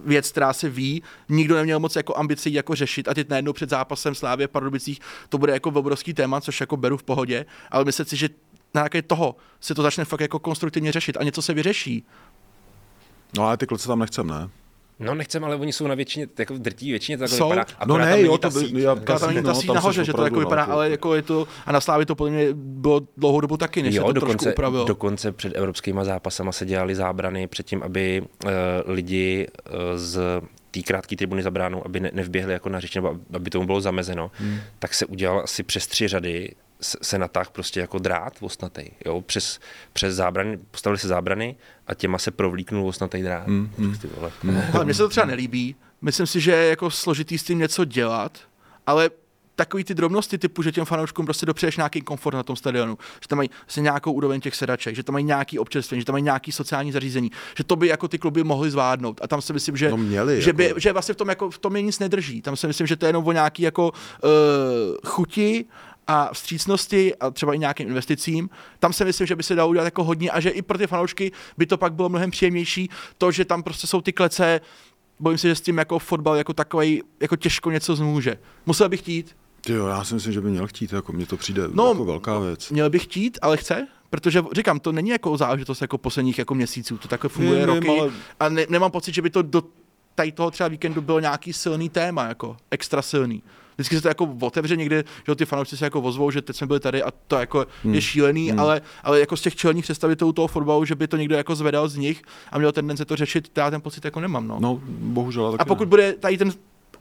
věc, 0.00 0.30
která 0.30 0.52
se 0.52 0.68
ví, 0.68 1.02
nikdo 1.28 1.54
neměl 1.54 1.80
moc 1.80 1.96
jako 1.96 2.16
ambici 2.16 2.50
jako 2.52 2.74
řešit 2.74 3.08
a 3.08 3.14
teď 3.14 3.28
najednou 3.28 3.52
před 3.52 3.70
zápasem 3.70 4.14
Slávě 4.14 4.48
Pardubicích 4.48 5.00
to 5.28 5.38
bude 5.38 5.52
jako 5.52 5.68
obrovský 5.68 6.14
téma, 6.14 6.40
což 6.40 6.60
jako 6.60 6.76
beru 6.76 6.96
v 6.96 7.02
pohodě, 7.02 7.46
ale 7.70 7.84
myslím 7.84 8.06
si, 8.06 8.16
že 8.16 8.28
na 8.74 8.80
nějaké 8.80 9.02
toho 9.02 9.36
se 9.60 9.74
to 9.74 9.82
začne 9.82 10.04
fakt 10.04 10.20
jako 10.20 10.38
konstruktivně 10.38 10.92
řešit 10.92 11.16
a 11.16 11.24
něco 11.24 11.42
se 11.42 11.54
vyřeší. 11.54 12.06
No 13.36 13.46
ale 13.46 13.56
ty 13.56 13.66
kluci 13.66 13.88
tam 13.88 13.98
nechcem, 13.98 14.26
ne? 14.26 14.48
No 14.98 15.14
nechcem, 15.14 15.44
ale 15.44 15.56
oni 15.56 15.72
jsou 15.72 15.86
na 15.86 15.94
většině, 15.94 16.26
jako 16.38 16.54
drtí 16.58 16.90
většině 16.90 17.18
to 17.18 17.22
takhle 17.24 17.38
Jsou. 17.38 17.48
vypadá. 17.50 17.66
No 17.86 17.98
ne, 17.98 18.20
jo, 18.22 18.38
ta 18.38 18.50
to 18.50 18.60
by- 18.60 18.82
já- 18.82 18.96
Já 19.08 19.18
tam 19.18 19.28
není 19.28 19.42
no, 19.42 19.54
ta 19.54 19.60
síť 19.60 19.70
nahoře, 19.72 20.04
že 20.04 20.12
to 20.12 20.24
jako 20.24 20.40
vypadá, 20.40 20.66
to- 20.66 20.72
ale 20.72 20.90
jako 20.90 21.14
je 21.14 21.22
to, 21.22 21.48
a 21.66 21.72
na 21.72 21.80
Slávě 21.80 22.06
to 22.06 22.14
podle 22.14 22.30
mě 22.32 22.46
bylo 22.52 23.00
dlouhou 23.16 23.40
dobu 23.40 23.56
taky, 23.56 23.82
než 23.82 23.94
se 23.94 24.00
Jo, 24.00 24.06
to 24.06 24.12
trošku 24.12 24.26
dokonce, 24.26 24.52
upravilo. 24.52 24.84
dokonce 24.84 25.32
před 25.32 25.52
evropskýma 25.56 26.04
zápasama 26.04 26.52
se 26.52 26.66
dělali 26.66 26.94
zábrany 26.94 27.46
předtím, 27.46 27.82
aby 27.82 28.22
uh, 28.44 28.50
lidi 28.86 29.46
uh, 29.70 29.74
z 29.96 30.18
té 30.70 30.82
krátké 30.82 31.16
tribuny 31.16 31.42
za 31.42 31.50
bránou, 31.50 31.82
aby 31.86 32.00
ne, 32.00 32.10
nevběhli 32.14 32.52
jako 32.52 32.68
na 32.68 32.80
řeč, 32.80 32.94
nebo 32.94 33.16
aby 33.32 33.50
tomu 33.50 33.66
bylo 33.66 33.80
zamezeno, 33.80 34.30
hmm. 34.34 34.58
tak 34.78 34.94
se 34.94 35.06
udělal 35.06 35.40
asi 35.40 35.62
přes 35.62 35.86
tři 35.86 36.08
řady 36.08 36.50
se, 36.80 36.98
se 37.02 37.18
natáh 37.18 37.50
prostě 37.50 37.80
jako 37.80 37.98
drát 37.98 38.32
ostnatej, 38.40 38.90
jo, 39.06 39.20
přes, 39.20 39.60
přes 39.92 40.14
zábrany, 40.14 40.58
postavili 40.70 40.98
se 40.98 41.08
zábrany 41.08 41.56
a 41.86 41.94
těma 41.94 42.18
se 42.18 42.30
provlíknul 42.30 42.88
ostnatej 42.88 43.22
drát. 43.22 43.46
Ty 44.00 44.06
vole. 44.16 44.32
Hmm. 44.42 44.62
Ale 44.72 44.84
mně 44.84 44.94
se 44.94 45.02
to 45.02 45.08
třeba 45.08 45.26
nelíbí. 45.26 45.76
Myslím 46.02 46.26
si, 46.26 46.40
že 46.40 46.52
je 46.52 46.68
jako 46.68 46.90
složitý 46.90 47.38
s 47.38 47.44
tím 47.44 47.58
něco 47.58 47.84
dělat, 47.84 48.38
ale 48.86 49.10
takový 49.56 49.84
ty 49.84 49.94
drobnosti 49.94 50.38
typu, 50.38 50.62
že 50.62 50.72
těm 50.72 50.84
fanouškům 50.84 51.24
prostě 51.24 51.46
dopřeješ 51.46 51.76
nějaký 51.76 52.00
komfort 52.00 52.34
na 52.34 52.42
tom 52.42 52.56
stadionu, 52.56 52.98
že 53.22 53.28
tam 53.28 53.36
mají 53.36 53.50
vlastně 53.66 53.80
nějakou 53.80 54.12
úroveň 54.12 54.40
těch 54.40 54.54
sedaček, 54.54 54.96
že 54.96 55.02
tam 55.02 55.12
mají 55.12 55.24
nějaký 55.24 55.58
občerstvení, 55.58 56.00
že 56.00 56.04
tam 56.04 56.12
mají 56.14 56.24
nějaký 56.24 56.52
sociální 56.52 56.92
zařízení, 56.92 57.30
že 57.56 57.64
to 57.64 57.76
by 57.76 57.88
jako 57.88 58.08
ty 58.08 58.18
kluby 58.18 58.44
mohly 58.44 58.70
zvládnout. 58.70 59.20
A 59.22 59.28
tam 59.28 59.42
si 59.42 59.52
myslím, 59.52 59.76
že, 59.76 59.90
No 59.90 59.96
měli, 59.96 60.42
že, 60.42 60.52
by, 60.52 60.64
jako. 60.64 60.80
že 60.80 60.92
vlastně 60.92 61.14
v 61.14 61.16
tom, 61.16 61.28
jako, 61.28 61.50
v 61.50 61.58
tom 61.58 61.76
je 61.76 61.82
nic 61.82 61.98
nedrží. 61.98 62.42
Tam 62.42 62.56
si 62.56 62.66
myslím, 62.66 62.86
že 62.86 62.96
to 62.96 63.06
je 63.06 63.08
jenom 63.08 63.26
o 63.26 63.32
nějaký 63.32 63.62
jako 63.62 63.90
uh, 63.90 63.90
chuti 65.06 65.64
a 66.06 66.34
vstřícnosti 66.34 67.14
a 67.16 67.30
třeba 67.30 67.54
i 67.54 67.58
nějakým 67.58 67.88
investicím. 67.88 68.50
Tam 68.78 68.92
si 68.92 69.04
myslím, 69.04 69.26
že 69.26 69.36
by 69.36 69.42
se 69.42 69.54
dalo 69.54 69.70
udělat 69.70 69.84
jako 69.84 70.04
hodně 70.04 70.30
a 70.30 70.40
že 70.40 70.50
i 70.50 70.62
pro 70.62 70.78
ty 70.78 70.86
fanoušky 70.86 71.32
by 71.58 71.66
to 71.66 71.78
pak 71.78 71.92
bylo 71.94 72.08
mnohem 72.08 72.30
příjemnější, 72.30 72.90
to, 73.18 73.30
že 73.32 73.44
tam 73.44 73.62
prostě 73.62 73.86
jsou 73.86 74.00
ty 74.00 74.12
klece, 74.12 74.60
bojím 75.20 75.38
se, 75.38 75.48
že 75.48 75.54
s 75.54 75.60
tím 75.60 75.78
jako 75.78 75.98
fotbal 75.98 76.36
jako 76.36 76.52
takový 76.52 77.02
jako 77.20 77.36
těžko 77.36 77.70
něco 77.70 77.96
zmůže. 77.96 78.38
Musel 78.66 78.88
bych 78.88 79.00
chtít, 79.00 79.36
Ty 79.60 79.72
jo, 79.72 79.86
já 79.86 80.04
si 80.04 80.14
myslím, 80.14 80.32
že 80.32 80.40
by 80.40 80.50
měl 80.50 80.66
chtít, 80.66 80.92
jako 80.92 81.12
mně 81.12 81.26
to 81.26 81.36
přijde 81.36 81.62
No, 81.72 81.88
jako 81.88 82.04
velká 82.04 82.38
věc. 82.38 82.70
měl 82.70 82.90
bych 82.90 83.02
chtít, 83.04 83.38
ale 83.42 83.56
chce, 83.56 83.86
protože 84.10 84.42
říkám, 84.52 84.80
to 84.80 84.92
není 84.92 85.10
jako 85.10 85.36
záležitost 85.36 85.80
jako 85.82 85.98
posledních 85.98 86.38
jako 86.38 86.54
měsíců, 86.54 86.98
to 86.98 87.08
takhle 87.08 87.28
funguje 87.30 87.58
vím, 87.58 87.74
roky 87.74 87.88
ale- 87.88 88.10
a 88.40 88.48
ne, 88.48 88.66
nemám 88.68 88.90
pocit, 88.90 89.14
že 89.14 89.22
by 89.22 89.30
to 89.30 89.42
do 89.42 89.62
tady 90.14 90.32
toho 90.32 90.50
třeba 90.50 90.68
víkendu 90.68 91.00
bylo 91.02 91.20
nějaký 91.20 91.52
silný 91.52 91.88
téma, 91.88 92.24
jako 92.24 92.56
extra 92.70 93.02
silný. 93.02 93.42
Vždycky 93.74 93.96
se 93.96 94.02
to 94.02 94.08
jako 94.08 94.36
otevře 94.40 94.76
někde, 94.76 95.04
že 95.26 95.34
ty 95.34 95.44
fanoušci 95.44 95.76
se 95.76 95.86
jako 95.86 96.00
ozvou, 96.00 96.30
že 96.30 96.42
teď 96.42 96.56
jsme 96.56 96.66
byli 96.66 96.80
tady 96.80 97.02
a 97.02 97.10
to 97.28 97.36
jako 97.36 97.66
hmm. 97.84 97.94
je 97.94 98.02
šílený, 98.02 98.50
hmm. 98.50 98.60
ale, 98.60 98.82
ale 99.02 99.20
jako 99.20 99.36
z 99.36 99.40
těch 99.40 99.56
čelních 99.56 99.84
představitelů 99.84 100.32
toho 100.32 100.48
fotbalu, 100.48 100.84
že 100.84 100.94
by 100.94 101.08
to 101.08 101.16
někdo 101.16 101.36
jako 101.36 101.54
zvedal 101.54 101.88
z 101.88 101.96
nich 101.96 102.22
a 102.52 102.58
měl 102.58 102.72
tendence 102.72 103.04
to 103.04 103.16
řešit, 103.16 103.58
já 103.58 103.70
ten 103.70 103.80
pocit 103.80 104.04
jako 104.04 104.20
nemám. 104.20 104.48
No. 104.48 104.58
No, 104.60 104.80
bohužel. 104.86 105.56
A 105.58 105.64
pokud 105.64 105.84
ne. 105.84 105.88
bude 105.88 106.12
tady 106.12 106.38
ten 106.38 106.52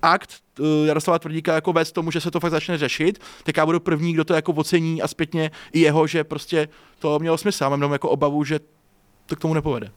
akt 0.02 0.30
uh, 0.60 0.66
Jaroslava 0.86 1.20
Tvrdíka 1.20 1.54
jako 1.54 1.74
vést 1.74 1.92
tomu, 1.92 2.12
že 2.12 2.22
se 2.22 2.32
to 2.32 2.40
fakt 2.40 2.52
začne 2.52 2.78
řešit, 2.78 3.22
tak 3.44 3.58
já 3.58 3.66
budu 3.66 3.80
první, 3.80 4.14
kdo 4.14 4.24
to 4.24 4.34
jako 4.34 4.54
ocení 4.54 5.02
a 5.02 5.08
zpětně 5.08 5.52
i 5.74 5.80
jeho, 5.80 6.08
že 6.08 6.24
prostě 6.24 6.68
to 7.00 7.20
mělo 7.20 7.38
smysl. 7.38 7.64
Mám 7.64 7.80
jenom 7.80 7.94
jako 7.94 8.10
obavu, 8.10 8.44
že 8.44 8.60
to 9.26 9.36
k 9.36 9.40
tomu 9.40 9.54
nepovede. 9.54 9.92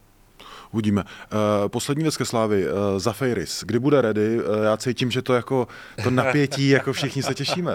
Uvidíme. 0.73 1.03
Uh, 1.03 1.69
poslední 1.69 2.03
věc 2.03 2.17
ke 2.17 2.25
Slávy, 2.25 2.65
uh, 2.65 2.99
Zafeiris. 2.99 3.65
Kdy 3.67 3.79
bude 3.79 4.01
ready? 4.03 4.37
Uh, 4.37 4.65
já 4.65 4.77
cítím, 4.77 5.11
že 5.11 5.23
to 5.23 5.35
jako 5.35 5.69
to 6.03 6.11
napětí, 6.11 6.69
jako 6.69 6.93
všichni 6.93 7.23
se 7.23 7.35
těšíme. 7.35 7.73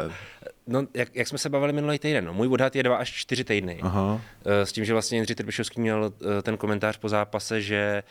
No, 0.67 0.87
jak, 0.93 1.15
jak 1.15 1.27
jsme 1.27 1.37
se 1.37 1.49
bavili 1.49 1.73
minulý 1.73 1.99
týden, 1.99 2.25
no, 2.25 2.33
můj 2.33 2.47
odhad 2.47 2.75
je 2.75 2.83
dva 2.83 2.97
až 2.97 3.11
čtyři 3.13 3.43
týdny. 3.43 3.79
Aha. 3.81 4.21
S 4.45 4.71
tím, 4.71 4.85
že 4.85 4.93
vlastně 4.93 5.17
Jindřich 5.17 5.37
Trbišovský 5.37 5.81
měl 5.81 6.13
ten 6.41 6.57
komentář 6.57 6.97
po 6.97 7.09
zápase, 7.09 7.61
že 7.61 8.03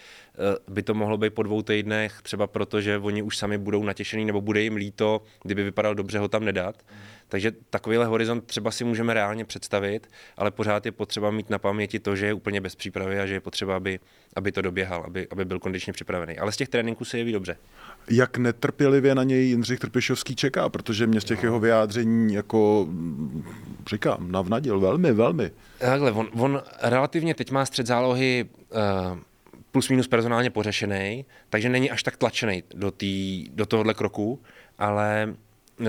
by 0.68 0.82
to 0.82 0.94
mohlo 0.94 1.18
být 1.18 1.34
po 1.34 1.42
dvou 1.42 1.62
týdnech, 1.62 2.22
třeba 2.22 2.46
proto, 2.46 2.80
že 2.80 2.98
oni 2.98 3.22
už 3.22 3.36
sami 3.36 3.58
budou 3.58 3.84
natěšený, 3.84 4.24
nebo 4.24 4.40
bude 4.40 4.60
jim 4.60 4.76
líto, 4.76 5.22
kdyby 5.42 5.64
vypadal 5.64 5.94
dobře 5.94 6.18
ho 6.18 6.28
tam 6.28 6.44
nedat. 6.44 6.76
Mm. 6.76 6.98
Takže 7.30 7.52
takovýhle 7.70 8.06
horizont 8.06 8.44
třeba 8.46 8.70
si 8.70 8.84
můžeme 8.84 9.14
reálně 9.14 9.44
představit, 9.44 10.08
ale 10.36 10.50
pořád 10.50 10.86
je 10.86 10.92
potřeba 10.92 11.30
mít 11.30 11.50
na 11.50 11.58
paměti 11.58 11.98
to, 11.98 12.16
že 12.16 12.26
je 12.26 12.34
úplně 12.34 12.60
bez 12.60 12.74
přípravy 12.74 13.20
a 13.20 13.26
že 13.26 13.34
je 13.34 13.40
potřeba, 13.40 13.76
aby, 13.76 14.00
aby 14.36 14.52
to 14.52 14.62
doběhal, 14.62 15.02
aby, 15.06 15.26
aby 15.30 15.44
byl 15.44 15.58
kondičně 15.58 15.92
připravený. 15.92 16.38
Ale 16.38 16.52
z 16.52 16.56
těch 16.56 16.68
tréninků 16.68 17.04
se 17.04 17.18
jeví 17.18 17.32
dobře. 17.32 17.56
Jak 18.10 18.38
netrpělivě 18.38 19.14
na 19.14 19.22
něj 19.22 19.46
Jindřich 19.46 19.78
Trpišovský 19.78 20.36
čeká, 20.36 20.68
protože 20.68 21.06
mě 21.06 21.20
z 21.20 21.24
těch 21.24 21.42
jeho 21.42 21.60
vyjádření 21.60 22.34
jako 22.34 22.88
říkám, 23.90 24.32
navnadil 24.32 24.80
velmi, 24.80 25.12
velmi. 25.12 25.50
Takhle, 25.78 26.12
on, 26.12 26.28
on 26.32 26.62
relativně 26.82 27.34
teď 27.34 27.50
má 27.50 27.66
střed 27.66 27.86
zálohy 27.86 28.48
uh, 28.70 29.18
plus 29.72 29.88
minus 29.88 30.08
personálně 30.08 30.50
pořešený, 30.50 31.24
takže 31.50 31.68
není 31.68 31.90
až 31.90 32.02
tak 32.02 32.16
tlačený 32.16 32.62
do, 32.74 32.90
tý, 32.90 33.48
do 33.48 33.66
tohohle 33.66 33.94
kroku, 33.94 34.40
ale 34.78 35.34
uh, 35.80 35.86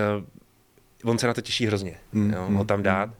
on 1.04 1.18
se 1.18 1.28
na 1.28 1.34
to 1.34 1.42
těší 1.42 1.66
hrozně, 1.66 1.96
mm, 2.12 2.34
jo, 2.34 2.46
mm, 2.50 2.56
ho 2.56 2.66
tam 2.66 2.84
dát. 2.84 3.10
Mm. 3.10 3.16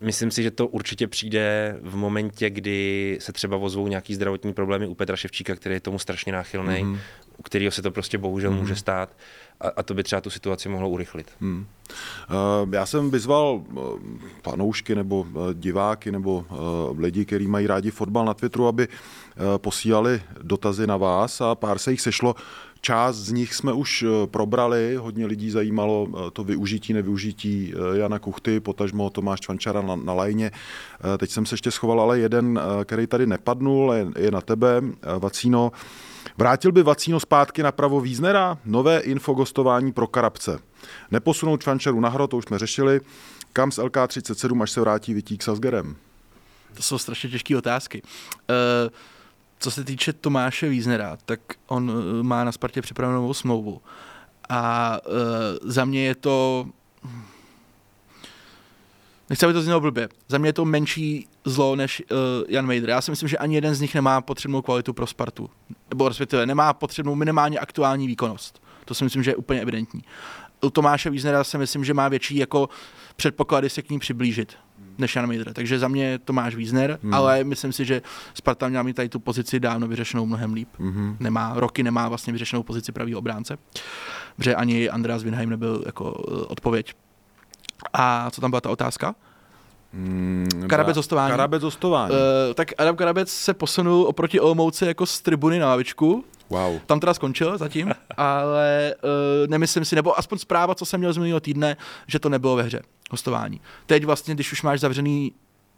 Myslím 0.00 0.30
si, 0.30 0.42
že 0.42 0.50
to 0.50 0.66
určitě 0.66 1.08
přijde 1.08 1.76
v 1.82 1.96
momentě, 1.96 2.50
kdy 2.50 3.18
se 3.20 3.32
třeba 3.32 3.56
ozvou 3.56 3.88
nějaký 3.88 4.14
zdravotní 4.14 4.52
problémy 4.52 4.86
u 4.86 4.94
Petra 4.94 5.16
Ševčíka, 5.16 5.54
který 5.54 5.74
je 5.74 5.80
tomu 5.80 5.98
strašně 5.98 6.32
náchylný, 6.32 6.82
mm. 6.82 6.98
U 7.36 7.42
kterého 7.42 7.70
se 7.70 7.82
to 7.82 7.90
prostě 7.90 8.18
bohužel 8.18 8.50
mm. 8.50 8.58
může 8.58 8.76
stát 8.76 9.16
a, 9.60 9.68
a 9.68 9.82
to 9.82 9.94
by 9.94 10.02
třeba 10.02 10.20
tu 10.20 10.30
situaci 10.30 10.68
mohlo 10.68 10.88
urychlit. 10.88 11.30
Mm. 11.40 11.66
Uh, 12.66 12.74
já 12.74 12.86
jsem 12.86 13.10
vyzval 13.10 13.62
panoušky 14.42 14.94
nebo 14.94 15.20
uh, 15.20 15.54
diváky 15.54 16.12
nebo 16.12 16.46
lidi, 16.98 17.24
kteří 17.24 17.46
mají 17.46 17.66
rádi 17.66 17.90
fotbal 17.90 18.24
na 18.24 18.34
Twitteru, 18.34 18.66
aby 18.66 18.88
posílali 19.56 20.22
dotazy 20.42 20.86
na 20.86 20.96
vás 20.96 21.40
a 21.40 21.54
pár 21.54 21.78
se 21.78 21.90
jich 21.90 22.00
sešlo. 22.00 22.34
Část 22.84 23.16
z 23.16 23.32
nich 23.32 23.54
jsme 23.54 23.72
už 23.72 24.02
eh, 24.02 24.26
probrali, 24.26 24.96
hodně 24.96 25.26
lidí 25.26 25.50
zajímalo 25.50 26.08
eh, 26.08 26.30
to 26.30 26.44
využití, 26.44 26.92
nevyužití 26.92 27.72
eh, 27.74 27.98
Jana 27.98 28.18
Kuchty, 28.18 28.60
potažmo 28.60 29.10
Tomáš 29.10 29.40
Čvančara 29.40 29.82
na, 29.82 29.96
na 29.96 30.12
lajně. 30.12 30.50
Teď 31.18 31.30
jsem 31.30 31.46
se 31.46 31.54
ještě 31.54 31.70
schoval, 31.70 32.00
ale 32.00 32.18
jeden, 32.18 32.60
který 32.84 33.06
tady 33.06 33.26
nepadnul, 33.26 33.92
je, 33.92 34.06
je 34.18 34.30
na 34.30 34.40
tebe, 34.40 34.82
Vacíno. 35.18 35.72
Vrátil 36.36 36.72
by 36.72 36.82
Vacíno 36.82 37.20
zpátky 37.20 37.62
na 37.62 37.72
pravo 37.72 38.00
Víznera? 38.00 38.58
Nové 38.64 39.00
infogostování 39.00 39.92
pro 39.92 40.06
Karabce. 40.06 40.58
Neposunout 41.10 41.62
Čvančaru 41.62 42.00
na 42.00 42.08
hro, 42.08 42.26
to 42.26 42.36
už 42.36 42.44
jsme 42.44 42.58
řešili. 42.58 43.00
Kam 43.52 43.72
z 43.72 43.78
LK37, 43.78 44.62
až 44.62 44.70
se 44.70 44.80
vrátí 44.80 45.14
Vitík 45.14 45.42
s 45.42 45.48
Asgerem? 45.48 45.96
To 46.74 46.82
jsou 46.82 46.98
strašně 46.98 47.30
těžké 47.30 47.56
otázky. 47.56 48.02
Uh 48.02 48.92
co 49.64 49.70
se 49.70 49.84
týče 49.84 50.12
Tomáše 50.12 50.68
Víznera, 50.68 51.16
tak 51.24 51.40
on 51.66 51.92
eh, 51.92 52.22
má 52.22 52.44
na 52.44 52.52
Spartě 52.52 52.82
připravenou 52.82 53.34
smlouvu. 53.34 53.80
A 54.48 54.98
uh, 55.06 55.14
za 55.70 55.84
mě 55.84 56.04
je 56.04 56.14
to... 56.14 56.66
Nechci, 59.30 59.46
aby 59.46 59.52
to 59.52 59.62
znělo 59.62 59.80
blbě. 59.80 60.08
Za 60.28 60.38
mě 60.38 60.48
je 60.48 60.52
to 60.52 60.64
menší 60.64 61.26
zlo 61.44 61.76
než 61.76 62.02
uh, 62.10 62.16
Jan 62.48 62.66
Mejdr. 62.66 62.88
Já 62.88 63.00
si 63.00 63.10
myslím, 63.10 63.28
že 63.28 63.38
ani 63.38 63.54
jeden 63.54 63.74
z 63.74 63.80
nich 63.80 63.94
nemá 63.94 64.20
potřebnou 64.20 64.62
kvalitu 64.62 64.92
pro 64.92 65.06
Spartu. 65.06 65.50
Nebo 65.90 66.08
respektive 66.08 66.46
nemá 66.46 66.72
potřebnou 66.72 67.14
minimálně 67.14 67.58
aktuální 67.58 68.06
výkonnost. 68.06 68.62
To 68.84 68.94
si 68.94 69.04
myslím, 69.04 69.22
že 69.22 69.30
je 69.30 69.36
úplně 69.36 69.60
evidentní. 69.60 70.02
U 70.64 70.70
Tomáše 70.70 71.10
Víznera 71.10 71.44
si 71.44 71.58
myslím, 71.58 71.84
že 71.84 71.94
má 71.94 72.08
větší 72.08 72.36
jako 72.36 72.68
předpoklady 73.16 73.70
se 73.70 73.82
k 73.82 73.90
ní 73.90 73.98
přiblížit 73.98 74.56
než 74.98 75.16
Jan 75.16 75.26
Mejdr. 75.26 75.52
Takže 75.52 75.78
za 75.78 75.88
mě 75.88 76.18
Tomáš 76.18 76.54
Wiesner, 76.54 76.98
hmm. 77.02 77.14
ale 77.14 77.44
myslím 77.44 77.72
si, 77.72 77.84
že 77.84 78.02
Sparta 78.34 78.68
měla 78.68 78.82
mít 78.82 78.96
tady 78.96 79.08
tu 79.08 79.20
pozici 79.20 79.60
dávno 79.60 79.88
vyřešenou 79.88 80.26
mnohem 80.26 80.52
líp. 80.52 80.68
Hmm. 80.78 81.16
Nemá, 81.20 81.52
roky 81.56 81.82
nemá 81.82 82.08
vlastně 82.08 82.32
vyřešenou 82.32 82.62
pozici 82.62 82.92
pravého 82.92 83.18
obránce, 83.18 83.58
protože 84.36 84.54
ani 84.54 84.90
Andreas 84.90 85.22
Winheim 85.22 85.50
nebyl 85.50 85.82
jako 85.86 86.24
eh, 86.28 86.44
odpověď. 86.46 86.94
A 87.92 88.30
co 88.30 88.40
tam 88.40 88.50
byla 88.50 88.60
ta 88.60 88.70
otázka? 88.70 89.14
Hmm, 89.92 90.48
Karabec 90.68 90.96
hostování. 90.96 91.30
Karabec 91.30 91.62
hostování. 91.62 92.14
Uh, 92.14 92.54
tak 92.54 92.68
Adam 92.78 92.96
Karabec 92.96 93.30
se 93.30 93.54
posunul 93.54 94.06
oproti 94.06 94.40
Olmouci 94.40 94.86
jako 94.86 95.06
z 95.06 95.20
tribuny 95.20 95.58
na 95.58 95.68
lavičku. 95.68 96.24
Wow. 96.50 96.78
Tam 96.86 97.00
teda 97.00 97.14
skončil 97.14 97.58
zatím, 97.58 97.92
ale 98.16 98.94
uh, 99.04 99.10
nemyslím 99.50 99.84
si, 99.84 99.96
nebo 99.96 100.18
aspoň 100.18 100.38
zpráva, 100.38 100.74
co 100.74 100.84
jsem 100.84 101.00
měl 101.00 101.12
z 101.12 101.16
minulého 101.16 101.40
týdne, 101.40 101.76
že 102.06 102.18
to 102.18 102.28
nebylo 102.28 102.56
ve 102.56 102.62
hře 102.62 102.82
hostování. 103.10 103.60
Teď 103.86 104.04
vlastně, 104.04 104.34
když 104.34 104.52
už 104.52 104.62
máš 104.62 104.80
zavřený 104.80 105.32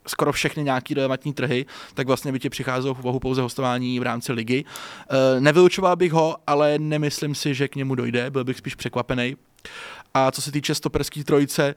skoro 0.07 0.31
všechny 0.31 0.63
nějaký 0.63 0.93
relevantní 0.93 1.33
trhy, 1.33 1.65
tak 1.93 2.07
vlastně 2.07 2.31
by 2.31 2.39
ti 2.39 2.49
přicházelo 2.49 2.93
v 2.93 2.99
úvahu 2.99 3.19
pouze 3.19 3.41
hostování 3.41 3.99
v 3.99 4.03
rámci 4.03 4.33
ligy. 4.33 4.65
E, 5.09 5.41
nevylučoval 5.41 5.95
bych 5.95 6.11
ho, 6.11 6.37
ale 6.47 6.79
nemyslím 6.79 7.35
si, 7.35 7.53
že 7.53 7.67
k 7.67 7.75
němu 7.75 7.95
dojde, 7.95 8.29
byl 8.29 8.43
bych 8.43 8.57
spíš 8.57 8.75
překvapený. 8.75 9.35
A 10.13 10.31
co 10.31 10.41
se 10.41 10.51
týče 10.51 10.75
stoperské 10.75 11.23
trojice, 11.23 11.75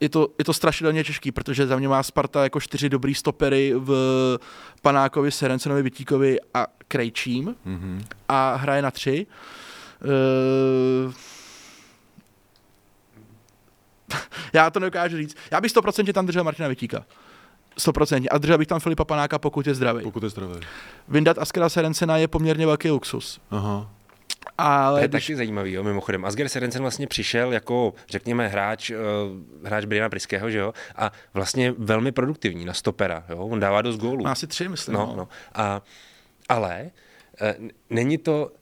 je 0.00 0.08
to, 0.08 0.28
je 0.38 0.44
to 0.44 0.52
strašidelně 0.52 1.04
těžký, 1.04 1.32
protože 1.32 1.66
za 1.66 1.76
mě 1.76 1.88
má 1.88 2.02
Sparta 2.02 2.42
jako 2.42 2.60
čtyři 2.60 2.88
dobrý 2.88 3.14
stopery 3.14 3.72
v 3.76 4.38
Panákovi, 4.82 5.30
Serencenovi, 5.30 5.82
Vitíkovi 5.82 6.38
a 6.54 6.66
Krejčím 6.88 7.54
mm-hmm. 7.66 8.04
a 8.28 8.54
hraje 8.54 8.82
na 8.82 8.90
tři. 8.90 9.26
Uh, 10.04 11.12
já 14.52 14.70
to 14.70 14.80
nedokážu 14.80 15.16
říct. 15.16 15.36
Já 15.50 15.60
bych 15.60 15.72
100% 15.72 16.12
tam 16.12 16.26
držel 16.26 16.44
Martina 16.44 16.68
Vitíka. 16.68 17.04
100%. 17.78 18.26
A 18.30 18.38
držel 18.38 18.58
bych 18.58 18.68
tam 18.68 18.80
Filipa 18.80 19.04
Panáka, 19.04 19.38
pokud 19.38 19.66
je 19.66 19.74
zdravý. 19.74 20.02
Pokud 20.02 20.22
je 20.22 20.28
zdravý. 20.28 20.54
Vyndat 21.08 21.38
Askera 21.38 21.68
Serencena 21.68 22.16
je 22.16 22.28
poměrně 22.28 22.66
velký 22.66 22.90
luxus. 22.90 23.40
Aha. 23.50 23.93
Ale 24.58 25.00
to 25.00 25.04
je 25.04 25.08
když... 25.08 25.24
taky 25.26 25.36
zajímavý, 25.36 25.72
jo, 25.72 25.82
mimochodem. 25.82 26.24
Asger 26.24 26.48
Serencen 26.48 26.82
vlastně 26.82 27.06
přišel 27.06 27.52
jako, 27.52 27.94
řekněme, 28.08 28.48
hráč, 28.48 28.90
uh, 28.90 28.96
hráč 29.66 29.84
Briana 29.84 30.08
Priského, 30.08 30.50
že 30.50 30.58
jo, 30.58 30.72
a 30.96 31.12
vlastně 31.34 31.74
velmi 31.78 32.12
produktivní 32.12 32.64
na 32.64 32.72
stopera, 32.72 33.24
jo, 33.28 33.38
on 33.38 33.60
dává 33.60 33.82
dost 33.82 33.96
gólů. 33.96 34.24
Má 34.24 34.32
asi 34.32 34.46
tři, 34.46 34.68
myslím. 34.68 34.94
No, 34.94 35.06
no. 35.06 35.16
no. 35.16 35.28
A, 35.54 35.82
ale 36.48 36.90
uh, 37.60 37.68
není 37.90 38.18
to, 38.18 38.52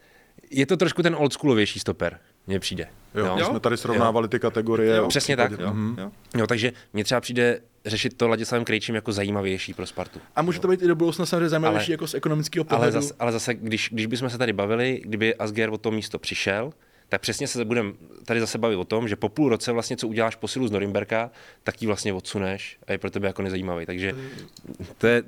je 0.50 0.66
to 0.66 0.76
trošku 0.76 1.02
ten 1.02 1.16
oldschoolovější 1.18 1.80
stoper, 1.80 2.18
mně 2.46 2.60
přijde. 2.60 2.88
Jo, 3.14 3.36
jo? 3.38 3.46
jsme 3.46 3.60
tady 3.60 3.76
srovnávali 3.76 4.24
jo. 4.24 4.28
ty 4.28 4.38
kategorie. 4.38 4.96
Jo, 4.96 5.08
přesně 5.08 5.36
tak. 5.36 5.50
Jo. 5.50 5.72
Mhm. 5.72 5.96
Jo. 5.98 6.10
jo, 6.36 6.46
takže 6.46 6.72
mně 6.92 7.04
třeba 7.04 7.20
přijde 7.20 7.60
řešit 7.86 8.16
to 8.16 8.28
Ladislavem 8.28 8.64
Krejčím 8.64 8.94
jako 8.94 9.12
zajímavější 9.12 9.74
pro 9.74 9.86
Spartu. 9.86 10.20
A 10.36 10.42
může 10.42 10.60
to 10.60 10.68
být 10.68 10.82
i 10.82 10.86
do 10.86 10.94
budoucna 10.94 11.26
samozřejmě 11.26 11.48
zajímavější 11.48 11.90
ale, 11.90 11.94
jako 11.94 12.06
z 12.06 12.14
ekonomického 12.14 12.64
pohledu. 12.64 12.82
Ale 12.82 13.02
zase, 13.02 13.14
ale 13.18 13.32
zase 13.32 13.54
když, 13.54 13.88
když 13.92 14.06
bychom 14.06 14.30
se 14.30 14.38
tady 14.38 14.52
bavili, 14.52 15.00
kdyby 15.04 15.34
Asger 15.34 15.70
o 15.70 15.78
to 15.78 15.90
místo 15.90 16.18
přišel, 16.18 16.72
tak 17.08 17.20
přesně 17.20 17.46
se 17.46 17.64
budeme 17.64 17.92
tady 18.24 18.40
zase 18.40 18.58
bavit 18.58 18.76
o 18.76 18.84
tom, 18.84 19.08
že 19.08 19.16
po 19.16 19.28
půl 19.28 19.48
roce 19.48 19.72
vlastně, 19.72 19.96
co 19.96 20.08
uděláš 20.08 20.36
posilu 20.36 20.68
z 20.68 20.70
Norimberka, 20.70 21.30
tak 21.62 21.82
ji 21.82 21.86
vlastně 21.86 22.12
odsuneš 22.12 22.78
a 22.86 22.92
je 22.92 22.98
pro 22.98 23.10
tebe 23.10 23.26
jako 23.26 23.42
nezajímavý. 23.42 23.86
Takže 23.86 24.14
to 24.98 25.06
je... 25.06 25.22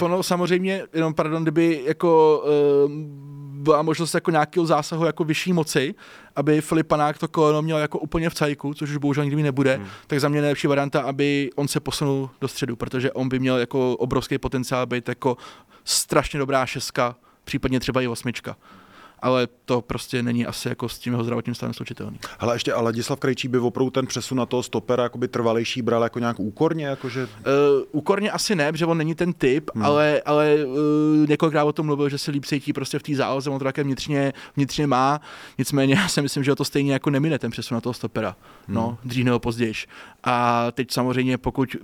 Ono 0.00 0.22
samozřejmě, 0.22 0.82
jenom 0.94 1.14
pardon, 1.14 1.42
kdyby 1.42 1.82
jako 1.86 2.42
uh, 2.84 2.90
byla 3.60 3.82
možnost 3.82 4.14
jako 4.14 4.30
nějakého 4.30 4.66
zásahu 4.66 5.04
jako 5.04 5.24
vyšší 5.24 5.52
moci, 5.52 5.94
aby 6.36 6.60
Filip 6.60 6.86
Panák 6.86 7.18
to 7.18 7.28
koleno 7.28 7.62
měl 7.62 7.78
jako 7.78 7.98
úplně 7.98 8.30
v 8.30 8.34
cajku, 8.34 8.74
což 8.74 8.90
už 8.90 8.96
bohužel 8.96 9.24
nikdy 9.24 9.42
nebude, 9.42 9.76
hmm. 9.76 9.86
tak 10.06 10.20
za 10.20 10.28
mě 10.28 10.40
nejlepší 10.40 10.66
varianta, 10.66 11.00
aby 11.00 11.50
on 11.56 11.68
se 11.68 11.80
posunul 11.80 12.30
do 12.40 12.48
středu, 12.48 12.76
protože 12.76 13.12
on 13.12 13.28
by 13.28 13.38
měl 13.38 13.58
jako 13.58 13.96
obrovský 13.96 14.38
potenciál 14.38 14.86
být 14.86 15.08
jako 15.08 15.36
strašně 15.84 16.38
dobrá 16.38 16.66
šestka, 16.66 17.16
případně 17.44 17.80
třeba 17.80 18.02
i 18.02 18.06
osmička 18.08 18.56
ale 19.22 19.48
to 19.64 19.80
prostě 19.80 20.22
není 20.22 20.46
asi 20.46 20.68
jako 20.68 20.88
s 20.88 20.98
tím 20.98 21.12
jeho 21.12 21.24
zdravotním 21.24 21.54
stavem 21.54 21.74
slučitelný. 21.74 22.18
Ale 22.38 22.54
ještě 22.54 22.72
a 22.72 22.80
Ladislav 22.80 23.20
Krejčí 23.20 23.48
by 23.48 23.58
opravdu 23.58 23.90
ten 23.90 24.06
přesun 24.06 24.38
na 24.38 24.46
toho 24.46 24.62
stopera 24.62 25.02
jakoby 25.02 25.28
trvalejší 25.28 25.82
bral 25.82 26.02
jako 26.02 26.18
nějak 26.18 26.40
úkorně? 26.40 26.86
Jakože... 26.86 27.24
Uh, 27.24 27.28
úkorně 27.92 28.30
asi 28.30 28.54
ne, 28.54 28.72
protože 28.72 28.86
on 28.86 28.98
není 28.98 29.14
ten 29.14 29.32
typ, 29.32 29.70
hmm. 29.74 29.84
ale, 29.84 30.22
ale 30.24 30.64
uh, 30.64 31.28
několikrát 31.28 31.64
o 31.64 31.72
tom 31.72 31.86
mluvil, 31.86 32.08
že 32.08 32.18
se 32.18 32.30
líp 32.30 32.44
cítí 32.46 32.72
prostě 32.72 32.98
v 32.98 33.02
té 33.02 33.14
záloze, 33.14 33.50
on 33.50 33.58
to 33.58 33.64
také 33.64 33.82
vnitřně, 33.82 34.32
vnitřně 34.56 34.86
má, 34.86 35.20
nicméně 35.58 35.94
já 36.00 36.08
si 36.08 36.22
myslím, 36.22 36.44
že 36.44 36.54
to 36.54 36.64
stejně 36.64 36.92
jako 36.92 37.10
nemine 37.10 37.38
ten 37.38 37.50
přesun 37.50 37.74
na 37.74 37.80
toho 37.80 37.92
stopera, 37.92 38.36
hmm. 38.66 38.76
no, 38.76 38.98
dřív 39.04 39.24
nebo 39.24 39.38
později. 39.38 39.74
A 40.24 40.66
teď 40.72 40.90
samozřejmě 40.90 41.38
pokud 41.38 41.76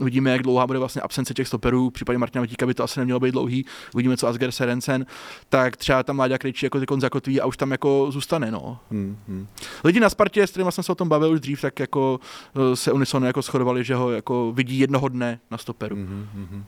Uvidíme, 0.00 0.30
jak 0.30 0.42
dlouhá 0.42 0.66
bude 0.66 0.78
vlastně 0.78 1.02
absence 1.02 1.34
těch 1.34 1.48
stoperů, 1.48 1.90
v 1.90 1.92
případě 1.92 2.18
Martina 2.18 2.40
Vatíka 2.40 2.66
by 2.66 2.74
to 2.74 2.84
asi 2.84 3.00
nemělo 3.00 3.20
být 3.20 3.30
dlouhý. 3.30 3.66
Uvidíme, 3.94 4.16
co 4.16 4.28
Asger 4.28 4.52
Serencen, 4.52 5.06
tak 5.48 5.76
třeba 5.76 6.02
tam 6.02 6.18
Láďa 6.18 6.38
Krejčí 6.38 6.66
jako 6.66 6.80
tykon 6.80 7.00
zakotví 7.00 7.40
a 7.40 7.46
už 7.46 7.56
tam 7.56 7.70
jako 7.70 8.06
zůstane. 8.10 8.50
No. 8.50 8.78
Hmm, 8.90 9.18
hmm. 9.28 9.46
Lidi 9.84 10.00
na 10.00 10.10
Spartě, 10.10 10.46
s 10.46 10.50
kterými 10.50 10.72
jsem 10.72 10.84
se 10.84 10.92
o 10.92 10.94
tom 10.94 11.08
bavil 11.08 11.30
už 11.30 11.40
dřív, 11.40 11.60
tak 11.60 11.80
jako 11.80 12.20
eh, 12.72 12.76
se 12.76 12.92
unisono 12.92 13.26
jako 13.26 13.42
shodovali, 13.42 13.84
že 13.84 13.94
ho 13.94 14.10
jako 14.10 14.52
vidí 14.52 14.78
jednoho 14.78 15.08
dne 15.08 15.40
na 15.50 15.58
stoperu. 15.58 15.96
Hmm, 15.96 16.28
hmm, 16.34 16.46
hmm. 16.50 16.64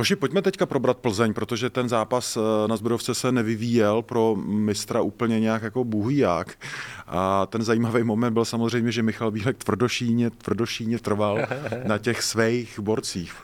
Hoši, 0.00 0.16
pojďme 0.16 0.42
teďka 0.42 0.66
probrat 0.66 0.96
Plzeň, 0.96 1.34
protože 1.34 1.70
ten 1.70 1.88
zápas 1.88 2.36
eh, 2.36 2.68
na 2.68 2.76
Zbrojovce 2.76 3.14
se 3.14 3.32
nevyvíjel 3.32 4.02
pro 4.02 4.36
mistra 4.46 5.00
úplně 5.00 5.40
nějak 5.40 5.62
jako 5.62 5.84
bůhý 5.84 6.16
jak. 6.16 6.58
A 7.06 7.46
ten 7.46 7.62
zajímavý 7.62 8.02
moment 8.02 8.32
byl 8.32 8.44
samozřejmě, 8.44 8.92
že 8.92 9.02
Michal 9.02 9.30
Bílek 9.30 9.56
tvrdošíně, 9.56 10.30
tvrdošíně 10.30 10.98
trval 10.98 11.38
na 11.84 11.98
těch 11.98 12.22
svých 12.22 12.80
borcích. 12.80 13.34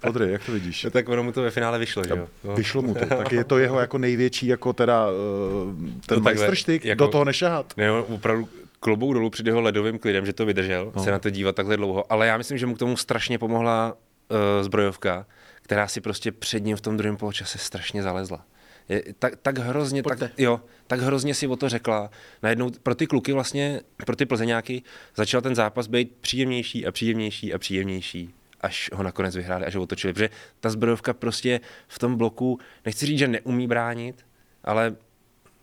Podry, 0.00 0.32
jak 0.32 0.44
to 0.44 0.52
vidíš? 0.52 0.84
No, 0.84 0.90
tak 0.90 1.08
ono 1.08 1.22
mu 1.22 1.32
to 1.32 1.42
ve 1.42 1.50
finále 1.50 1.78
vyšlo, 1.78 2.04
že 2.04 2.10
jo? 2.10 2.28
No. 2.44 2.54
Vyšlo 2.54 2.82
mu 2.82 2.94
to, 2.94 3.06
tak 3.06 3.32
je 3.32 3.44
to 3.44 3.58
jeho 3.58 3.80
jako 3.80 3.98
největší, 3.98 4.46
jako 4.46 4.72
teda 4.72 5.06
eh, 5.08 6.00
ten 6.06 6.18
No 6.18 6.24
majstrštyk, 6.24 6.84
jako- 6.84 7.04
do 7.04 7.10
toho 7.10 7.24
nešahat. 7.24 7.74
Ne, 7.76 7.90
opravdu 7.90 8.48
klobouk 8.80 9.14
dolů 9.14 9.30
před 9.30 9.46
jeho 9.46 9.60
ledovým 9.60 9.98
klidem, 9.98 10.26
že 10.26 10.32
to 10.32 10.46
vydržel, 10.46 10.92
no. 10.96 11.02
se 11.04 11.10
na 11.10 11.18
to 11.18 11.30
dívat 11.30 11.56
takhle 11.56 11.76
dlouho. 11.76 12.12
Ale 12.12 12.26
já 12.26 12.36
myslím, 12.36 12.58
že 12.58 12.66
mu 12.66 12.74
k 12.74 12.78
tomu 12.78 12.96
strašně 12.96 13.38
pomohla 13.38 13.96
uh, 14.30 14.36
zbrojovka, 14.64 15.26
která 15.64 15.88
si 15.88 16.00
prostě 16.00 16.32
před 16.32 16.64
ním 16.64 16.76
v 16.76 16.80
tom 16.80 16.96
druhém 16.96 17.16
poločase 17.16 17.58
strašně 17.58 18.02
zalezla. 18.02 18.46
Je, 18.88 19.02
tak, 19.18 19.36
tak 19.42 19.58
hrozně, 19.58 20.02
tak, 20.02 20.18
jo, 20.38 20.60
tak 20.86 21.00
hrozně 21.00 21.34
si 21.34 21.46
o 21.46 21.56
to 21.56 21.68
řekla. 21.68 22.10
Najednou 22.42 22.70
pro 22.82 22.94
ty 22.94 23.06
kluky 23.06 23.32
vlastně, 23.32 23.80
pro 23.96 24.16
ty 24.16 24.26
plzeňáky, 24.26 24.82
začal 25.16 25.40
ten 25.40 25.54
zápas 25.54 25.86
být 25.86 26.12
příjemnější 26.20 26.86
a 26.86 26.92
příjemnější 26.92 27.54
a 27.54 27.58
příjemnější 27.58 28.34
až 28.60 28.90
ho 28.92 29.02
nakonec 29.02 29.36
vyhráli, 29.36 29.66
až 29.66 29.74
ho 29.74 29.82
otočili. 29.82 30.12
Protože 30.12 30.30
ta 30.60 30.70
zbrojovka 30.70 31.12
prostě 31.12 31.60
v 31.88 31.98
tom 31.98 32.16
bloku, 32.16 32.58
nechci 32.84 33.06
říct, 33.06 33.18
že 33.18 33.28
neumí 33.28 33.66
bránit, 33.66 34.26
ale 34.64 34.96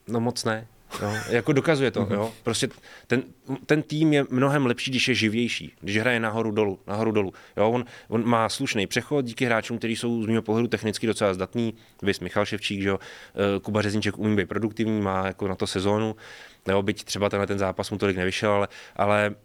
no 0.08 0.20
moc 0.20 0.44
ne. 0.44 0.68
Jo, 1.02 1.14
jako 1.30 1.54
dokazuje 1.54 1.92
to, 1.92 2.08
jo. 2.12 2.34
Prostě 2.44 2.68
ten, 3.08 3.24
ten 3.66 3.82
tým 3.82 4.14
je 4.14 4.26
mnohem 4.30 4.66
lepší, 4.66 4.92
když 4.92 5.08
je 5.08 5.16
živější, 5.16 5.74
když 5.82 5.98
hraje 5.98 6.20
nahoru 6.20 6.52
dolů, 6.52 6.80
nahoru 6.88 7.12
dolů. 7.12 7.34
Jo, 7.58 7.72
on, 7.72 7.86
on 8.08 8.26
má 8.26 8.50
slušný 8.50 8.88
přechod 8.88 9.26
díky 9.26 9.46
hráčům, 9.46 9.78
kteří 9.78 9.96
jsou 9.96 10.24
z 10.24 10.28
mého 10.28 10.42
pohledu 10.42 10.68
technicky 10.68 11.08
docela 11.08 11.34
zdatní. 11.34 11.74
Vys 12.02 12.20
Michal 12.20 12.46
Ševčík, 12.46 12.82
že 12.82 12.90
jo, 12.90 13.00
eh, 13.00 13.60
Kuba 13.60 13.82
Řezníček 13.82 14.18
umí 14.18 14.36
být 14.36 14.50
produktivní, 14.50 15.02
má 15.02 15.28
jako 15.28 15.48
na 15.48 15.56
to 15.56 15.68
sezónu. 15.68 16.16
Jo, 16.68 16.82
byť 16.82 17.04
třeba 17.04 17.30
tenhle 17.30 17.48
ten 17.48 17.60
zápas 17.60 17.92
mu 17.92 17.98
tolik 17.98 18.18
nevyšel, 18.18 18.52
ale, 18.52 18.68
ale 18.96 19.36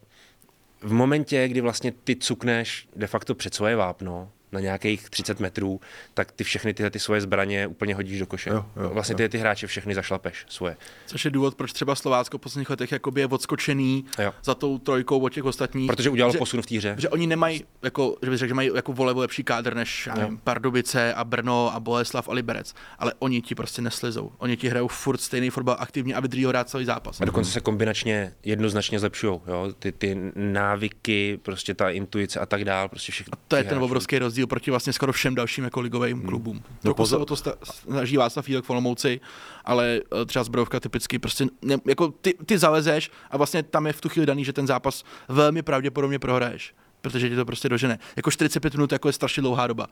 v 0.81 0.93
momentě, 0.93 1.49
kdy 1.49 1.61
vlastně 1.61 1.93
ty 2.05 2.17
cukneš 2.17 2.89
de 2.97 3.07
facto 3.07 3.35
před 3.35 3.55
svoje 3.55 3.77
vápno, 3.77 4.31
na 4.57 4.61
nějakých 4.61 5.11
30 5.11 5.40
metrů, 5.40 5.81
tak 6.14 6.33
ty 6.33 6.45
všechny 6.45 6.75
tyhle 6.75 6.90
ty 6.90 6.99
svoje 6.99 7.21
zbraně 7.21 7.66
úplně 7.66 7.95
hodíš 7.95 8.19
do 8.19 8.27
koše. 8.27 8.51
Jo, 8.51 8.66
jo, 8.83 8.90
vlastně 8.92 9.12
jo. 9.12 9.16
ty, 9.16 9.29
ty 9.29 9.38
hráče 9.38 9.66
všechny 9.66 9.95
zašlapeš 9.95 10.45
svoje. 10.49 10.77
Což 11.07 11.25
je 11.25 11.31
důvod, 11.31 11.55
proč 11.55 11.73
třeba 11.73 11.95
Slovácko 11.95 12.38
v 12.38 12.40
posledních 12.40 12.71
letech 12.71 12.92
jakoby 12.92 13.21
je 13.21 13.27
odskočený 13.27 14.05
Jo. 14.19 14.33
za 14.45 14.55
tou 14.55 14.79
trojkou 14.79 15.19
od 15.21 15.33
těch 15.33 15.45
ostatních. 15.45 15.87
Protože 15.87 16.11
udělal 16.11 16.33
že, 16.33 16.38
posun 16.38 16.62
v 16.62 16.66
té 16.66 16.77
hře. 16.77 16.95
že 16.99 17.09
oni 17.09 17.27
nemají, 17.27 17.64
jako, 17.83 18.16
že 18.23 18.31
bych 18.31 18.38
řekl, 18.38 18.49
že 18.49 18.55
mají 18.55 18.71
jako 18.75 18.92
volevo 18.92 19.21
lepší 19.21 19.45
kádr 19.45 19.75
než 19.75 20.09
nevím, 20.16 20.38
Pardubice 20.38 21.14
a 21.14 21.25
Brno 21.25 21.75
a 21.75 21.81
Boleslav 21.81 22.29
a 22.29 22.33
Liberec. 22.33 22.75
Ale 22.99 23.12
oni 23.19 23.42
ti 23.42 23.55
prostě 23.55 23.83
neslizou. 23.83 24.33
Oni 24.38 24.57
ti 24.57 24.69
hrajou 24.69 24.88
furt 24.88 25.21
stejný 25.21 25.51
fotbal 25.51 25.77
aktivně 25.79 26.14
a 26.14 26.21
vydrží 26.21 26.45
ho 26.45 26.49
hrát 26.49 26.69
celý 26.69 26.85
zápas. 26.85 27.21
A 27.21 27.25
dokonce 27.25 27.51
se 27.51 27.61
kombinačně 27.61 28.33
jednoznačně 28.45 28.99
zlepšují. 28.99 29.40
Jo? 29.47 29.73
Ty, 29.79 29.92
ty 29.92 30.33
návyky, 30.35 31.38
prostě 31.42 31.75
ta 31.75 31.90
intuice 31.90 32.40
a 32.40 32.47
tak 32.47 32.64
dál. 32.64 32.88
Prostě 32.88 33.12
všechno. 33.12 33.33
To 33.49 33.57
je 33.57 33.64
ten 33.64 33.79
obrovský 33.79 34.19
rozdíl 34.19 34.46
proti 34.47 34.71
vlastně 34.71 34.93
skoro 34.93 35.13
všem 35.13 35.35
dalším 35.35 35.65
jako 35.65 35.81
ligovým 35.81 36.23
klubům. 36.23 36.57
No 36.57 36.63
Trochu 36.83 37.03
pozor- 37.03 37.09
se 37.09 37.17
o 37.17 37.25
to 37.25 37.37
snaží 37.65 38.17
Václav 38.17 38.45
Fílek 38.45 38.65
v 38.65 38.71
Olomouci, 38.71 39.21
ale 39.65 40.01
eh, 40.23 40.25
třeba 40.25 40.45
zbrojovka 40.45 40.81
typicky 40.81 41.19
prostě, 41.19 41.47
ne, 41.63 41.77
jako 41.87 42.09
ty, 42.09 42.35
ty 42.47 42.59
zalezeš 42.59 43.11
a 43.31 43.37
vlastně 43.37 43.63
tam 43.63 43.87
je 43.87 43.93
v 43.93 44.01
tu 44.01 44.09
chvíli 44.09 44.27
daný, 44.27 44.45
že 44.45 44.53
ten 44.53 44.67
zápas 44.67 45.05
velmi 45.29 45.63
pravděpodobně 45.63 46.19
prohraješ. 46.19 46.75
Protože 47.01 47.29
ti 47.29 47.37
to 47.37 47.45
prostě 47.45 47.69
dožene. 47.69 47.99
Jako 48.17 48.31
45 48.31 48.75
minut 48.75 48.93
jako 48.93 49.09
je 49.09 49.13
strašně 49.13 49.41
dlouhá 49.41 49.67
doba. 49.67 49.87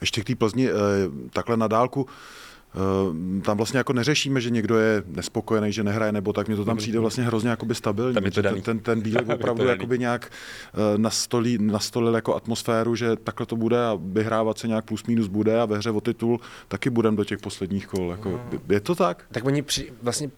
Ještě 0.00 0.20
k 0.20 0.24
té 0.24 0.34
Plzni, 0.34 0.68
eh, 0.70 0.72
takhle 1.30 1.56
na 1.56 1.68
dálku, 1.68 2.06
tam 3.42 3.56
vlastně 3.56 3.78
jako 3.78 3.92
neřešíme, 3.92 4.40
že 4.40 4.50
někdo 4.50 4.78
je 4.78 5.02
nespokojený, 5.06 5.72
že 5.72 5.84
nehraje, 5.84 6.12
nebo 6.12 6.32
tak, 6.32 6.48
mně 6.48 6.56
to 6.56 6.64
tam 6.64 6.76
přijde 6.76 6.98
vlastně 6.98 7.24
hrozně 7.24 7.50
jakoby 7.50 7.74
stabilní. 7.74 8.14
Tam 8.14 8.24
je 8.24 8.30
to 8.30 8.42
daný. 8.42 8.62
ten, 8.62 8.78
ten, 8.78 8.84
ten 8.84 9.00
Bílek 9.00 9.28
opravdu 9.34 9.64
jakoby 9.64 9.98
nějak 9.98 10.32
eh, 10.74 10.98
nastolí, 10.98 11.58
nastolil 11.60 12.14
jako 12.14 12.34
atmosféru, 12.34 12.94
že 12.94 13.16
takhle 13.16 13.46
to 13.46 13.56
bude 13.56 13.84
a 13.84 13.98
vyhrávat 14.02 14.58
se 14.58 14.68
nějak 14.68 14.84
plus 14.84 15.04
minus 15.04 15.28
bude 15.28 15.60
a 15.60 15.64
ve 15.64 15.78
hře 15.78 15.90
o 15.90 16.00
titul 16.00 16.40
taky 16.68 16.90
budeme 16.90 17.16
do 17.16 17.24
těch 17.24 17.38
posledních 17.38 17.86
kol. 17.86 18.10
Jako, 18.10 18.40
je 18.68 18.80
to 18.80 18.94
tak? 18.94 19.24
Tak 19.32 19.44
oni 19.44 19.62
při, 19.62 19.92
vlastně 20.02 20.30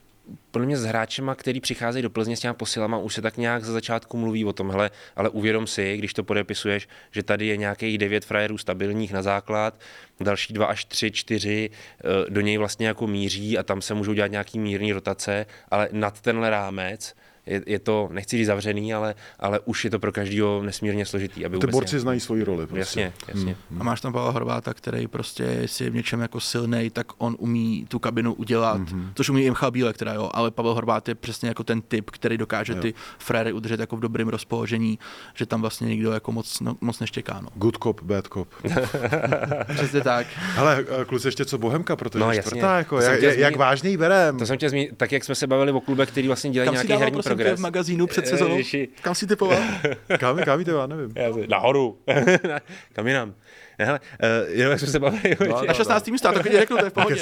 podle 0.50 0.66
mě 0.66 0.76
s 0.76 0.84
hráčema, 0.84 1.34
který 1.34 1.60
přicházejí 1.60 2.02
do 2.02 2.10
Plzně 2.10 2.36
s 2.36 2.40
těma 2.40 2.54
posilama, 2.54 2.98
už 2.98 3.14
se 3.14 3.22
tak 3.22 3.36
nějak 3.36 3.64
za 3.64 3.72
začátku 3.72 4.16
mluví 4.16 4.44
o 4.44 4.52
tom, 4.52 4.70
hele, 4.70 4.90
ale 5.16 5.28
uvědom 5.28 5.66
si, 5.66 5.96
když 5.96 6.14
to 6.14 6.24
podepisuješ, 6.24 6.88
že 7.10 7.22
tady 7.22 7.46
je 7.46 7.56
nějakých 7.56 7.98
devět 7.98 8.24
frajerů 8.24 8.58
stabilních 8.58 9.12
na 9.12 9.22
základ, 9.22 9.80
další 10.20 10.54
dva 10.54 10.66
až 10.66 10.84
tři, 10.84 11.10
čtyři 11.10 11.70
eh, 11.70 12.30
do 12.30 12.40
něj 12.40 12.58
vlastně 12.58 12.86
jako 12.86 13.06
míří 13.06 13.58
a 13.58 13.62
tam 13.62 13.82
se 13.82 13.94
můžou 13.94 14.12
dělat 14.12 14.30
nějaký 14.30 14.58
mírný 14.58 14.92
rotace, 14.92 15.46
ale 15.70 15.88
nad 15.92 16.20
tenhle 16.20 16.50
rámec 16.50 17.14
je, 17.46 17.62
je 17.66 17.78
to, 17.78 18.08
nechci 18.12 18.36
říct 18.36 18.46
zavřený, 18.46 18.94
ale, 18.94 19.14
ale 19.40 19.60
už 19.64 19.84
je 19.84 19.90
to 19.90 19.98
pro 19.98 20.12
každého 20.12 20.62
nesmírně 20.62 21.06
složitý. 21.06 21.44
Aby 21.46 21.58
Ty 21.58 21.66
borci 21.66 21.94
nějak- 21.94 22.02
znají 22.02 22.20
svoji 22.20 22.44
roli. 22.44 22.66
Prostě. 22.66 22.78
Jasně, 23.00 23.12
jasně. 23.28 23.56
A 23.80 23.84
máš 23.84 24.00
tam 24.00 24.12
Pavla 24.12 24.30
Horváta, 24.30 24.74
který 24.74 25.06
prostě 25.08 25.42
jestli 25.42 25.84
je 25.84 25.90
v 25.90 25.94
něčem 25.94 26.20
jako 26.20 26.40
silný, 26.40 26.90
tak 26.90 27.06
on 27.18 27.36
umí 27.38 27.86
tu 27.88 27.98
kabinu 27.98 28.34
udělat, 28.34 28.80
mm-hmm. 28.80 29.08
což 29.14 29.30
umí 29.30 29.44
i 29.44 29.50
Michal 29.50 29.70
Bílek 29.70 29.96
teda, 29.96 30.14
jo, 30.14 30.30
ale 30.34 30.50
Pavel 30.50 30.74
Horvát 30.74 31.08
je 31.08 31.14
přesně 31.14 31.48
jako 31.48 31.64
ten 31.64 31.82
typ, 31.82 32.10
který 32.10 32.38
dokáže 32.38 32.74
ty 32.74 32.94
fréry 33.18 33.52
udržet 33.52 33.80
jako 33.80 33.96
v 33.96 34.00
dobrém 34.00 34.28
rozpoložení, 34.28 34.98
že 35.34 35.46
tam 35.46 35.60
vlastně 35.60 35.88
nikdo 35.88 36.12
jako 36.12 36.32
moc, 36.32 36.60
no, 36.60 36.76
moc 36.80 37.00
neštěká. 37.00 37.40
No. 37.42 37.48
Good 37.54 37.76
cop, 37.82 38.02
bad 38.02 38.26
cop. 38.26 38.48
Přesně 39.74 40.00
tak. 40.00 40.26
Hele, 40.36 40.84
eh, 41.00 41.04
kluci, 41.04 41.28
ještě 41.28 41.44
co 41.44 41.58
Bohemka, 41.58 41.96
protože 41.96 42.18
No, 42.18 42.26
no, 42.26 42.32
jasně. 42.32 42.50
čtvrtá, 42.50 42.78
jako, 42.78 43.00
jak, 43.00 43.22
jak, 43.22 43.38
jak 43.38 43.56
vážný 43.56 43.96
berem. 43.96 44.38
To 44.38 44.46
jsem 44.46 44.58
tě 44.58 44.70
zmínil, 44.70 44.90
tak 44.96 45.12
jak 45.12 45.24
jsme 45.24 45.34
se 45.34 45.46
bavili 45.46 45.72
o 45.72 45.80
klubech, 45.80 46.08
který 46.08 46.26
vlastně 46.26 46.50
dělají 46.50 46.78
si 46.78 46.86
nějaký 46.86 47.02
herní 47.02 47.12
prosím 47.12 47.30
tě, 47.30 47.31
progres. 47.36 47.58
v 47.58 47.62
magazínu 47.62 48.06
před 48.06 48.26
sezónou? 48.26 48.56
Ježiši. 48.56 48.88
Kam 49.02 49.14
si 49.14 49.26
typoval? 49.26 49.58
Kam, 50.18 50.38
kam 50.38 50.58
jdete, 50.58 50.70
já 50.70 50.86
nevím. 50.86 51.12
Já 51.16 51.32
si- 51.32 51.46
Nahoru. 51.46 51.98
Kam 52.92 53.08
jinam? 53.08 53.34
Hele, 53.78 54.00
uh, 54.00 54.50
jenom 54.58 54.70
jak 54.70 54.78
jsme 54.80 54.88
se 54.88 54.98
bavili. 54.98 55.36
o 55.36 55.44
těch- 55.60 55.68
Na 55.68 55.74
16. 55.74 56.06
místo, 56.10 56.28
a 56.28 56.32
to 56.32 56.40
klidně 56.40 56.58
řeknu, 56.58 56.76
to 56.76 56.84
je 56.84 56.90
v 56.90 56.92
pohodě. 56.92 57.16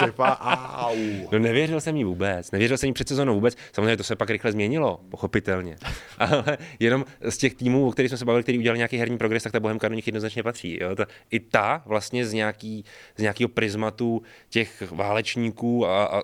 No 1.33 1.39
nevěřil 1.39 1.81
jsem 1.81 1.97
jí 1.97 2.05
vůbec, 2.05 2.51
nevěřil 2.51 2.79
jsem 2.79 2.87
jí 2.87 2.93
před 2.93 3.09
sezónou 3.09 3.35
vůbec. 3.35 3.57
Samozřejmě 3.73 3.97
to 3.97 4.03
se 4.05 4.17
pak 4.17 4.31
rychle 4.31 4.53
změnilo, 4.53 5.01
pochopitelně. 5.11 5.77
Ale 6.19 6.59
jenom 6.81 7.05
z 7.29 7.39
těch 7.39 7.55
týmů, 7.55 7.89
o 7.89 7.91
kterých 7.93 8.09
jsme 8.11 8.19
se 8.19 8.25
bavili, 8.25 8.43
který 8.43 8.59
udělali 8.59 8.79
nějaký 8.79 8.97
herní 8.97 9.19
progres, 9.19 9.43
tak 9.43 9.53
ta 9.53 9.61
Bohemka 9.61 9.89
do 9.89 9.95
nich 9.95 10.07
jednoznačně 10.07 10.43
patří. 10.43 10.79
Jo? 10.81 10.97
Ta, 10.97 11.07
I 11.31 11.41
ta 11.41 11.83
vlastně 11.87 12.27
z, 12.27 12.33
nějaký, 12.33 12.85
z 13.17 13.23
nějakého 13.23 13.49
prismatu 13.49 14.23
těch 14.49 14.83
válečníků 14.91 15.87
a, 15.87 16.05
a 16.05 16.23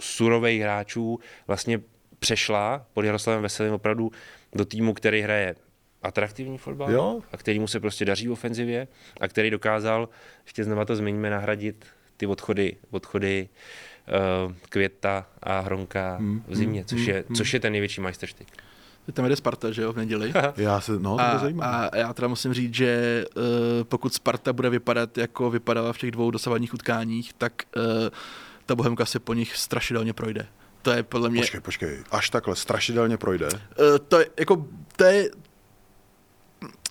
surových 0.00 0.62
hráčů 0.62 1.18
vlastně 1.46 1.80
přešla 2.26 2.86
pod 2.94 3.04
Jaroslavem 3.04 3.42
Veselým 3.42 3.72
opravdu 3.72 4.10
do 4.54 4.64
týmu, 4.64 4.94
který 4.94 5.20
hraje 5.20 5.54
atraktivní 6.02 6.58
fotbal 6.58 6.90
Jo. 6.90 7.20
a 7.32 7.36
který 7.36 7.58
mu 7.58 7.66
se 7.66 7.80
prostě 7.80 8.04
daří 8.04 8.28
v 8.28 8.32
ofenzivě 8.32 8.88
a 9.20 9.28
který 9.28 9.50
dokázal, 9.50 10.08
ještě 10.44 10.64
znova 10.64 10.84
to 10.84 10.96
zmiňme, 10.96 11.30
nahradit 11.30 11.84
ty 12.16 12.26
odchody, 12.26 12.76
odchody 12.90 13.48
uh, 14.46 14.52
Květa 14.68 15.26
a 15.42 15.60
Hronka 15.60 16.18
v 16.48 16.56
zimě, 16.56 16.84
což 16.84 17.06
je, 17.06 17.24
což 17.36 17.54
je 17.54 17.60
ten 17.60 17.72
největší 17.72 18.00
majstrštyk. 18.00 18.48
Teď 19.06 19.14
tam 19.14 19.24
jede 19.24 19.36
Sparta, 19.36 19.72
že 19.72 19.82
jo, 19.82 19.92
v 19.92 19.96
neděli. 19.96 20.32
Já 20.56 20.80
se, 20.80 20.92
no, 20.98 21.16
to 21.16 21.22
A, 21.22 21.38
zajímavé. 21.38 21.90
a 21.90 21.96
já 21.96 22.12
teda 22.12 22.28
musím 22.28 22.52
říct, 22.54 22.74
že 22.74 23.24
uh, 23.36 23.42
pokud 23.84 24.14
Sparta 24.14 24.52
bude 24.52 24.70
vypadat, 24.70 25.18
jako 25.18 25.50
vypadala 25.50 25.92
v 25.92 25.98
těch 25.98 26.10
dvou 26.10 26.30
dosavadních 26.30 26.74
utkáních, 26.74 27.32
tak 27.32 27.52
uh, 27.76 27.82
ta 28.66 28.74
Bohemka 28.74 29.04
se 29.06 29.18
po 29.18 29.34
nich 29.34 29.56
strašidelně 29.56 30.12
projde. 30.12 30.46
To 30.86 30.92
je 30.92 31.02
podle 31.02 31.30
mě... 31.30 31.40
Počkej, 31.40 31.60
počkej, 31.60 31.98
až 32.10 32.30
takhle 32.30 32.56
strašidelně 32.56 33.16
projde. 33.16 33.46
Uh, 33.46 33.58
to 34.08 34.20
je, 34.20 34.26
jako, 34.38 34.66
to 34.96 35.04
je... 35.04 35.30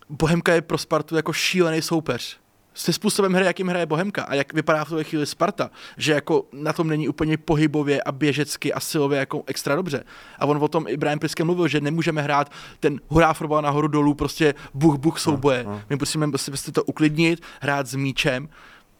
Bohemka 0.09 0.53
je 0.53 0.61
pro 0.61 0.77
Spartu 0.77 1.15
jako 1.15 1.33
šílený 1.33 1.81
soupeř. 1.81 2.39
Se 2.73 2.93
způsobem 2.93 3.33
hry, 3.33 3.45
jakým 3.45 3.67
hraje 3.67 3.85
Bohemka 3.85 4.23
a 4.23 4.33
jak 4.33 4.53
vypadá 4.53 4.85
v 4.85 4.87
tuhle 4.87 5.03
chvíli 5.03 5.25
Sparta, 5.25 5.71
že 5.97 6.11
jako 6.11 6.45
na 6.53 6.73
tom 6.73 6.87
není 6.87 7.09
úplně 7.09 7.37
pohybově 7.37 8.03
a 8.03 8.11
běžecky 8.11 8.73
a 8.73 8.79
silově 8.79 9.19
jako 9.19 9.43
extra 9.47 9.75
dobře. 9.75 10.03
A 10.39 10.45
on 10.45 10.63
o 10.63 10.67
tom 10.67 10.85
i 10.87 10.97
Brian 10.97 11.19
Priske 11.19 11.43
mluvil, 11.43 11.67
že 11.67 11.81
nemůžeme 11.81 12.21
hrát 12.21 12.51
ten 12.79 12.99
hurá 13.07 13.33
fotbal 13.33 13.61
nahoru 13.61 13.87
dolů, 13.87 14.13
prostě 14.13 14.53
buch, 14.73 14.95
buch 14.95 15.19
souboje. 15.19 15.63
No, 15.63 15.71
no. 15.71 15.81
My 15.89 15.95
musíme 15.99 16.27
prostě, 16.27 16.51
prostě 16.51 16.71
to 16.71 16.83
uklidnit, 16.83 17.43
hrát 17.61 17.87
s 17.87 17.95
míčem, 17.95 18.49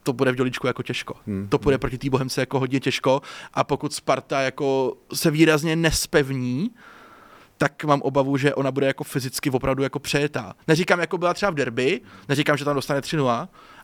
to 0.05 0.13
bude 0.13 0.31
v 0.31 0.35
dělíčku 0.35 0.67
jako 0.67 0.83
těžko. 0.83 1.15
Hmm. 1.27 1.47
To 1.49 1.57
bude 1.57 1.77
proti 1.77 1.97
té 1.97 2.09
Bohemce 2.09 2.41
jako 2.41 2.59
hodně 2.59 2.79
těžko 2.79 3.21
a 3.53 3.63
pokud 3.63 3.93
Sparta 3.93 4.41
jako 4.41 4.97
se 5.13 5.31
výrazně 5.31 5.75
nespevní, 5.75 6.71
tak 7.57 7.83
mám 7.83 8.01
obavu, 8.01 8.37
že 8.37 8.55
ona 8.55 8.71
bude 8.71 8.87
jako 8.87 9.03
fyzicky 9.03 9.49
opravdu 9.49 9.83
jako 9.83 9.99
přejetá. 9.99 10.53
Neříkám, 10.67 10.99
jako 10.99 11.17
byla 11.17 11.33
třeba 11.33 11.49
v 11.51 11.55
derby, 11.55 12.01
neříkám, 12.29 12.57
že 12.57 12.65
tam 12.65 12.75
dostane 12.75 13.01
3 13.01 13.17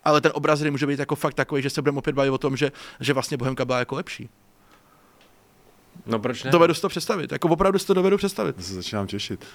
ale 0.04 0.22
ten 0.22 0.32
obraz 0.36 0.60
hry 0.60 0.72
může 0.72 0.88
být 0.88 1.00
jako 1.00 1.16
fakt 1.16 1.34
takový, 1.34 1.62
že 1.62 1.70
se 1.70 1.82
budeme 1.82 1.98
opět 1.98 2.14
bavit 2.14 2.30
o 2.30 2.38
tom, 2.38 2.58
že, 2.58 2.72
že 3.00 3.14
vlastně 3.14 3.38
Bohemka 3.38 3.66
byla 3.66 3.80
jako 3.80 3.96
lepší. 3.96 4.30
No 6.06 6.20
proč 6.20 6.44
ne? 6.44 6.52
Dovedu 6.52 6.74
si 6.74 6.82
to 6.82 6.90
představit, 6.90 7.32
jako 7.32 7.48
opravdu 7.48 7.80
si 7.80 7.88
to 7.88 7.94
dovedu 7.94 8.18
představit. 8.18 8.56
Já 8.58 8.64
se 8.64 8.74
začínám 8.74 9.08
těšit. 9.08 9.46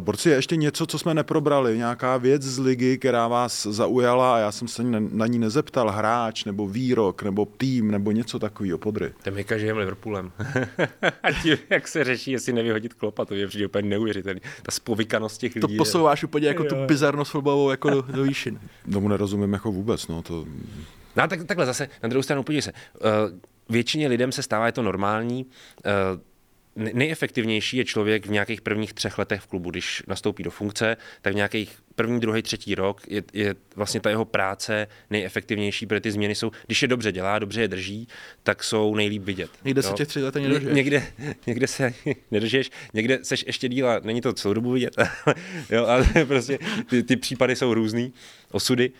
Borci, 0.00 0.28
je 0.28 0.34
ještě 0.34 0.56
něco, 0.56 0.86
co 0.86 0.98
jsme 0.98 1.14
neprobrali, 1.14 1.78
nějaká 1.78 2.16
věc 2.16 2.42
z 2.42 2.58
ligy, 2.58 2.98
která 2.98 3.28
vás 3.28 3.66
zaujala 3.66 4.34
a 4.34 4.38
já 4.38 4.52
jsem 4.52 4.68
se 4.68 4.82
na 4.98 5.26
ní 5.26 5.38
nezeptal, 5.38 5.90
hráč 5.90 6.44
nebo 6.44 6.68
výrok 6.68 7.22
nebo 7.22 7.46
tým 7.56 7.90
nebo 7.90 8.10
něco 8.10 8.38
takového, 8.38 8.78
podry. 8.78 9.12
Temika 9.22 9.58
žijeme 9.58 9.78
Liverpoolem. 9.78 10.32
a 11.22 11.32
tím, 11.42 11.56
jak 11.70 11.88
se 11.88 12.04
řeší, 12.04 12.30
jestli 12.30 12.52
nevyhodit 12.52 12.94
klopa, 12.94 13.24
to 13.24 13.34
je 13.34 13.46
přijde 13.46 13.66
úplně 13.66 13.88
neuvěřitelné. 13.88 14.40
Ta 14.62 14.72
spovykanost 14.72 15.40
těch 15.40 15.54
lidí. 15.54 15.76
To 15.76 15.78
posouváš 15.78 16.24
úplně 16.24 16.48
jako 16.48 16.62
jo. 16.62 16.68
tu 16.68 16.76
bizarnost 16.86 17.30
fotbalovou 17.30 17.70
jako 17.70 17.90
do, 17.90 18.02
do 18.02 18.22
výšin. 18.22 18.60
Tomu 18.92 19.08
nerozumím 19.08 19.52
jako 19.52 19.72
vůbec, 19.72 20.08
no 20.08 20.22
to... 20.22 20.46
No 21.16 21.28
tak, 21.28 21.44
takhle 21.44 21.66
zase, 21.66 21.88
na 22.02 22.08
druhou 22.08 22.22
stranu 22.22 22.42
podívej 22.42 22.62
se, 22.62 22.72
uh, 22.72 23.08
většině 23.68 24.08
lidem 24.08 24.32
se 24.32 24.42
stává, 24.42 24.66
je 24.66 24.72
to 24.72 24.82
normální, 24.82 25.44
uh, 25.44 26.20
nejefektivnější 26.76 27.76
je 27.76 27.84
člověk 27.84 28.26
v 28.26 28.30
nějakých 28.30 28.60
prvních 28.60 28.92
třech 28.92 29.18
letech 29.18 29.40
v 29.40 29.46
klubu, 29.46 29.70
když 29.70 30.02
nastoupí 30.06 30.42
do 30.42 30.50
funkce, 30.50 30.96
tak 31.22 31.32
v 31.32 31.36
nějakých 31.36 31.78
první, 31.94 32.20
druhý, 32.20 32.42
třetí 32.42 32.74
rok 32.74 33.02
je, 33.08 33.22
je 33.32 33.54
vlastně 33.76 34.00
ta 34.00 34.10
jeho 34.10 34.24
práce 34.24 34.86
nejefektivnější, 35.10 35.86
protože 35.86 36.00
ty 36.00 36.12
změny 36.12 36.34
jsou, 36.34 36.50
když 36.66 36.82
je 36.82 36.88
dobře 36.88 37.12
dělá, 37.12 37.38
dobře 37.38 37.60
je 37.60 37.68
drží, 37.68 38.08
tak 38.42 38.64
jsou 38.64 38.94
nejlíp 38.94 39.22
vidět. 39.22 39.50
Někde 39.64 39.78
jo? 39.78 39.90
se 39.90 39.94
těch 39.94 40.08
tři 40.08 40.22
let 40.22 40.34
nedržíš. 40.34 40.68
Někde, 40.72 41.06
někde 41.46 41.66
se 41.66 41.94
nedržíš, 42.30 42.70
někde 42.94 43.18
seš 43.22 43.44
ještě 43.46 43.68
díla, 43.68 44.00
není 44.04 44.20
to 44.20 44.32
celou 44.32 44.54
dobu 44.54 44.72
vidět, 44.72 44.96
jo, 45.70 45.86
ale 45.86 46.06
prostě 46.26 46.58
ty, 46.90 47.02
ty 47.02 47.16
případy 47.16 47.56
jsou 47.56 47.74
různý, 47.74 48.12
osudy. 48.50 48.92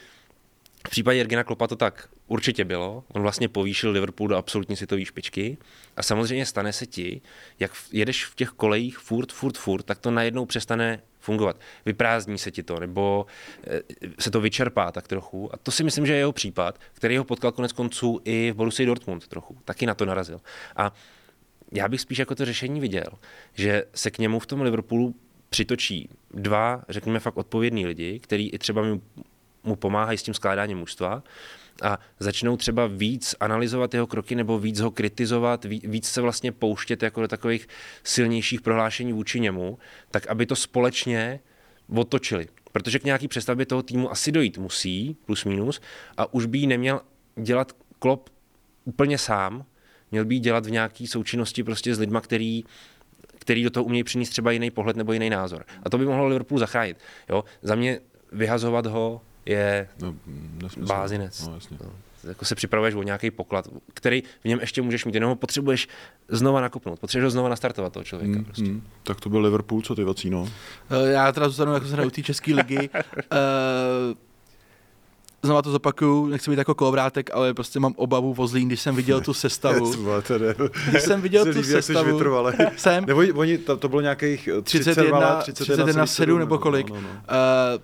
V 0.87 0.91
případě 0.91 1.19
Jirgena 1.19 1.45
Klopa 1.45 1.67
to 1.67 1.77
tak 1.77 2.09
určitě 2.27 2.65
bylo. 2.65 3.05
On 3.13 3.23
vlastně 3.23 3.49
povýšil 3.49 3.91
Liverpool 3.91 4.29
do 4.29 4.37
absolutní 4.37 4.77
světové 4.77 5.05
špičky. 5.05 5.59
A 5.97 6.03
samozřejmě 6.03 6.47
stane 6.47 6.73
se 6.73 6.87
ti, 6.87 7.21
jak 7.59 7.73
jedeš 7.93 8.27
v 8.27 8.35
těch 8.35 8.49
kolejích 8.49 8.99
furt, 8.99 9.33
furt, 9.33 9.59
furt, 9.59 9.83
tak 9.83 9.99
to 9.99 10.11
najednou 10.11 10.47
přestane 10.47 11.03
fungovat. 11.21 11.61
Vyprázdní 11.87 12.39
se 12.39 12.51
ti 12.51 12.63
to, 12.63 12.81
nebo 12.81 13.27
eh, 13.67 13.81
se 14.19 14.31
to 14.31 14.41
vyčerpá 14.41 14.93
tak 14.93 15.09
trochu. 15.09 15.55
A 15.55 15.57
to 15.57 15.71
si 15.71 15.85
myslím, 15.85 16.07
že 16.07 16.13
je 16.13 16.19
jeho 16.19 16.33
případ, 16.33 16.79
který 16.93 17.17
ho 17.17 17.25
potkal 17.25 17.53
konec 17.53 17.73
konců 17.73 18.21
i 18.25 18.51
v 18.51 18.57
Borussii 18.57 18.87
Dortmund 18.87 19.29
trochu. 19.29 19.59
Taky 19.65 19.87
na 19.87 19.95
to 19.95 20.05
narazil. 20.05 20.41
A 20.77 20.93
já 21.73 21.89
bych 21.89 22.01
spíš 22.01 22.19
jako 22.19 22.35
to 22.35 22.45
řešení 22.45 22.81
viděl, 22.81 23.07
že 23.55 23.85
se 23.95 24.11
k 24.11 24.19
němu 24.19 24.39
v 24.39 24.47
tom 24.47 24.63
Liverpoolu 24.63 25.15
přitočí 25.49 26.09
dva, 26.31 26.83
řekněme 26.89 27.21
fakt 27.21 27.37
odpovědní 27.37 27.87
lidi, 27.87 28.19
který 28.19 28.51
i 28.51 28.59
třeba 28.59 28.83
mu 29.65 29.77
pomáhají 29.77 30.19
s 30.19 30.23
tím 30.23 30.35
skládáním 30.35 30.79
mužstva 30.79 31.23
a 31.83 31.99
začnou 32.19 32.57
třeba 32.57 32.87
víc 32.87 33.35
analyzovat 33.41 33.95
jeho 33.95 34.07
kroky 34.07 34.35
nebo 34.35 34.59
víc 34.59 34.81
ho 34.81 34.91
kritizovat, 34.91 35.65
víc 35.65 36.09
se 36.09 36.21
vlastně 36.21 36.53
pouštět 36.53 37.03
jako 37.03 37.21
do 37.21 37.29
takových 37.29 37.69
silnějších 38.05 38.61
prohlášení 38.61 39.13
vůči 39.13 39.41
němu, 39.41 39.79
tak 40.11 40.27
aby 40.27 40.47
to 40.47 40.57
společně 40.57 41.41
otočili. 41.95 42.47
Protože 42.73 42.99
k 42.99 43.05
nějaký 43.05 43.29
přestavbě 43.29 43.67
toho 43.67 43.83
týmu 43.83 44.11
asi 44.11 44.33
dojít 44.33 44.59
musí, 44.59 45.17
plus 45.27 45.45
minus, 45.45 45.81
a 46.17 46.35
už 46.35 46.47
by 46.47 46.59
jí 46.59 46.67
neměl 46.67 47.01
dělat 47.37 47.73
klop 47.99 48.31
úplně 48.85 49.19
sám, 49.19 49.65
měl 50.11 50.25
by 50.25 50.35
jí 50.35 50.41
dělat 50.41 50.67
v 50.67 50.71
nějaký 50.71 51.07
součinnosti 51.07 51.65
prostě 51.65 51.95
s 51.95 51.99
lidma, 51.99 52.21
který 52.21 52.65
který 53.39 53.65
do 53.65 53.71
toho 53.71 53.85
umějí 53.85 54.05
přinést 54.05 54.29
třeba 54.29 54.51
jiný 54.51 54.71
pohled 54.71 54.97
nebo 54.97 55.13
jiný 55.13 55.31
názor. 55.31 55.65
A 55.83 55.91
to 55.91 55.99
by 55.99 56.05
mohlo 56.05 56.27
Liverpool 56.27 56.59
zachránit. 56.59 56.97
Jo? 57.29 57.45
Za 57.63 57.75
mě 57.75 58.01
vyhazovat 58.33 58.87
ho 58.87 59.21
je 59.47 59.89
no, 60.01 60.15
bázinec. 60.87 61.47
No, 61.49 61.55
jasně. 61.55 61.79
No. 61.85 61.91
Jako 62.29 62.45
se 62.45 62.55
připravuješ 62.55 62.95
o 62.95 63.03
nějaký 63.03 63.31
poklad, 63.31 63.69
který 63.95 64.23
v 64.45 64.49
něm 64.49 64.61
ještě 64.61 64.83
můžeš 64.83 65.05
mít, 65.05 65.15
jenom 65.15 65.29
ho 65.29 65.37
potřebuješ 65.37 65.89
znova 66.29 66.61
nakopnout, 66.61 67.01
potřebuješ 67.01 67.25
ho 67.25 67.31
znova 67.31 67.49
nastartovat 67.49 67.93
toho 67.93 68.05
člověka. 68.05 68.39
Mm, 68.39 68.45
prostě. 68.45 68.65
mm. 68.65 68.83
Tak 69.03 69.21
to 69.21 69.29
byl 69.29 69.41
Liverpool, 69.41 69.83
co 69.83 69.95
ty 69.95 70.05
vacíno? 70.05 70.49
Eh, 70.91 71.11
já 71.11 71.33
teda 71.33 71.49
zůstanu 71.49 71.75
jako 71.75 71.87
se 71.87 71.97
té 72.11 72.23
české 72.23 72.55
ligy. 72.55 72.91
uh, 72.93 72.99
znova 75.43 75.63
to 75.63 75.71
zopakuju, 75.71 76.27
nechci 76.27 76.51
být 76.51 76.59
jako 76.59 76.75
kolovrátek, 76.75 77.31
ale 77.35 77.55
prostě 77.55 77.81
mám 77.81 77.95
obavu 77.97 78.35
o 78.39 78.47
Zlín, 78.47 78.69
když 78.69 78.81
jsem 78.81 78.97
viděl 78.97 79.21
tu 79.21 79.35
sestavu. 79.45 79.93
když 80.89 81.03
jsem 81.03 81.23
viděl 81.23 81.45
tu 81.53 81.63
sestavu. 81.63 82.21
jsem. 82.77 83.05
Nebo 83.05 83.23
oni, 83.35 83.59
to, 83.59 83.77
to 83.77 83.89
bylo 83.89 84.01
nějakých 84.01 84.49
31, 84.63 85.37
31, 85.37 85.85
31 85.85 86.07
7 86.07 86.39
nebo 86.39 86.59
kolik. 86.59 86.91
No, 86.91 86.95
no, 86.95 87.01
no. 87.03 87.09
Uh, 87.09 87.83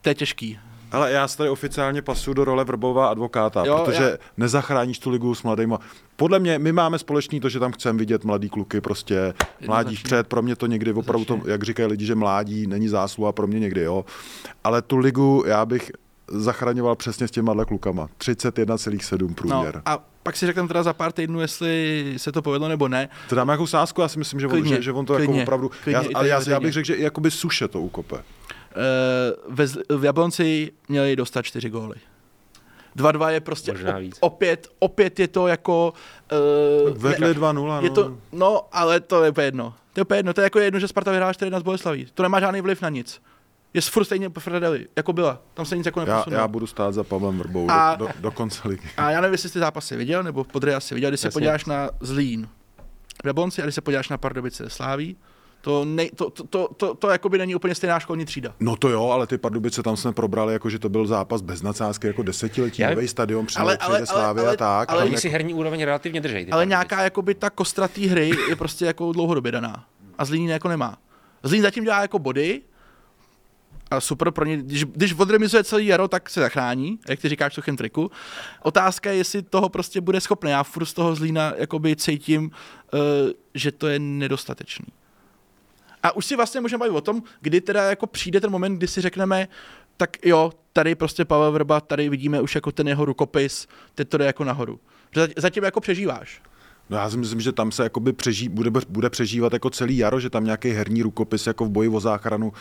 to 0.00 0.08
je 0.08 0.14
těžký. 0.14 0.58
Ale 0.94 1.12
já 1.12 1.28
se 1.28 1.36
tady 1.36 1.50
oficiálně 1.50 2.02
pasu 2.02 2.34
do 2.34 2.44
role 2.44 2.64
Vrbová 2.64 3.08
advokáta, 3.08 3.64
jo, 3.66 3.82
protože 3.84 4.02
já... 4.02 4.16
nezachráníš 4.36 4.98
tu 4.98 5.10
ligu 5.10 5.34
s 5.34 5.42
mladýma. 5.42 5.78
Podle 6.16 6.38
mě, 6.38 6.58
my 6.58 6.72
máme 6.72 6.98
společný 6.98 7.40
to, 7.40 7.48
že 7.48 7.60
tam 7.60 7.72
chceme 7.72 7.98
vidět 7.98 8.24
mladý 8.24 8.48
kluky, 8.48 8.80
prostě 8.80 9.34
mládí 9.66 9.96
vpřed, 9.96 10.26
pro 10.26 10.42
mě 10.42 10.56
to 10.56 10.66
někdy 10.66 10.92
opravdu, 10.92 11.24
to, 11.24 11.40
jak 11.46 11.62
říkají 11.62 11.88
lidi, 11.88 12.06
že 12.06 12.14
mládí 12.14 12.66
není 12.66 12.88
zásluha, 12.88 13.32
pro 13.32 13.46
mě 13.46 13.60
někdy, 13.60 13.80
jo. 13.80 14.04
Ale 14.64 14.82
tu 14.82 14.96
ligu 14.96 15.44
já 15.46 15.66
bych 15.66 15.92
zachraňoval 16.28 16.96
přesně 16.96 17.28
s 17.28 17.30
těma 17.30 17.64
klukama. 17.64 18.08
31,7 18.18 19.34
průměr. 19.34 19.74
No, 19.74 19.82
a 19.86 20.04
pak 20.22 20.36
si 20.36 20.46
řekneme 20.46 20.68
teda 20.68 20.82
za 20.82 20.92
pár 20.92 21.12
týdnů, 21.12 21.40
jestli 21.40 22.14
se 22.16 22.32
to 22.32 22.42
povedlo 22.42 22.68
nebo 22.68 22.88
ne. 22.88 23.08
To 23.28 23.34
dáme 23.34 23.52
jako 23.52 23.66
sázku, 23.66 24.00
já 24.00 24.08
si 24.08 24.18
myslím, 24.18 24.40
že, 24.40 24.48
klidně, 24.48 24.70
on, 24.70 24.76
že, 24.76 24.82
že 24.82 24.92
on 24.92 25.06
to 25.06 25.12
jako 25.12 25.18
klidně, 25.18 25.40
jako 25.40 25.48
opravdu... 25.48 25.70
Klidně, 25.84 26.08
já, 26.12 26.18
ale 26.18 26.28
já, 26.28 26.40
já, 26.46 26.60
bych 26.60 26.72
řekl, 26.72 26.86
že 26.86 26.96
jakoby 26.96 27.30
suše 27.30 27.68
to 27.68 27.80
ukope. 27.80 28.16
Uh, 28.76 29.54
ve, 29.54 29.66
v 29.98 30.04
Jablonci 30.04 30.72
měli 30.88 31.16
dostat 31.16 31.42
čtyři 31.42 31.70
góly. 31.70 31.96
2-2 32.96 33.28
je 33.28 33.40
prostě 33.40 33.72
op, 33.72 33.78
opět, 34.20 34.68
opět 34.78 35.18
je 35.20 35.28
to 35.28 35.46
jako... 35.46 35.92
Uh, 36.86 36.98
Vedli 36.98 37.34
2-0, 37.34 37.82
je 37.82 37.90
to, 37.90 38.18
no, 38.32 38.62
ale 38.72 39.00
to 39.00 39.24
je 39.24 39.30
úplně 39.30 39.46
jedno. 39.46 39.74
To 39.92 40.00
je 40.00 40.04
úplně 40.04 40.18
jedno. 40.18 40.34
To 40.34 40.40
je 40.40 40.44
jako 40.44 40.58
jedno, 40.58 40.80
že 40.80 40.88
Sparta 40.88 41.10
vyhrála 41.10 41.32
4 41.32 41.50
z 41.58 41.62
Boleslaví. 41.62 42.06
To 42.14 42.22
nemá 42.22 42.40
žádný 42.40 42.60
vliv 42.60 42.82
na 42.82 42.88
nic. 42.88 43.22
Je 43.74 43.80
furt 43.80 44.04
stejně 44.04 44.30
po 44.30 44.40
Fredeli, 44.40 44.86
jako 44.96 45.12
byla. 45.12 45.42
Tam 45.54 45.66
se 45.66 45.76
nic 45.76 45.86
jako 45.86 46.00
neposunulo. 46.00 46.36
Já, 46.36 46.40
já 46.40 46.48
budu 46.48 46.66
stát 46.66 46.94
za 46.94 47.04
Pavlem 47.04 47.38
Vrbou 47.38 47.70
a, 47.70 47.94
do, 47.94 48.06
do, 48.06 48.12
do, 48.20 48.30
konce 48.30 48.68
ligy. 48.68 48.88
A 48.96 49.10
já 49.10 49.20
nevím, 49.20 49.32
jestli 49.32 49.48
jsi 49.48 49.52
ty 49.52 49.58
zápasy 49.58 49.96
viděl, 49.96 50.22
nebo 50.22 50.44
podry 50.44 50.74
asi 50.74 50.94
viděl, 50.94 51.10
když 51.10 51.20
se 51.20 51.30
podíváš 51.30 51.64
na 51.64 51.90
Zlín 52.00 52.48
v 53.22 53.26
Jablonci 53.26 53.62
a 53.62 53.64
když 53.64 53.74
se 53.74 53.80
podíváš 53.80 54.08
na 54.08 54.18
Pardubice 54.18 54.70
Sláví, 54.70 55.16
to, 55.64 55.84
ne, 55.84 56.06
to, 56.14 56.30
to, 56.30 56.44
to, 56.44 56.68
to, 56.76 56.94
to 56.94 57.10
jakoby 57.10 57.38
není 57.38 57.54
úplně 57.54 57.74
stejná 57.74 58.00
školní 58.00 58.24
třída. 58.24 58.54
No 58.60 58.76
to 58.76 58.88
jo, 58.88 59.08
ale 59.08 59.26
ty 59.26 59.38
Pardubice 59.38 59.82
tam 59.82 59.96
jsme 59.96 60.12
probrali, 60.12 60.52
jako 60.52 60.70
že 60.70 60.78
to 60.78 60.88
byl 60.88 61.06
zápas 61.06 61.40
bez 61.42 61.62
nadsázky, 61.62 62.06
jako 62.06 62.22
desetiletí, 62.22 62.82
Já... 62.82 62.90
nový 62.90 63.08
stadion, 63.08 63.46
ale, 63.56 63.76
ale, 63.76 64.06
Slávy 64.06 64.40
ale, 64.40 64.52
a 64.52 64.56
tak. 64.56 64.90
Ale, 64.90 65.00
ale 65.00 65.10
jako... 65.10 65.20
si 65.20 65.28
herní 65.28 65.54
úroveň 65.54 65.84
relativně 65.84 66.20
držej. 66.20 66.46
Ale 66.50 66.66
nějaká 66.66 67.02
jakoby 67.02 67.34
ta 67.34 67.50
kostratý 67.50 68.06
hry 68.06 68.30
je 68.48 68.56
prostě 68.56 68.84
jako 68.84 69.12
dlouhodobě 69.12 69.52
daná. 69.52 69.84
A 70.18 70.24
Zlín 70.24 70.50
jako 70.50 70.68
nemá. 70.68 70.98
Zlín 71.42 71.62
zatím 71.62 71.84
dělá 71.84 72.02
jako 72.02 72.18
body, 72.18 72.62
a 73.90 74.00
super 74.00 74.30
pro 74.30 74.44
ně, 74.44 74.56
když, 74.56 74.84
když 74.84 75.14
odremizuje 75.14 75.64
celý 75.64 75.86
jaro, 75.86 76.08
tak 76.08 76.30
se 76.30 76.40
zachrání, 76.40 76.98
jak 77.08 77.20
ty 77.20 77.28
říkáš 77.28 77.52
v 77.52 77.54
suchém 77.54 77.76
triku. 77.76 78.10
Otázka 78.62 79.10
je, 79.10 79.16
jestli 79.16 79.42
toho 79.42 79.68
prostě 79.68 80.00
bude 80.00 80.20
schopný. 80.20 80.50
Já 80.50 80.62
furt 80.62 80.86
z 80.86 80.92
toho 80.92 81.14
Zlína 81.14 81.52
jakoby 81.56 81.96
cítím, 81.96 82.44
uh, 82.44 83.00
že 83.54 83.72
to 83.72 83.88
je 83.88 83.98
nedostatečný. 83.98 84.86
A 86.04 86.16
už 86.16 86.26
si 86.26 86.36
vlastně 86.36 86.60
můžeme 86.60 86.78
bavit 86.78 86.96
o 86.96 87.00
tom, 87.00 87.22
kdy 87.40 87.60
teda 87.60 87.82
jako 87.90 88.06
přijde 88.06 88.40
ten 88.40 88.50
moment, 88.50 88.76
kdy 88.76 88.86
si 88.86 89.00
řekneme, 89.00 89.48
tak 89.96 90.26
jo, 90.26 90.52
tady 90.72 90.94
prostě 90.94 91.24
Pavel 91.24 91.52
Vrba, 91.52 91.80
tady 91.80 92.08
vidíme 92.08 92.40
už 92.40 92.54
jako 92.54 92.72
ten 92.72 92.88
jeho 92.88 93.04
rukopis, 93.04 93.66
teď 93.94 94.08
to 94.08 94.18
jde 94.18 94.24
jako 94.24 94.44
nahoru. 94.44 94.80
Zatím 95.36 95.64
jako 95.64 95.80
přežíváš. 95.80 96.42
No 96.90 96.96
já 96.96 97.10
si 97.10 97.16
myslím, 97.16 97.40
že 97.40 97.52
tam 97.52 97.72
se 97.72 97.82
jakoby 97.82 98.12
přeží, 98.12 98.48
bude, 98.48 98.70
bude 98.88 99.10
přežívat 99.10 99.52
jako 99.52 99.70
celý 99.70 99.96
jaro, 99.96 100.20
že 100.20 100.30
tam 100.30 100.44
nějaký 100.44 100.70
herní 100.70 101.02
rukopis 101.02 101.46
jako 101.46 101.64
v 101.64 101.70
boji 101.70 101.88
o 101.88 102.00
záchranu. 102.00 102.52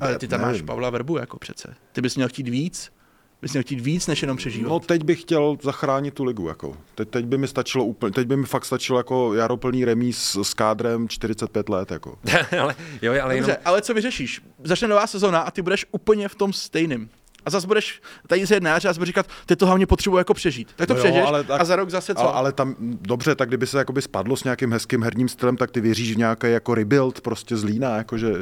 Ale 0.00 0.18
ty 0.18 0.28
tam 0.28 0.40
nevím. 0.40 0.52
máš 0.52 0.62
Pavla 0.62 0.90
Verbu 0.90 1.18
jako 1.18 1.38
přece. 1.38 1.74
Ty 1.92 2.00
bys 2.00 2.16
měl 2.16 2.28
chtít 2.28 2.48
víc, 2.48 2.90
bys 3.42 3.52
měl 3.52 3.62
chtít 3.62 3.80
víc, 3.80 4.06
než 4.06 4.22
jenom 4.22 4.36
přežívat. 4.36 4.68
No 4.68 4.80
teď 4.80 5.04
bych 5.04 5.20
chtěl 5.20 5.56
zachránit 5.62 6.14
tu 6.14 6.24
ligu. 6.24 6.48
Jako. 6.48 6.76
Teď, 6.94 7.08
teď, 7.08 7.24
by 7.24 7.38
mi 7.38 7.48
stačilo 7.48 7.84
úplně, 7.84 8.12
teď 8.12 8.26
by 8.26 8.36
mi 8.36 8.46
fakt 8.46 8.64
stačilo 8.64 8.98
jako 8.98 9.34
jaro 9.34 9.56
plný 9.56 9.84
remíz 9.84 10.36
s 10.42 10.54
kádrem 10.54 11.08
45 11.08 11.68
let. 11.68 11.90
Jako. 11.90 12.18
ale, 12.60 12.76
jo, 13.02 13.12
ale, 13.22 13.34
Dobře, 13.36 13.50
jenom... 13.50 13.62
ale 13.64 13.82
co 13.82 13.94
vyřešíš? 13.94 14.42
Začne 14.64 14.88
nová 14.88 15.06
sezona 15.06 15.40
a 15.40 15.50
ty 15.50 15.62
budeš 15.62 15.86
úplně 15.90 16.28
v 16.28 16.34
tom 16.34 16.52
stejným. 16.52 17.10
A 17.44 17.50
zase 17.50 17.66
budeš 17.66 18.00
tady 18.26 18.46
z 18.46 18.50
jedné 18.50 18.74
a 18.74 18.80
zase 18.80 18.98
budeš 18.98 19.08
říkat, 19.08 19.26
ty 19.46 19.56
to 19.56 19.66
hlavně 19.66 19.86
potřebuji 19.86 20.16
jako 20.18 20.34
přežít. 20.34 20.68
Tak 20.76 20.88
to 20.88 20.94
no 20.94 21.00
přežiješ 21.00 21.26
ale 21.26 21.44
tak, 21.44 21.60
a 21.60 21.64
za 21.64 21.76
rok 21.76 21.90
zase 21.90 22.14
co? 22.14 22.20
Ale, 22.20 22.32
ale, 22.32 22.52
tam, 22.52 22.76
dobře, 22.80 23.34
tak 23.34 23.48
kdyby 23.48 23.66
se 23.66 23.78
jakoby 23.78 24.02
spadlo 24.02 24.36
s 24.36 24.44
nějakým 24.44 24.72
hezkým 24.72 25.02
herním 25.02 25.28
stylem, 25.28 25.56
tak 25.56 25.70
ty 25.70 25.80
věříš 25.80 26.14
v 26.14 26.18
nějaký 26.18 26.46
jako 26.46 26.74
rebuild 26.74 27.20
prostě 27.20 27.56
z 27.56 27.64
Lína, 27.64 27.96
jako 27.96 28.18
že, 28.18 28.32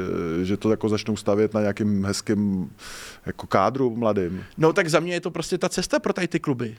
že 0.43 0.57
to 0.57 0.71
jako 0.71 0.89
začnou 0.89 1.17
stavět 1.17 1.55
na 1.55 1.61
nějakým 1.61 2.05
hezkým 2.05 2.71
jako 3.27 3.47
kádru 3.47 3.97
mladým. 3.97 4.45
No 4.59 4.73
tak 4.73 4.89
za 4.89 5.01
mě 5.01 5.13
je 5.13 5.21
to 5.21 5.31
prostě 5.31 5.59
ta 5.59 5.69
cesta 5.69 5.99
pro 5.99 6.13
tady 6.13 6.29
ty 6.29 6.41
kluby 6.41 6.77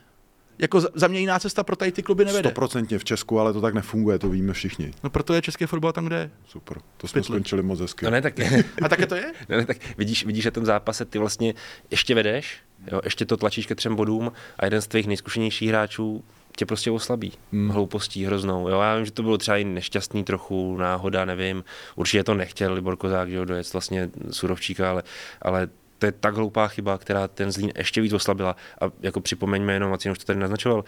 jako 0.60 0.82
za 0.93 1.08
mě 1.08 1.20
jiná 1.20 1.39
cesta 1.39 1.64
pro 1.64 1.76
tady 1.76 1.91
ty 1.91 2.03
kluby 2.03 2.26
nevede. 2.26 2.49
Stoprocentně 2.49 2.99
v 2.99 3.03
Česku, 3.03 3.39
ale 3.39 3.53
to 3.53 3.62
tak 3.62 3.74
nefunguje, 3.74 4.20
to 4.20 4.30
víme 4.30 4.53
všichni. 4.53 4.91
No 5.03 5.10
proto 5.10 5.34
je 5.34 5.41
český 5.41 5.66
fotbal 5.66 5.91
tam, 5.91 6.05
kde 6.05 6.16
je. 6.16 6.32
Super, 6.47 6.78
to 6.97 7.08
jsme 7.08 7.22
Pytli. 7.22 7.36
skončili 7.36 7.64
moc 7.64 7.80
hezky. 7.80 8.05
No 8.05 8.12
ne, 8.12 8.22
tak... 8.22 8.39
A 8.82 8.89
také 8.89 9.05
to 9.05 9.16
je? 9.16 9.34
No 9.49 9.58
ne, 9.58 9.66
tak 9.66 9.78
vidíš, 9.97 10.26
vidíš, 10.26 10.43
že 10.43 10.51
ten 10.51 10.66
zápase 10.66 11.05
ty 11.05 11.20
vlastně 11.20 11.53
ještě 11.91 12.16
vedeš, 12.16 12.58
jo, 12.91 13.01
ještě 13.03 13.26
to 13.26 13.38
tlačíš 13.38 13.66
ke 13.66 13.76
třem 13.76 13.95
bodům 13.95 14.32
a 14.60 14.66
jeden 14.66 14.82
z 14.82 14.88
tvých 14.88 15.08
nejzkušenějších 15.08 15.70
hráčů 15.70 16.24
tě 16.58 16.66
prostě 16.66 16.91
oslabí. 16.91 17.34
Hmm. 17.51 17.70
Hloupostí 17.70 18.26
hroznou. 18.26 18.70
Jo, 18.70 18.82
já 18.82 18.95
vím, 18.95 19.05
že 19.05 19.12
to 19.12 19.24
bylo 19.24 19.38
třeba 19.38 19.58
i 19.58 19.64
nešťastný 19.64 20.24
trochu, 20.24 20.78
náhoda, 20.78 21.26
nevím. 21.26 21.64
Určitě 21.95 22.24
to 22.24 22.34
nechtěl 22.34 22.74
Libor 22.74 22.95
Kozák, 22.95 23.30
že 23.30 23.36
jo, 23.36 23.45
dojet 23.45 23.74
vlastně 23.74 24.10
Surovčíka, 24.32 24.89
ale, 24.89 25.03
ale 25.41 25.70
to 25.98 26.06
je 26.06 26.12
tak 26.12 26.36
hloupá 26.36 26.68
chyba, 26.68 26.98
která 26.98 27.28
ten 27.28 27.52
Zlín 27.52 27.72
ještě 27.78 28.02
víc 28.02 28.14
oslabila. 28.14 28.56
A 28.82 28.86
jako 29.00 29.22
připomeňme 29.22 29.74
jenom, 29.74 29.93
a 29.93 30.12
už 30.12 30.18
to 30.18 30.26
tady 30.26 30.39
naznačoval, 30.39 30.84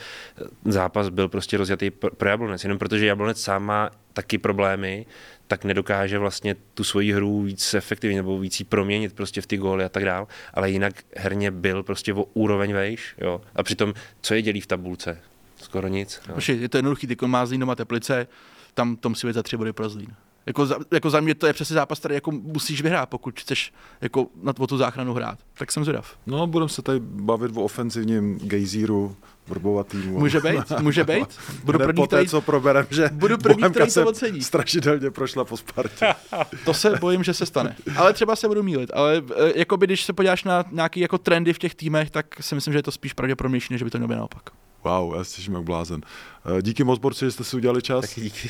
zápas 0.66 1.10
byl 1.10 1.30
prostě 1.30 1.58
rozjatý 1.58 1.92
pro 1.92 2.30
Jablonec, 2.30 2.64
jenom 2.64 2.80
protože 2.80 3.06
Jablonec 3.06 3.42
sám 3.42 3.64
má 3.64 3.90
taky 4.14 4.38
problémy, 4.38 5.06
tak 5.48 5.64
nedokáže 5.64 6.20
vlastně 6.20 6.56
tu 6.74 6.84
svoji 6.84 7.14
hru 7.14 7.42
víc 7.42 7.74
efektivně 7.74 8.18
nebo 8.18 8.40
víc 8.40 8.62
proměnit 8.70 9.14
prostě 9.14 9.42
v 9.42 9.48
ty 9.48 9.58
góly 9.58 9.86
a 9.86 9.90
tak 9.90 10.06
dál, 10.06 10.28
ale 10.54 10.72
jinak 10.72 10.94
herně 11.18 11.52
byl 11.52 11.84
prostě 11.84 12.14
o 12.14 12.24
úroveň 12.24 12.74
vejš, 12.74 13.16
jo. 13.18 13.42
A 13.56 13.64
přitom, 13.64 13.94
co 14.22 14.34
je 14.34 14.42
dělí 14.42 14.62
v 14.62 14.68
tabulce? 14.68 15.20
Skoro 15.56 15.88
nic. 15.88 16.22
Jo. 16.30 16.56
je 16.56 16.70
to 16.70 16.78
jednoduchý, 16.78 17.08
ty 17.08 17.16
má 17.26 17.46
Zlín 17.46 17.60
doma 17.60 17.76
Teplice, 17.76 18.28
tam 18.74 18.96
tom 18.96 19.16
si 19.16 19.34
za 19.34 19.44
tři 19.44 19.58
body 19.58 19.74
pro 19.74 19.90
Zlín. 19.90 20.16
Jako 20.50 20.66
za, 20.66 20.76
jako 20.92 21.10
za 21.10 21.20
mě 21.20 21.36
to 21.36 21.48
je 21.48 21.54
přesně 21.54 21.74
zápas, 21.74 22.00
který 22.00 22.16
jako 22.16 22.32
musíš 22.32 22.82
vyhrát, 22.82 23.10
pokud 23.10 23.40
chceš 23.40 23.74
jako 24.02 24.28
na 24.44 24.54
tu 24.54 24.78
záchranu 24.78 25.14
hrát. 25.14 25.40
Tak 25.58 25.72
jsem 25.72 25.84
zvědav. 25.84 26.18
No, 26.28 26.48
budeme 26.48 26.70
se 26.70 26.82
tady 26.82 27.00
bavit 27.00 27.52
o 27.58 27.64
ofenzivním 27.64 28.40
gejzíru, 28.40 29.16
vrbovatýmu. 29.48 30.20
Může 30.20 30.40
být, 30.40 30.72
může 30.82 31.04
být. 31.04 31.28
Budu 31.64 31.80
první, 31.80 32.02
poté, 32.02 32.26
co 32.26 32.42
proberem, 32.42 32.88
že 32.90 33.10
budu 33.14 33.38
první, 33.38 33.70
který 33.72 33.92
to 33.92 34.08
ocení. 34.08 34.42
strašidelně 34.42 35.12
prošla 35.12 35.46
po 35.46 35.58
Spartě. 35.58 36.06
to 36.66 36.74
se 36.74 36.98
bojím, 37.02 37.24
že 37.24 37.34
se 37.34 37.46
stane. 37.46 37.76
Ale 37.98 38.14
třeba 38.14 38.36
se 38.36 38.48
budu 38.48 38.64
mílit. 38.64 38.92
Ale 38.94 39.22
e, 39.36 39.60
jako 39.60 39.78
by, 39.78 39.86
když 39.86 40.04
se 40.04 40.14
podíváš 40.14 40.44
na 40.44 40.66
nějaké 40.72 41.00
jako 41.00 41.18
trendy 41.18 41.54
v 41.54 41.60
těch 41.60 41.76
týmech, 41.76 42.10
tak 42.10 42.26
si 42.42 42.56
myslím, 42.56 42.72
že 42.74 42.80
je 42.80 42.84
to 42.84 42.92
spíš 42.92 43.14
pravděpodobnější, 43.14 43.74
než 43.74 43.84
by 43.84 43.90
to 43.90 43.98
mělo 43.98 44.08
být 44.08 44.16
naopak. 44.16 44.50
Wow, 44.84 45.16
já 45.16 45.24
si 45.24 45.52
jak 45.52 45.64
blázen. 45.64 46.02
E, 46.58 46.62
díky 46.62 46.84
moc, 46.84 47.00
borci, 47.00 47.26
že 47.26 47.32
jste 47.32 47.44
si 47.44 47.56
udělali 47.56 47.82
čas. 47.82 48.02
Tak 48.02 48.24
díky. 48.24 48.50